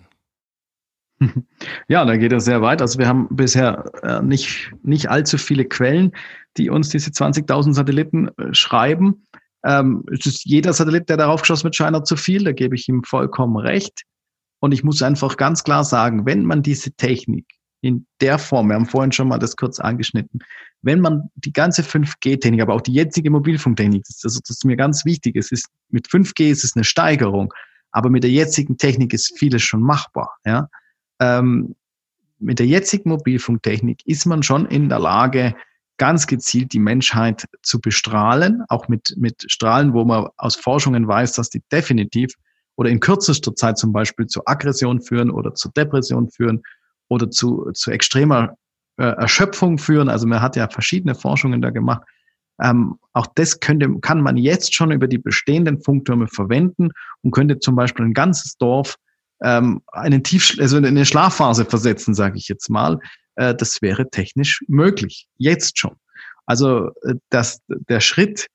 Ja, 1.88 2.05
da 2.05 2.17
geht 2.17 2.32
er 2.32 2.39
sehr 2.39 2.62
weit. 2.62 2.82
Also 2.82 2.99
wir 2.99 3.08
haben 3.08 3.27
bisher 3.29 3.91
äh, 4.03 4.21
nicht, 4.21 4.71
nicht 4.84 5.10
allzu 5.10 5.38
viele 5.38 5.65
Quellen, 5.65 6.12
die 6.58 6.69
uns 6.69 6.89
diese 6.89 7.12
20.000 7.12 7.73
Satelliten 7.73 8.29
äh, 8.38 8.53
schreiben. 8.53 9.25
Ähm, 9.65 10.04
es 10.12 10.25
ist 10.25 10.46
jeder 10.46 10.73
Satellit, 10.73 11.10
der 11.10 11.17
darauf 11.17 11.41
geschossen 11.41 11.65
wird, 11.65 11.75
scheint 11.75 12.08
zu 12.08 12.15
viel. 12.15 12.43
Da 12.43 12.52
gebe 12.52 12.75
ich 12.75 12.87
ihm 12.87 13.04
vollkommen 13.04 13.58
recht. 13.58 14.04
Und 14.60 14.71
ich 14.71 14.83
muss 14.83 15.02
einfach 15.02 15.37
ganz 15.37 15.63
klar 15.63 15.83
sagen, 15.83 16.25
wenn 16.25 16.46
man 16.46 16.63
diese 16.63 16.91
Technik 16.91 17.46
in 17.81 18.06
der 18.19 18.39
Form, 18.39 18.67
wir 18.67 18.75
haben 18.75 18.85
vorhin 18.85 19.12
schon 19.12 19.29
mal 19.29 19.39
das 19.39 19.56
kurz 19.56 19.79
angeschnitten, 19.79 20.39
wenn 20.81 21.00
man 21.00 21.29
die 21.35 21.54
ganze 21.54 21.81
5G-Technik, 21.81 22.62
aber 22.62 22.73
auch 22.73 22.81
die 22.81 22.93
jetzige 22.93 23.31
Mobilfunktechnik, 23.31 24.04
das, 24.06 24.21
also 24.23 24.39
das 24.41 24.58
ist 24.58 24.65
mir 24.65 24.75
ganz 24.75 25.06
wichtig, 25.06 25.37
es 25.37 25.52
ist, 25.52 25.67
mit 25.89 26.08
5G 26.08 26.50
ist 26.50 26.65
es 26.65 26.75
eine 26.75 26.83
Steigerung, 26.83 27.54
aber 27.91 28.10
mit 28.10 28.23
der 28.23 28.31
jetzigen 28.31 28.77
Technik 28.77 29.13
ist 29.13 29.37
vieles 29.37 29.62
schon 29.62 29.81
machbar, 29.81 30.35
ja 30.46 30.67
ähm, 31.19 31.75
mit 32.39 32.59
der 32.59 32.67
jetzigen 32.67 33.09
Mobilfunktechnik 33.09 34.05
ist 34.05 34.25
man 34.25 34.43
schon 34.43 34.65
in 34.65 34.89
der 34.89 34.99
Lage, 34.99 35.55
ganz 35.97 36.25
gezielt 36.25 36.73
die 36.73 36.79
Menschheit 36.79 37.45
zu 37.61 37.79
bestrahlen, 37.79 38.63
auch 38.69 38.87
mit, 38.87 39.13
mit 39.17 39.45
Strahlen, 39.51 39.93
wo 39.93 40.05
man 40.05 40.27
aus 40.37 40.55
Forschungen 40.55 41.07
weiß, 41.07 41.33
dass 41.33 41.49
die 41.49 41.61
definitiv 41.71 42.33
oder 42.77 42.89
in 42.89 43.01
kürzester 43.01 43.53
Zeit 43.53 43.77
zum 43.77 43.91
Beispiel 43.91 44.25
zu 44.25 44.41
Aggression 44.45 45.01
führen 45.01 45.29
oder 45.29 45.53
zu 45.53 45.69
Depression 45.69 46.29
führen 46.29 46.63
oder 47.09 47.29
zu, 47.29 47.69
zu 47.73 47.91
extremer 47.91 48.55
äh, 48.97 49.03
Erschöpfung 49.03 49.77
führen. 49.77 50.07
Also 50.07 50.25
man 50.25 50.41
hat 50.41 50.55
ja 50.55 50.69
verschiedene 50.69 51.15
Forschungen 51.15 51.61
da 51.61 51.69
gemacht. 51.71 52.03
Ähm, 52.61 52.95
auch 53.11 53.27
das 53.35 53.59
könnte, 53.59 53.89
kann 53.99 54.21
man 54.21 54.37
jetzt 54.37 54.73
schon 54.73 54.91
über 54.91 55.07
die 55.07 55.17
bestehenden 55.17 55.81
Funktürme 55.81 56.27
verwenden 56.27 56.91
und 57.21 57.31
könnte 57.31 57.59
zum 57.59 57.75
Beispiel 57.75 58.05
ein 58.05 58.13
ganzes 58.13 58.57
Dorf 58.57 58.95
ähm, 59.44 59.81
einen 59.87 60.23
Tief, 60.23 60.58
also 60.60 60.77
in 60.77 60.85
eine 60.85 61.06
Schlafphase 61.06 61.65
versetzen, 61.65 62.13
sage 62.13 62.37
ich 62.37 62.48
jetzt 62.48 62.69
mal. 62.69 63.00
Äh, 63.35 63.56
das 63.56 63.81
wäre 63.81 64.10
technisch 64.10 64.63
möglich, 64.67 65.27
jetzt 65.37 65.79
schon. 65.79 65.96
Also 66.46 66.90
äh, 67.04 67.15
dass 67.29 67.62
der 67.67 68.02
Schritt 68.02 68.48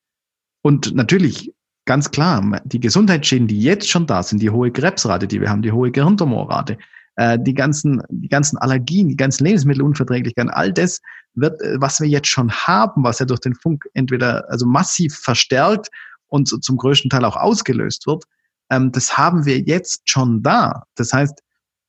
und 0.61 0.95
natürlich 0.95 1.51
ganz 1.85 2.09
klar, 2.11 2.61
die 2.65 2.79
Gesundheitsschäden, 2.79 3.47
die 3.47 3.61
jetzt 3.61 3.89
schon 3.89 4.07
da 4.07 4.23
sind, 4.23 4.41
die 4.41 4.49
hohe 4.49 4.71
Krebsrate, 4.71 5.27
die 5.27 5.39
wir 5.39 5.49
haben, 5.49 5.61
die 5.61 5.71
hohe 5.71 5.91
Gehirntumorrate, 5.91 6.77
äh, 7.15 7.37
die 7.39 7.53
ganzen, 7.53 8.01
die 8.09 8.27
ganzen 8.27 8.57
Allergien, 8.57 9.07
die 9.07 9.15
ganzen 9.15 9.45
Lebensmittelunverträglichkeiten, 9.45 10.49
all 10.49 10.73
das 10.73 11.01
wird, 11.35 11.61
äh, 11.61 11.79
was 11.79 11.99
wir 12.01 12.07
jetzt 12.07 12.27
schon 12.27 12.51
haben, 12.51 13.03
was 13.03 13.19
ja 13.19 13.25
durch 13.25 13.39
den 13.39 13.55
Funk 13.55 13.85
entweder 13.93 14.49
also 14.49 14.65
massiv 14.65 15.15
verstärkt 15.15 15.89
und 16.27 16.47
so 16.47 16.57
zum 16.57 16.77
größten 16.77 17.09
Teil 17.09 17.25
auch 17.25 17.37
ausgelöst 17.37 18.07
wird, 18.07 18.25
ähm, 18.69 18.91
das 18.91 19.17
haben 19.17 19.45
wir 19.45 19.59
jetzt 19.59 20.09
schon 20.09 20.41
da. 20.41 20.83
Das 20.95 21.13
heißt, 21.13 21.41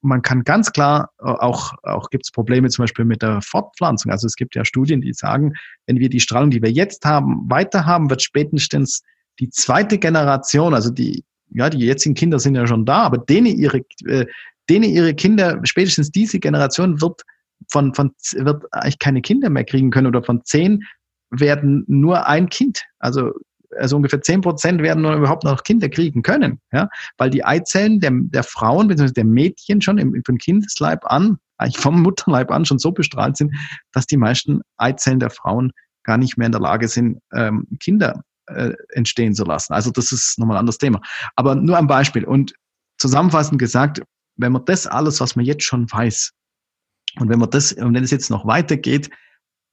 man 0.03 0.23
kann 0.23 0.45
ganz 0.45 0.73
klar, 0.73 1.11
äh, 1.19 1.25
auch, 1.25 1.73
auch 1.83 2.11
gibt 2.11 2.25
es 2.25 2.31
Probleme 2.31 2.69
zum 2.69 2.85
Beispiel 2.85 3.05
mit 3.05 3.23
der 3.23 3.41
Fortpflanzung. 3.43 4.13
Also 4.13 4.27
es 4.27 4.37
gibt 4.37 4.55
ja 4.55 4.65
Studien, 4.65 5.01
die 5.01 5.13
sagen, 5.13 5.55
wenn 5.87 5.99
wir 5.99 6.09
die 6.09 6.21
Strahlung, 6.21 6.51
die 6.51 6.63
wir 6.63 6.71
jetzt 6.71 7.05
haben, 7.05 7.49
weiter 7.51 7.87
haben, 7.87 8.11
wird 8.11 8.23
spätestens 8.23 9.03
die 9.41 9.51
zweite 9.51 9.99
Generation, 9.99 10.75
also 10.75 10.91
die, 10.91 11.25
ja, 11.51 11.69
die 11.69 11.79
jetzigen 11.79 12.15
Kinder 12.15 12.39
sind 12.39 12.55
ja 12.55 12.67
schon 12.67 12.87
da, 12.87 13.03
aber 13.03 13.19
denen 13.19 13.47
ihre, 13.47 13.83
äh, 14.07 14.27
denen 14.69 14.85
ihre 14.85 15.15
Kinder, 15.15 15.61
spätestens 15.65 16.11
diese 16.11 16.39
Generation 16.39 17.01
wird 17.01 17.23
von, 17.69 17.95
von, 17.95 18.13
wird 18.33 18.65
eigentlich 18.73 18.99
keine 18.99 19.23
Kinder 19.23 19.51
mehr 19.51 19.65
kriegen 19.65 19.91
können 19.91 20.07
oder 20.07 20.23
von 20.23 20.45
zehn 20.45 20.85
werden 21.31 21.85
nur 21.89 22.27
ein 22.27 22.49
Kind. 22.49 22.85
Also, 22.99 23.33
also 23.79 23.97
ungefähr 23.97 24.21
zehn 24.21 24.41
Prozent 24.41 24.83
werden 24.83 25.03
nur 25.03 25.15
überhaupt 25.15 25.45
noch 25.45 25.63
Kinder 25.63 25.89
kriegen 25.89 26.23
können, 26.23 26.61
ja, 26.73 26.89
weil 27.19 27.31
die 27.31 27.45
Eizellen 27.45 28.01
der, 28.01 28.13
der 28.13 28.43
Frauen 28.43 28.89
bzw. 28.89 29.13
der 29.13 29.25
Mädchen 29.25 29.81
schon 29.81 29.99
im, 29.99 30.21
vom 30.25 30.39
Kindesleib 30.39 31.05
an, 31.05 31.39
eigentlich 31.59 31.79
vom 31.79 32.03
Mutterleib 32.03 32.51
an 32.51 32.65
schon 32.65 32.79
so 32.79 32.93
bestrahlt 32.93 33.37
sind, 33.37 33.55
dass 33.93 34.07
die 34.07 34.17
meisten 34.17 34.61
Eizellen 34.77 35.21
der 35.21 35.31
Frauen 35.31 35.73
gar 36.05 36.19
nicht 36.19 36.37
mehr 36.37 36.47
in 36.47 36.53
der 36.53 36.61
Lage 36.61 36.89
sind, 36.89 37.19
ähm, 37.33 37.67
Kinder 37.81 38.23
äh, 38.47 38.73
entstehen 38.91 39.35
zu 39.35 39.45
lassen. 39.45 39.73
Also 39.73 39.91
das 39.91 40.13
ist 40.13 40.39
nochmal 40.39 40.57
ein 40.57 40.61
anderes 40.61 40.79
Thema. 40.79 41.01
Aber 41.35 41.55
nur 41.55 41.77
ein 41.77 41.87
Beispiel. 41.87 42.25
Und 42.25 42.55
zusammenfassend 42.99 43.59
gesagt, 43.59 44.03
wenn 44.37 44.53
man 44.53 44.65
das 44.65 44.87
alles, 44.87 45.21
was 45.21 45.37
man 45.37 45.45
jetzt 45.45 45.65
schon 45.65 45.91
weiß, 45.91 46.33
und 47.19 47.29
wenn 47.29 47.39
man 47.39 47.51
das, 47.51 47.73
und 47.73 47.95
wenn 47.95 48.05
es 48.05 48.11
jetzt 48.11 48.31
noch 48.31 48.47
weitergeht, 48.47 49.11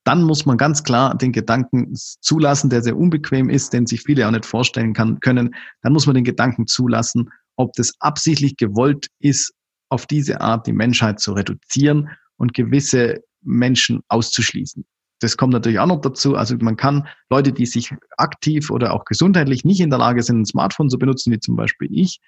dann 0.04 0.24
muss 0.24 0.46
man 0.46 0.58
ganz 0.58 0.84
klar 0.84 1.16
den 1.16 1.32
Gedanken 1.32 1.94
zulassen, 1.94 2.70
der 2.70 2.82
sehr 2.82 2.98
unbequem 2.98 3.50
ist, 3.50 3.74
den 3.74 3.86
sich 3.86 4.02
viele 4.02 4.28
auch 4.28 4.32
nicht 4.32 4.46
vorstellen 4.46 4.94
kann, 4.94 5.20
können. 5.20 5.56
Dann 5.82 5.94
muss 5.94 6.06
man 6.06 6.16
den 6.16 6.24
Gedanken 6.24 6.68
zulassen, 6.68 7.30
ob 7.56 7.74
das 7.74 7.94
absichtlich 8.00 8.58
gewollt 8.58 9.08
ist, 9.20 9.54
auf 9.90 10.06
diese 10.08 10.42
Art 10.42 10.68
die 10.68 10.74
Menschheit 10.74 11.20
zu 11.20 11.34
reduzieren 11.34 12.10
und 12.38 12.54
gewisse 12.54 13.24
Menschen 13.42 14.02
auszuschließen. 14.08 14.86
Das 15.20 15.38
kommt 15.38 15.54
natürlich 15.54 15.80
auch 15.80 15.88
noch 15.88 16.02
dazu. 16.02 16.36
Also 16.36 16.58
man 16.58 16.76
kann 16.76 17.08
Leute, 17.30 17.54
die 17.54 17.66
sich 17.66 17.94
aktiv 18.18 18.70
oder 18.70 18.94
auch 18.94 19.06
gesundheitlich 19.06 19.64
nicht 19.64 19.80
in 19.80 19.90
der 19.90 20.00
Lage 20.00 20.22
sind, 20.22 20.42
ein 20.42 20.46
Smartphone 20.46 20.90
zu 20.90 20.98
benutzen, 20.98 21.32
wie 21.32 21.40
zum 21.40 21.56
Beispiel 21.56 21.88
ich, 21.92 22.20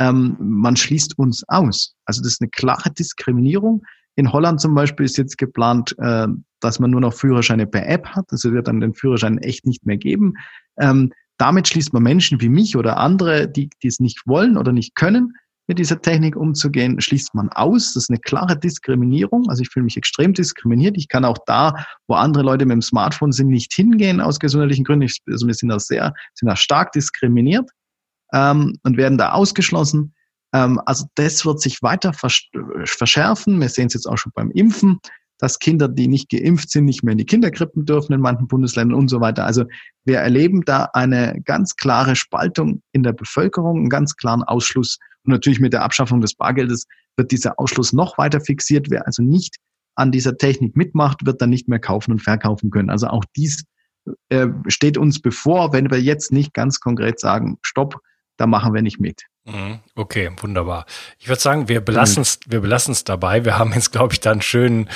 ähm, 0.00 0.36
man 0.40 0.76
schließt 0.76 1.16
uns 1.18 1.44
aus. 1.46 1.94
Also 2.06 2.22
das 2.22 2.32
ist 2.32 2.40
eine 2.40 2.50
klare 2.50 2.90
Diskriminierung. 2.90 3.84
In 4.16 4.32
Holland 4.32 4.60
zum 4.60 4.74
Beispiel 4.74 5.06
ist 5.06 5.16
jetzt 5.16 5.38
geplant, 5.38 5.94
äh, 5.98 6.26
dass 6.60 6.78
man 6.78 6.90
nur 6.90 7.00
noch 7.00 7.14
Führerscheine 7.14 7.66
per 7.66 7.88
App 7.88 8.06
hat. 8.08 8.26
Also 8.30 8.52
wird 8.52 8.68
dann 8.68 8.80
den 8.80 8.94
Führerschein 8.94 9.38
echt 9.38 9.66
nicht 9.66 9.86
mehr 9.86 9.96
geben. 9.96 10.34
Ähm, 10.78 11.12
damit 11.38 11.68
schließt 11.68 11.92
man 11.92 12.02
Menschen 12.02 12.40
wie 12.40 12.50
mich 12.50 12.76
oder 12.76 12.98
andere, 12.98 13.48
die, 13.48 13.70
die 13.82 13.88
es 13.88 13.98
nicht 13.98 14.26
wollen 14.26 14.58
oder 14.58 14.72
nicht 14.72 14.94
können, 14.94 15.34
mit 15.70 15.78
dieser 15.78 16.02
Technik 16.02 16.34
umzugehen, 16.34 17.00
schließt 17.00 17.32
man 17.32 17.48
aus. 17.50 17.94
Das 17.94 18.02
ist 18.02 18.10
eine 18.10 18.18
klare 18.18 18.58
Diskriminierung. 18.58 19.48
Also 19.48 19.62
ich 19.62 19.68
fühle 19.68 19.84
mich 19.84 19.96
extrem 19.96 20.34
diskriminiert. 20.34 20.96
Ich 20.98 21.06
kann 21.06 21.24
auch 21.24 21.38
da, 21.46 21.86
wo 22.08 22.14
andere 22.14 22.42
Leute 22.42 22.66
mit 22.66 22.74
dem 22.74 22.82
Smartphone 22.82 23.30
sind, 23.30 23.48
nicht 23.48 23.72
hingehen 23.72 24.20
aus 24.20 24.40
gesundheitlichen 24.40 24.84
Gründen. 24.84 25.04
Ich, 25.04 25.22
also 25.28 25.46
wir 25.46 25.54
sind 25.54 25.68
da 25.68 25.78
sehr, 25.78 26.12
sind 26.34 26.48
da 26.48 26.56
stark 26.56 26.90
diskriminiert 26.90 27.70
ähm, 28.32 28.80
und 28.82 28.96
werden 28.96 29.16
da 29.16 29.30
ausgeschlossen. 29.30 30.12
Ähm, 30.52 30.80
also 30.86 31.06
das 31.14 31.44
wird 31.44 31.60
sich 31.60 31.82
weiter 31.82 32.12
verschärfen. 32.12 33.60
Wir 33.60 33.68
sehen 33.68 33.86
es 33.86 33.94
jetzt 33.94 34.06
auch 34.06 34.18
schon 34.18 34.32
beim 34.34 34.50
Impfen, 34.50 34.98
dass 35.38 35.58
Kinder, 35.58 35.88
die 35.88 36.08
nicht 36.08 36.28
geimpft 36.28 36.70
sind, 36.70 36.84
nicht 36.84 37.02
mehr 37.02 37.12
in 37.12 37.18
die 37.18 37.26
Kinderkrippen 37.26 37.86
dürfen 37.86 38.12
in 38.12 38.20
manchen 38.20 38.46
Bundesländern 38.46 38.98
und 38.98 39.08
so 39.08 39.20
weiter. 39.20 39.46
Also 39.46 39.64
wir 40.04 40.18
erleben 40.18 40.62
da 40.64 40.88
eine 40.92 41.40
ganz 41.44 41.76
klare 41.76 42.16
Spaltung 42.16 42.82
in 42.92 43.02
der 43.02 43.12
Bevölkerung, 43.12 43.78
einen 43.78 43.88
ganz 43.88 44.16
klaren 44.16 44.42
Ausschluss. 44.42 44.98
Und 45.24 45.32
natürlich 45.32 45.60
mit 45.60 45.72
der 45.72 45.82
Abschaffung 45.82 46.20
des 46.20 46.34
Bargeldes 46.34 46.86
wird 47.16 47.30
dieser 47.30 47.58
Ausschluss 47.58 47.92
noch 47.92 48.18
weiter 48.18 48.40
fixiert. 48.40 48.90
Wer 48.90 49.06
also 49.06 49.22
nicht 49.22 49.56
an 49.94 50.12
dieser 50.12 50.36
Technik 50.36 50.76
mitmacht, 50.76 51.26
wird 51.26 51.40
dann 51.40 51.50
nicht 51.50 51.68
mehr 51.68 51.80
kaufen 51.80 52.12
und 52.12 52.20
verkaufen 52.20 52.70
können. 52.70 52.90
Also 52.90 53.08
auch 53.08 53.24
dies 53.36 53.64
äh, 54.28 54.48
steht 54.68 54.98
uns 54.98 55.20
bevor, 55.20 55.72
wenn 55.72 55.90
wir 55.90 56.00
jetzt 56.00 56.32
nicht 56.32 56.54
ganz 56.54 56.80
konkret 56.80 57.20
sagen, 57.20 57.58
stopp, 57.62 58.00
da 58.36 58.46
machen 58.46 58.72
wir 58.74 58.82
nicht 58.82 59.00
mit. 59.00 59.22
Mhm. 59.44 59.80
Okay, 59.94 60.30
wunderbar. 60.40 60.86
Ich 61.18 61.28
würde 61.28 61.40
sagen, 61.40 61.68
wir 61.68 61.80
belassen 61.80 62.22
es, 62.22 62.40
wir 62.46 62.60
belassen 62.60 62.96
dabei. 63.04 63.44
Wir 63.44 63.58
haben 63.58 63.72
jetzt, 63.72 63.90
glaube 63.92 64.12
ich, 64.12 64.20
da 64.20 64.32
einen 64.32 64.42
schönen, 64.42 64.88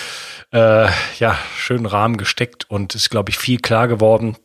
äh, 0.53 0.89
ja, 1.19 1.39
schönen 1.57 1.87
Rahmen 1.87 2.17
gesteckt 2.17 2.69
und 2.71 2.95
ist, 2.95 3.11
glaube 3.11 3.31
ich, 3.31 3.39
viel 3.39 3.59
klar 3.59 3.89
geworden. 3.89 4.37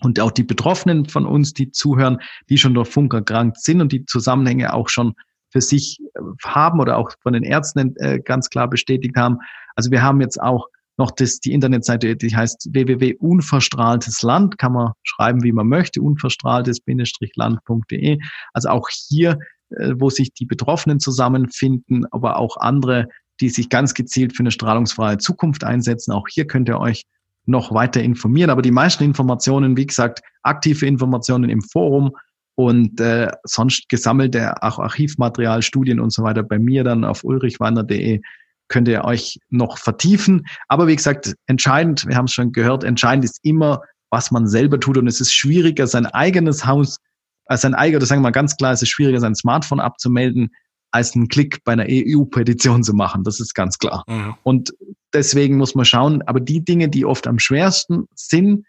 Und 0.00 0.20
auch 0.20 0.30
die 0.30 0.44
Betroffenen 0.44 1.06
von 1.06 1.26
uns, 1.26 1.54
die 1.54 1.72
zuhören, 1.72 2.18
die 2.48 2.58
schon 2.58 2.74
durch 2.74 2.88
Funk 2.88 3.12
erkrankt 3.14 3.60
sind 3.60 3.80
und 3.80 3.90
die 3.90 4.04
Zusammenhänge 4.04 4.72
auch 4.72 4.88
schon 4.88 5.14
für 5.50 5.60
sich 5.60 5.98
äh, 6.14 6.20
haben 6.44 6.78
oder 6.78 6.98
auch 6.98 7.10
von 7.20 7.32
den 7.32 7.42
Ärzten 7.42 7.96
äh, 7.96 8.20
ganz 8.20 8.48
klar 8.48 8.68
bestätigt 8.68 9.16
haben. 9.16 9.38
Also 9.74 9.90
wir 9.90 10.02
haben 10.02 10.20
jetzt 10.20 10.40
auch 10.40 10.68
noch 10.98 11.10
das, 11.12 11.40
die 11.40 11.52
Internetseite, 11.52 12.16
die 12.16 12.36
heißt 12.36 12.68
www.unverstrahltesland, 12.72 14.58
kann 14.58 14.72
man 14.72 14.92
schreiben, 15.04 15.44
wie 15.44 15.52
man 15.52 15.68
möchte, 15.68 16.02
unverstrahltes-land.de. 16.02 18.18
Also 18.52 18.68
auch 18.68 18.88
hier, 18.90 19.38
äh, 19.70 19.94
wo 19.96 20.10
sich 20.10 20.34
die 20.34 20.46
Betroffenen 20.46 21.00
zusammenfinden, 21.00 22.04
aber 22.10 22.36
auch 22.36 22.58
andere, 22.58 23.08
die 23.40 23.48
sich 23.48 23.68
ganz 23.68 23.94
gezielt 23.94 24.36
für 24.36 24.40
eine 24.40 24.50
strahlungsfreie 24.50 25.18
Zukunft 25.18 25.62
einsetzen. 25.62 26.10
Auch 26.12 26.26
hier 26.28 26.46
könnt 26.46 26.68
ihr 26.68 26.80
euch 26.80 27.04
noch 27.46 27.72
weiter 27.72 28.02
informieren. 28.02 28.50
Aber 28.50 28.62
die 28.62 28.72
meisten 28.72 29.04
Informationen, 29.04 29.76
wie 29.76 29.86
gesagt, 29.86 30.22
aktive 30.42 30.86
Informationen 30.86 31.48
im 31.48 31.62
Forum 31.62 32.16
und 32.56 33.00
äh, 33.00 33.30
sonst 33.44 33.88
gesammelte 33.88 34.60
auch 34.62 34.80
Archivmaterial, 34.80 35.62
Studien 35.62 36.00
und 36.00 36.12
so 36.12 36.24
weiter 36.24 36.42
bei 36.42 36.58
mir 36.58 36.82
dann 36.82 37.04
auf 37.04 37.22
ulrichwander.de 37.22 38.20
könnt 38.68 38.88
ihr 38.88 39.04
euch 39.04 39.38
noch 39.50 39.78
vertiefen. 39.78 40.46
Aber 40.68 40.86
wie 40.86 40.96
gesagt, 40.96 41.34
entscheidend, 41.46 42.06
wir 42.06 42.16
haben 42.16 42.26
es 42.26 42.32
schon 42.32 42.52
gehört, 42.52 42.84
entscheidend 42.84 43.24
ist 43.24 43.40
immer, 43.42 43.80
was 44.10 44.30
man 44.30 44.46
selber 44.46 44.80
tut. 44.80 44.96
Und 44.96 45.06
es 45.06 45.20
ist 45.20 45.32
schwieriger, 45.32 45.86
sein 45.86 46.06
eigenes 46.06 46.66
Haus, 46.66 46.98
als 47.46 47.62
sein 47.62 47.74
eigenes, 47.74 48.00
das 48.00 48.08
sagen 48.10 48.20
wir 48.20 48.28
mal 48.28 48.30
ganz 48.30 48.56
klar, 48.56 48.72
es 48.72 48.82
ist 48.82 48.90
schwieriger, 48.90 49.20
sein 49.20 49.34
Smartphone 49.34 49.80
abzumelden, 49.80 50.50
als 50.90 51.14
einen 51.14 51.28
Klick 51.28 51.62
bei 51.64 51.72
einer 51.72 51.86
EU-Petition 51.88 52.82
zu 52.82 52.94
machen. 52.94 53.24
Das 53.24 53.40
ist 53.40 53.54
ganz 53.54 53.78
klar. 53.78 54.04
Mhm. 54.08 54.34
Und 54.42 54.72
deswegen 55.12 55.56
muss 55.56 55.74
man 55.74 55.84
schauen, 55.84 56.22
aber 56.22 56.40
die 56.40 56.64
Dinge, 56.64 56.88
die 56.88 57.04
oft 57.04 57.26
am 57.26 57.38
schwersten 57.38 58.06
sind, 58.14 58.64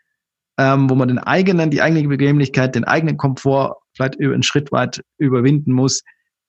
ähm, 0.58 0.89
wo 0.89 0.95
man 0.95 1.08
den 1.08 1.20
eigenen, 1.20 1.72
die 1.72 1.82
eigene 1.82 2.08
Bequemlichkeit, 2.08 2.76
den 2.76 2.84
eigenen 2.84 3.18
Komfort 3.18 3.78
vielleicht 3.95 4.16
über 4.16 4.34
einen 4.34 4.43
Schritt 4.43 4.72
weit 4.72 5.02
überwinden 5.18 5.72
muss, 5.72 6.04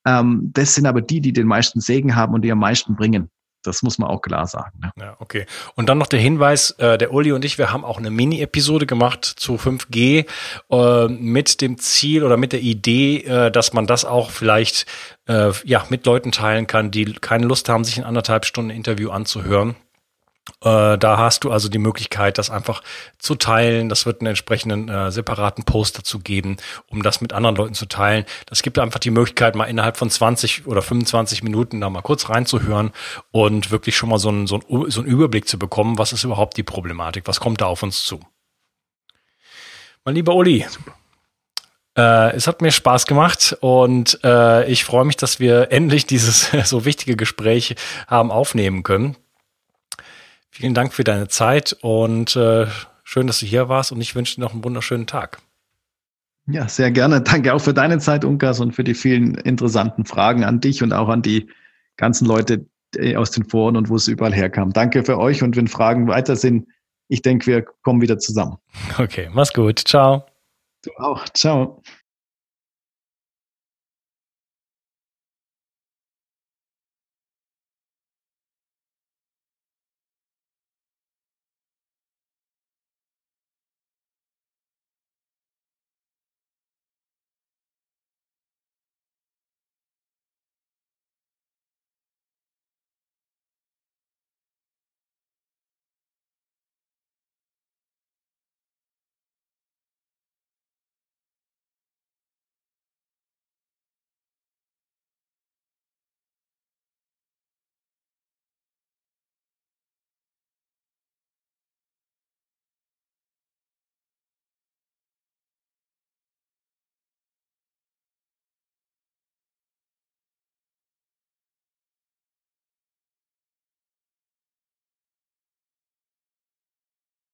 ähm, 0.05 0.49
das 0.53 0.75
sind 0.75 0.85
aber 0.85 1.01
die, 1.01 1.21
die 1.21 1.33
den 1.33 1.47
meisten 1.47 1.79
Segen 1.79 2.15
haben 2.15 2.33
und 2.33 2.41
die 2.41 2.51
am 2.51 2.59
meisten 2.59 2.95
bringen. 2.95 3.29
Das 3.63 3.83
muss 3.83 3.97
man 3.97 4.09
auch 4.09 4.21
klar 4.21 4.47
sagen. 4.47 4.79
Ne? 4.81 4.91
Ja, 4.99 5.15
okay. 5.19 5.45
Und 5.75 5.89
dann 5.89 5.97
noch 5.97 6.07
der 6.07 6.19
Hinweis, 6.19 6.71
äh, 6.71 6.97
der 6.97 7.13
Uli 7.13 7.31
und 7.31 7.45
ich, 7.45 7.57
wir 7.57 7.71
haben 7.71 7.85
auch 7.85 7.97
eine 7.97 8.09
Mini-Episode 8.09 8.85
gemacht 8.85 9.25
zu 9.25 9.55
5G 9.55 10.25
äh, 10.71 11.07
mit 11.07 11.61
dem 11.61 11.77
Ziel 11.77 12.23
oder 12.23 12.37
mit 12.37 12.53
der 12.53 12.61
Idee, 12.61 13.17
äh, 13.23 13.51
dass 13.51 13.73
man 13.73 13.87
das 13.87 14.05
auch 14.05 14.31
vielleicht 14.31 14.85
äh, 15.27 15.51
ja 15.63 15.85
mit 15.89 16.05
Leuten 16.05 16.31
teilen 16.31 16.67
kann, 16.67 16.91
die 16.91 17.05
keine 17.13 17.45
Lust 17.45 17.69
haben, 17.69 17.83
sich 17.83 17.97
in 17.97 18.03
anderthalb 18.03 18.45
Stunden 18.45 18.71
Interview 18.71 19.11
anzuhören. 19.11 19.75
Äh, 20.63 20.97
da 20.97 21.17
hast 21.17 21.43
du 21.43 21.51
also 21.51 21.69
die 21.69 21.77
Möglichkeit, 21.77 22.37
das 22.37 22.49
einfach 22.49 22.83
zu 23.17 23.35
teilen. 23.35 23.89
Das 23.89 24.05
wird 24.05 24.21
einen 24.21 24.27
entsprechenden 24.27 24.89
äh, 24.89 25.11
separaten 25.11 25.63
Post 25.63 25.97
dazu 25.97 26.19
geben, 26.19 26.57
um 26.87 27.03
das 27.03 27.21
mit 27.21 27.33
anderen 27.33 27.55
Leuten 27.55 27.73
zu 27.73 27.85
teilen. 27.87 28.25
Das 28.45 28.61
gibt 28.61 28.79
einfach 28.79 28.99
die 28.99 29.11
Möglichkeit, 29.11 29.55
mal 29.55 29.65
innerhalb 29.65 29.97
von 29.97 30.09
20 30.09 30.67
oder 30.67 30.81
25 30.81 31.43
Minuten 31.43 31.81
da 31.81 31.89
mal 31.89 32.01
kurz 32.01 32.29
reinzuhören 32.29 32.91
und 33.31 33.71
wirklich 33.71 33.95
schon 33.95 34.09
mal 34.09 34.19
so 34.19 34.29
einen, 34.29 34.47
so 34.47 34.59
einen, 34.59 34.91
so 34.91 35.01
einen 35.01 35.09
Überblick 35.09 35.47
zu 35.47 35.57
bekommen, 35.57 35.97
was 35.97 36.13
ist 36.13 36.23
überhaupt 36.23 36.57
die 36.57 36.63
Problematik, 36.63 37.27
was 37.27 37.39
kommt 37.39 37.61
da 37.61 37.65
auf 37.65 37.83
uns 37.83 38.03
zu. 38.03 38.19
Mein 40.03 40.15
lieber 40.15 40.33
Uli, 40.35 40.65
äh, 41.97 42.35
es 42.35 42.47
hat 42.47 42.61
mir 42.61 42.71
Spaß 42.71 43.05
gemacht 43.05 43.57
und 43.59 44.19
äh, 44.23 44.69
ich 44.69 44.85
freue 44.85 45.05
mich, 45.05 45.17
dass 45.17 45.39
wir 45.39 45.71
endlich 45.71 46.05
dieses 46.05 46.49
so 46.63 46.85
wichtige 46.85 47.15
Gespräch 47.15 47.75
haben 48.07 48.31
aufnehmen 48.31 48.83
können. 48.83 49.17
Vielen 50.51 50.73
Dank 50.73 50.93
für 50.93 51.03
deine 51.03 51.27
Zeit 51.29 51.75
und 51.81 52.35
äh, 52.35 52.67
schön, 53.03 53.25
dass 53.25 53.39
du 53.39 53.45
hier 53.45 53.69
warst 53.69 53.91
und 53.91 54.01
ich 54.01 54.15
wünsche 54.15 54.35
dir 54.35 54.41
noch 54.41 54.53
einen 54.53 54.63
wunderschönen 54.63 55.07
Tag. 55.07 55.39
Ja, 56.47 56.67
sehr 56.67 56.91
gerne. 56.91 57.21
Danke 57.21 57.53
auch 57.53 57.61
für 57.61 57.73
deine 57.73 57.99
Zeit, 57.99 58.25
Unkas, 58.25 58.59
und 58.59 58.73
für 58.73 58.83
die 58.83 58.93
vielen 58.93 59.35
interessanten 59.35 60.05
Fragen 60.05 60.43
an 60.43 60.59
dich 60.59 60.83
und 60.83 60.91
auch 60.91 61.07
an 61.07 61.21
die 61.21 61.49
ganzen 61.95 62.25
Leute 62.25 62.65
aus 63.15 63.31
den 63.31 63.45
Foren 63.45 63.77
und 63.77 63.89
wo 63.89 63.95
es 63.95 64.09
überall 64.09 64.33
herkam. 64.33 64.73
Danke 64.73 65.05
für 65.05 65.17
euch 65.17 65.43
und 65.43 65.55
wenn 65.55 65.67
Fragen 65.67 66.07
weiter 66.07 66.35
sind, 66.35 66.67
ich 67.07 67.21
denke, 67.21 67.47
wir 67.47 67.63
kommen 67.83 68.01
wieder 68.01 68.19
zusammen. 68.19 68.57
Okay, 68.97 69.29
mach's 69.31 69.53
gut. 69.53 69.79
Ciao. 69.79 70.25
Du 70.83 70.91
auch. 70.97 71.27
Ciao. 71.29 71.80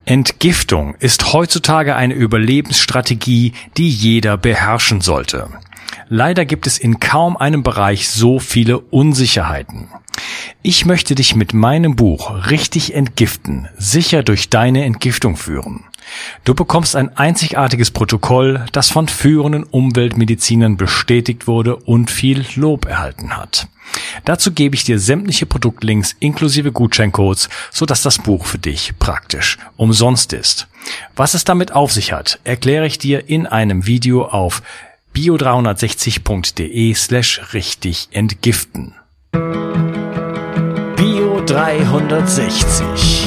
Entgiftung 0.08 0.95
ist 0.99 1.34
heutzutage 1.34 1.97
eine 1.97 2.14
Überlebensstrategie, 2.14 3.51
die 3.76 3.89
jeder 3.89 4.38
beherrschen 4.38 5.01
sollte. 5.01 5.49
Leider 6.08 6.45
gibt 6.45 6.66
es 6.66 6.78
in 6.78 7.01
kaum 7.01 7.36
einem 7.36 7.62
Bereich 7.62 8.08
so 8.08 8.39
viele 8.39 8.80
Unsicherheiten. 8.80 9.89
Ich 10.62 10.86
möchte 10.86 11.14
dich 11.14 11.36
mit 11.36 11.53
meinem 11.53 11.97
Buch 11.97 12.49
Richtig 12.49 12.93
entgiften 12.95 13.68
sicher 13.78 14.24
durch 14.24 14.49
deine 14.49 14.86
Entgiftung 14.86 15.36
führen. 15.36 15.84
Du 16.43 16.53
bekommst 16.53 16.95
ein 16.95 17.16
einzigartiges 17.18 17.91
Protokoll, 17.91 18.66
das 18.72 18.89
von 18.89 19.08
führenden 19.08 19.64
Umweltmedizinern 19.64 20.78
bestätigt 20.78 21.47
wurde 21.47 21.76
und 21.76 22.10
viel 22.12 22.45
Lob 22.55 22.86
erhalten 22.86 23.36
hat. 23.38 23.68
Dazu 24.26 24.51
gebe 24.51 24.76
ich 24.76 24.84
dir 24.84 24.99
sämtliche 24.99 25.45
Produktlinks 25.45 26.16
inklusive 26.20 26.72
Gutscheincodes, 26.72 27.49
sodass 27.72 28.01
das 28.01 28.20
Buch 28.20 28.45
für 28.45 28.58
dich 28.58 28.93
praktisch 28.99 29.58
umsonst 29.78 30.34
ist. 30.34 30.68
Was 31.16 31.34
es 31.34 31.43
damit 31.43 31.72
auf 31.74 31.91
sich 31.91 32.12
hat, 32.12 32.39
erkläre 32.43 32.86
ich 32.86 32.97
dir 32.97 33.30
in 33.30 33.47
einem 33.47 33.86
Video 33.86 34.26
auf 34.26 34.62
bio360.de 35.16 36.93
slash 36.93 37.53
richtig 37.53 38.10
entgiften. 38.12 38.93
Bio 40.95 41.41
360 41.45 43.26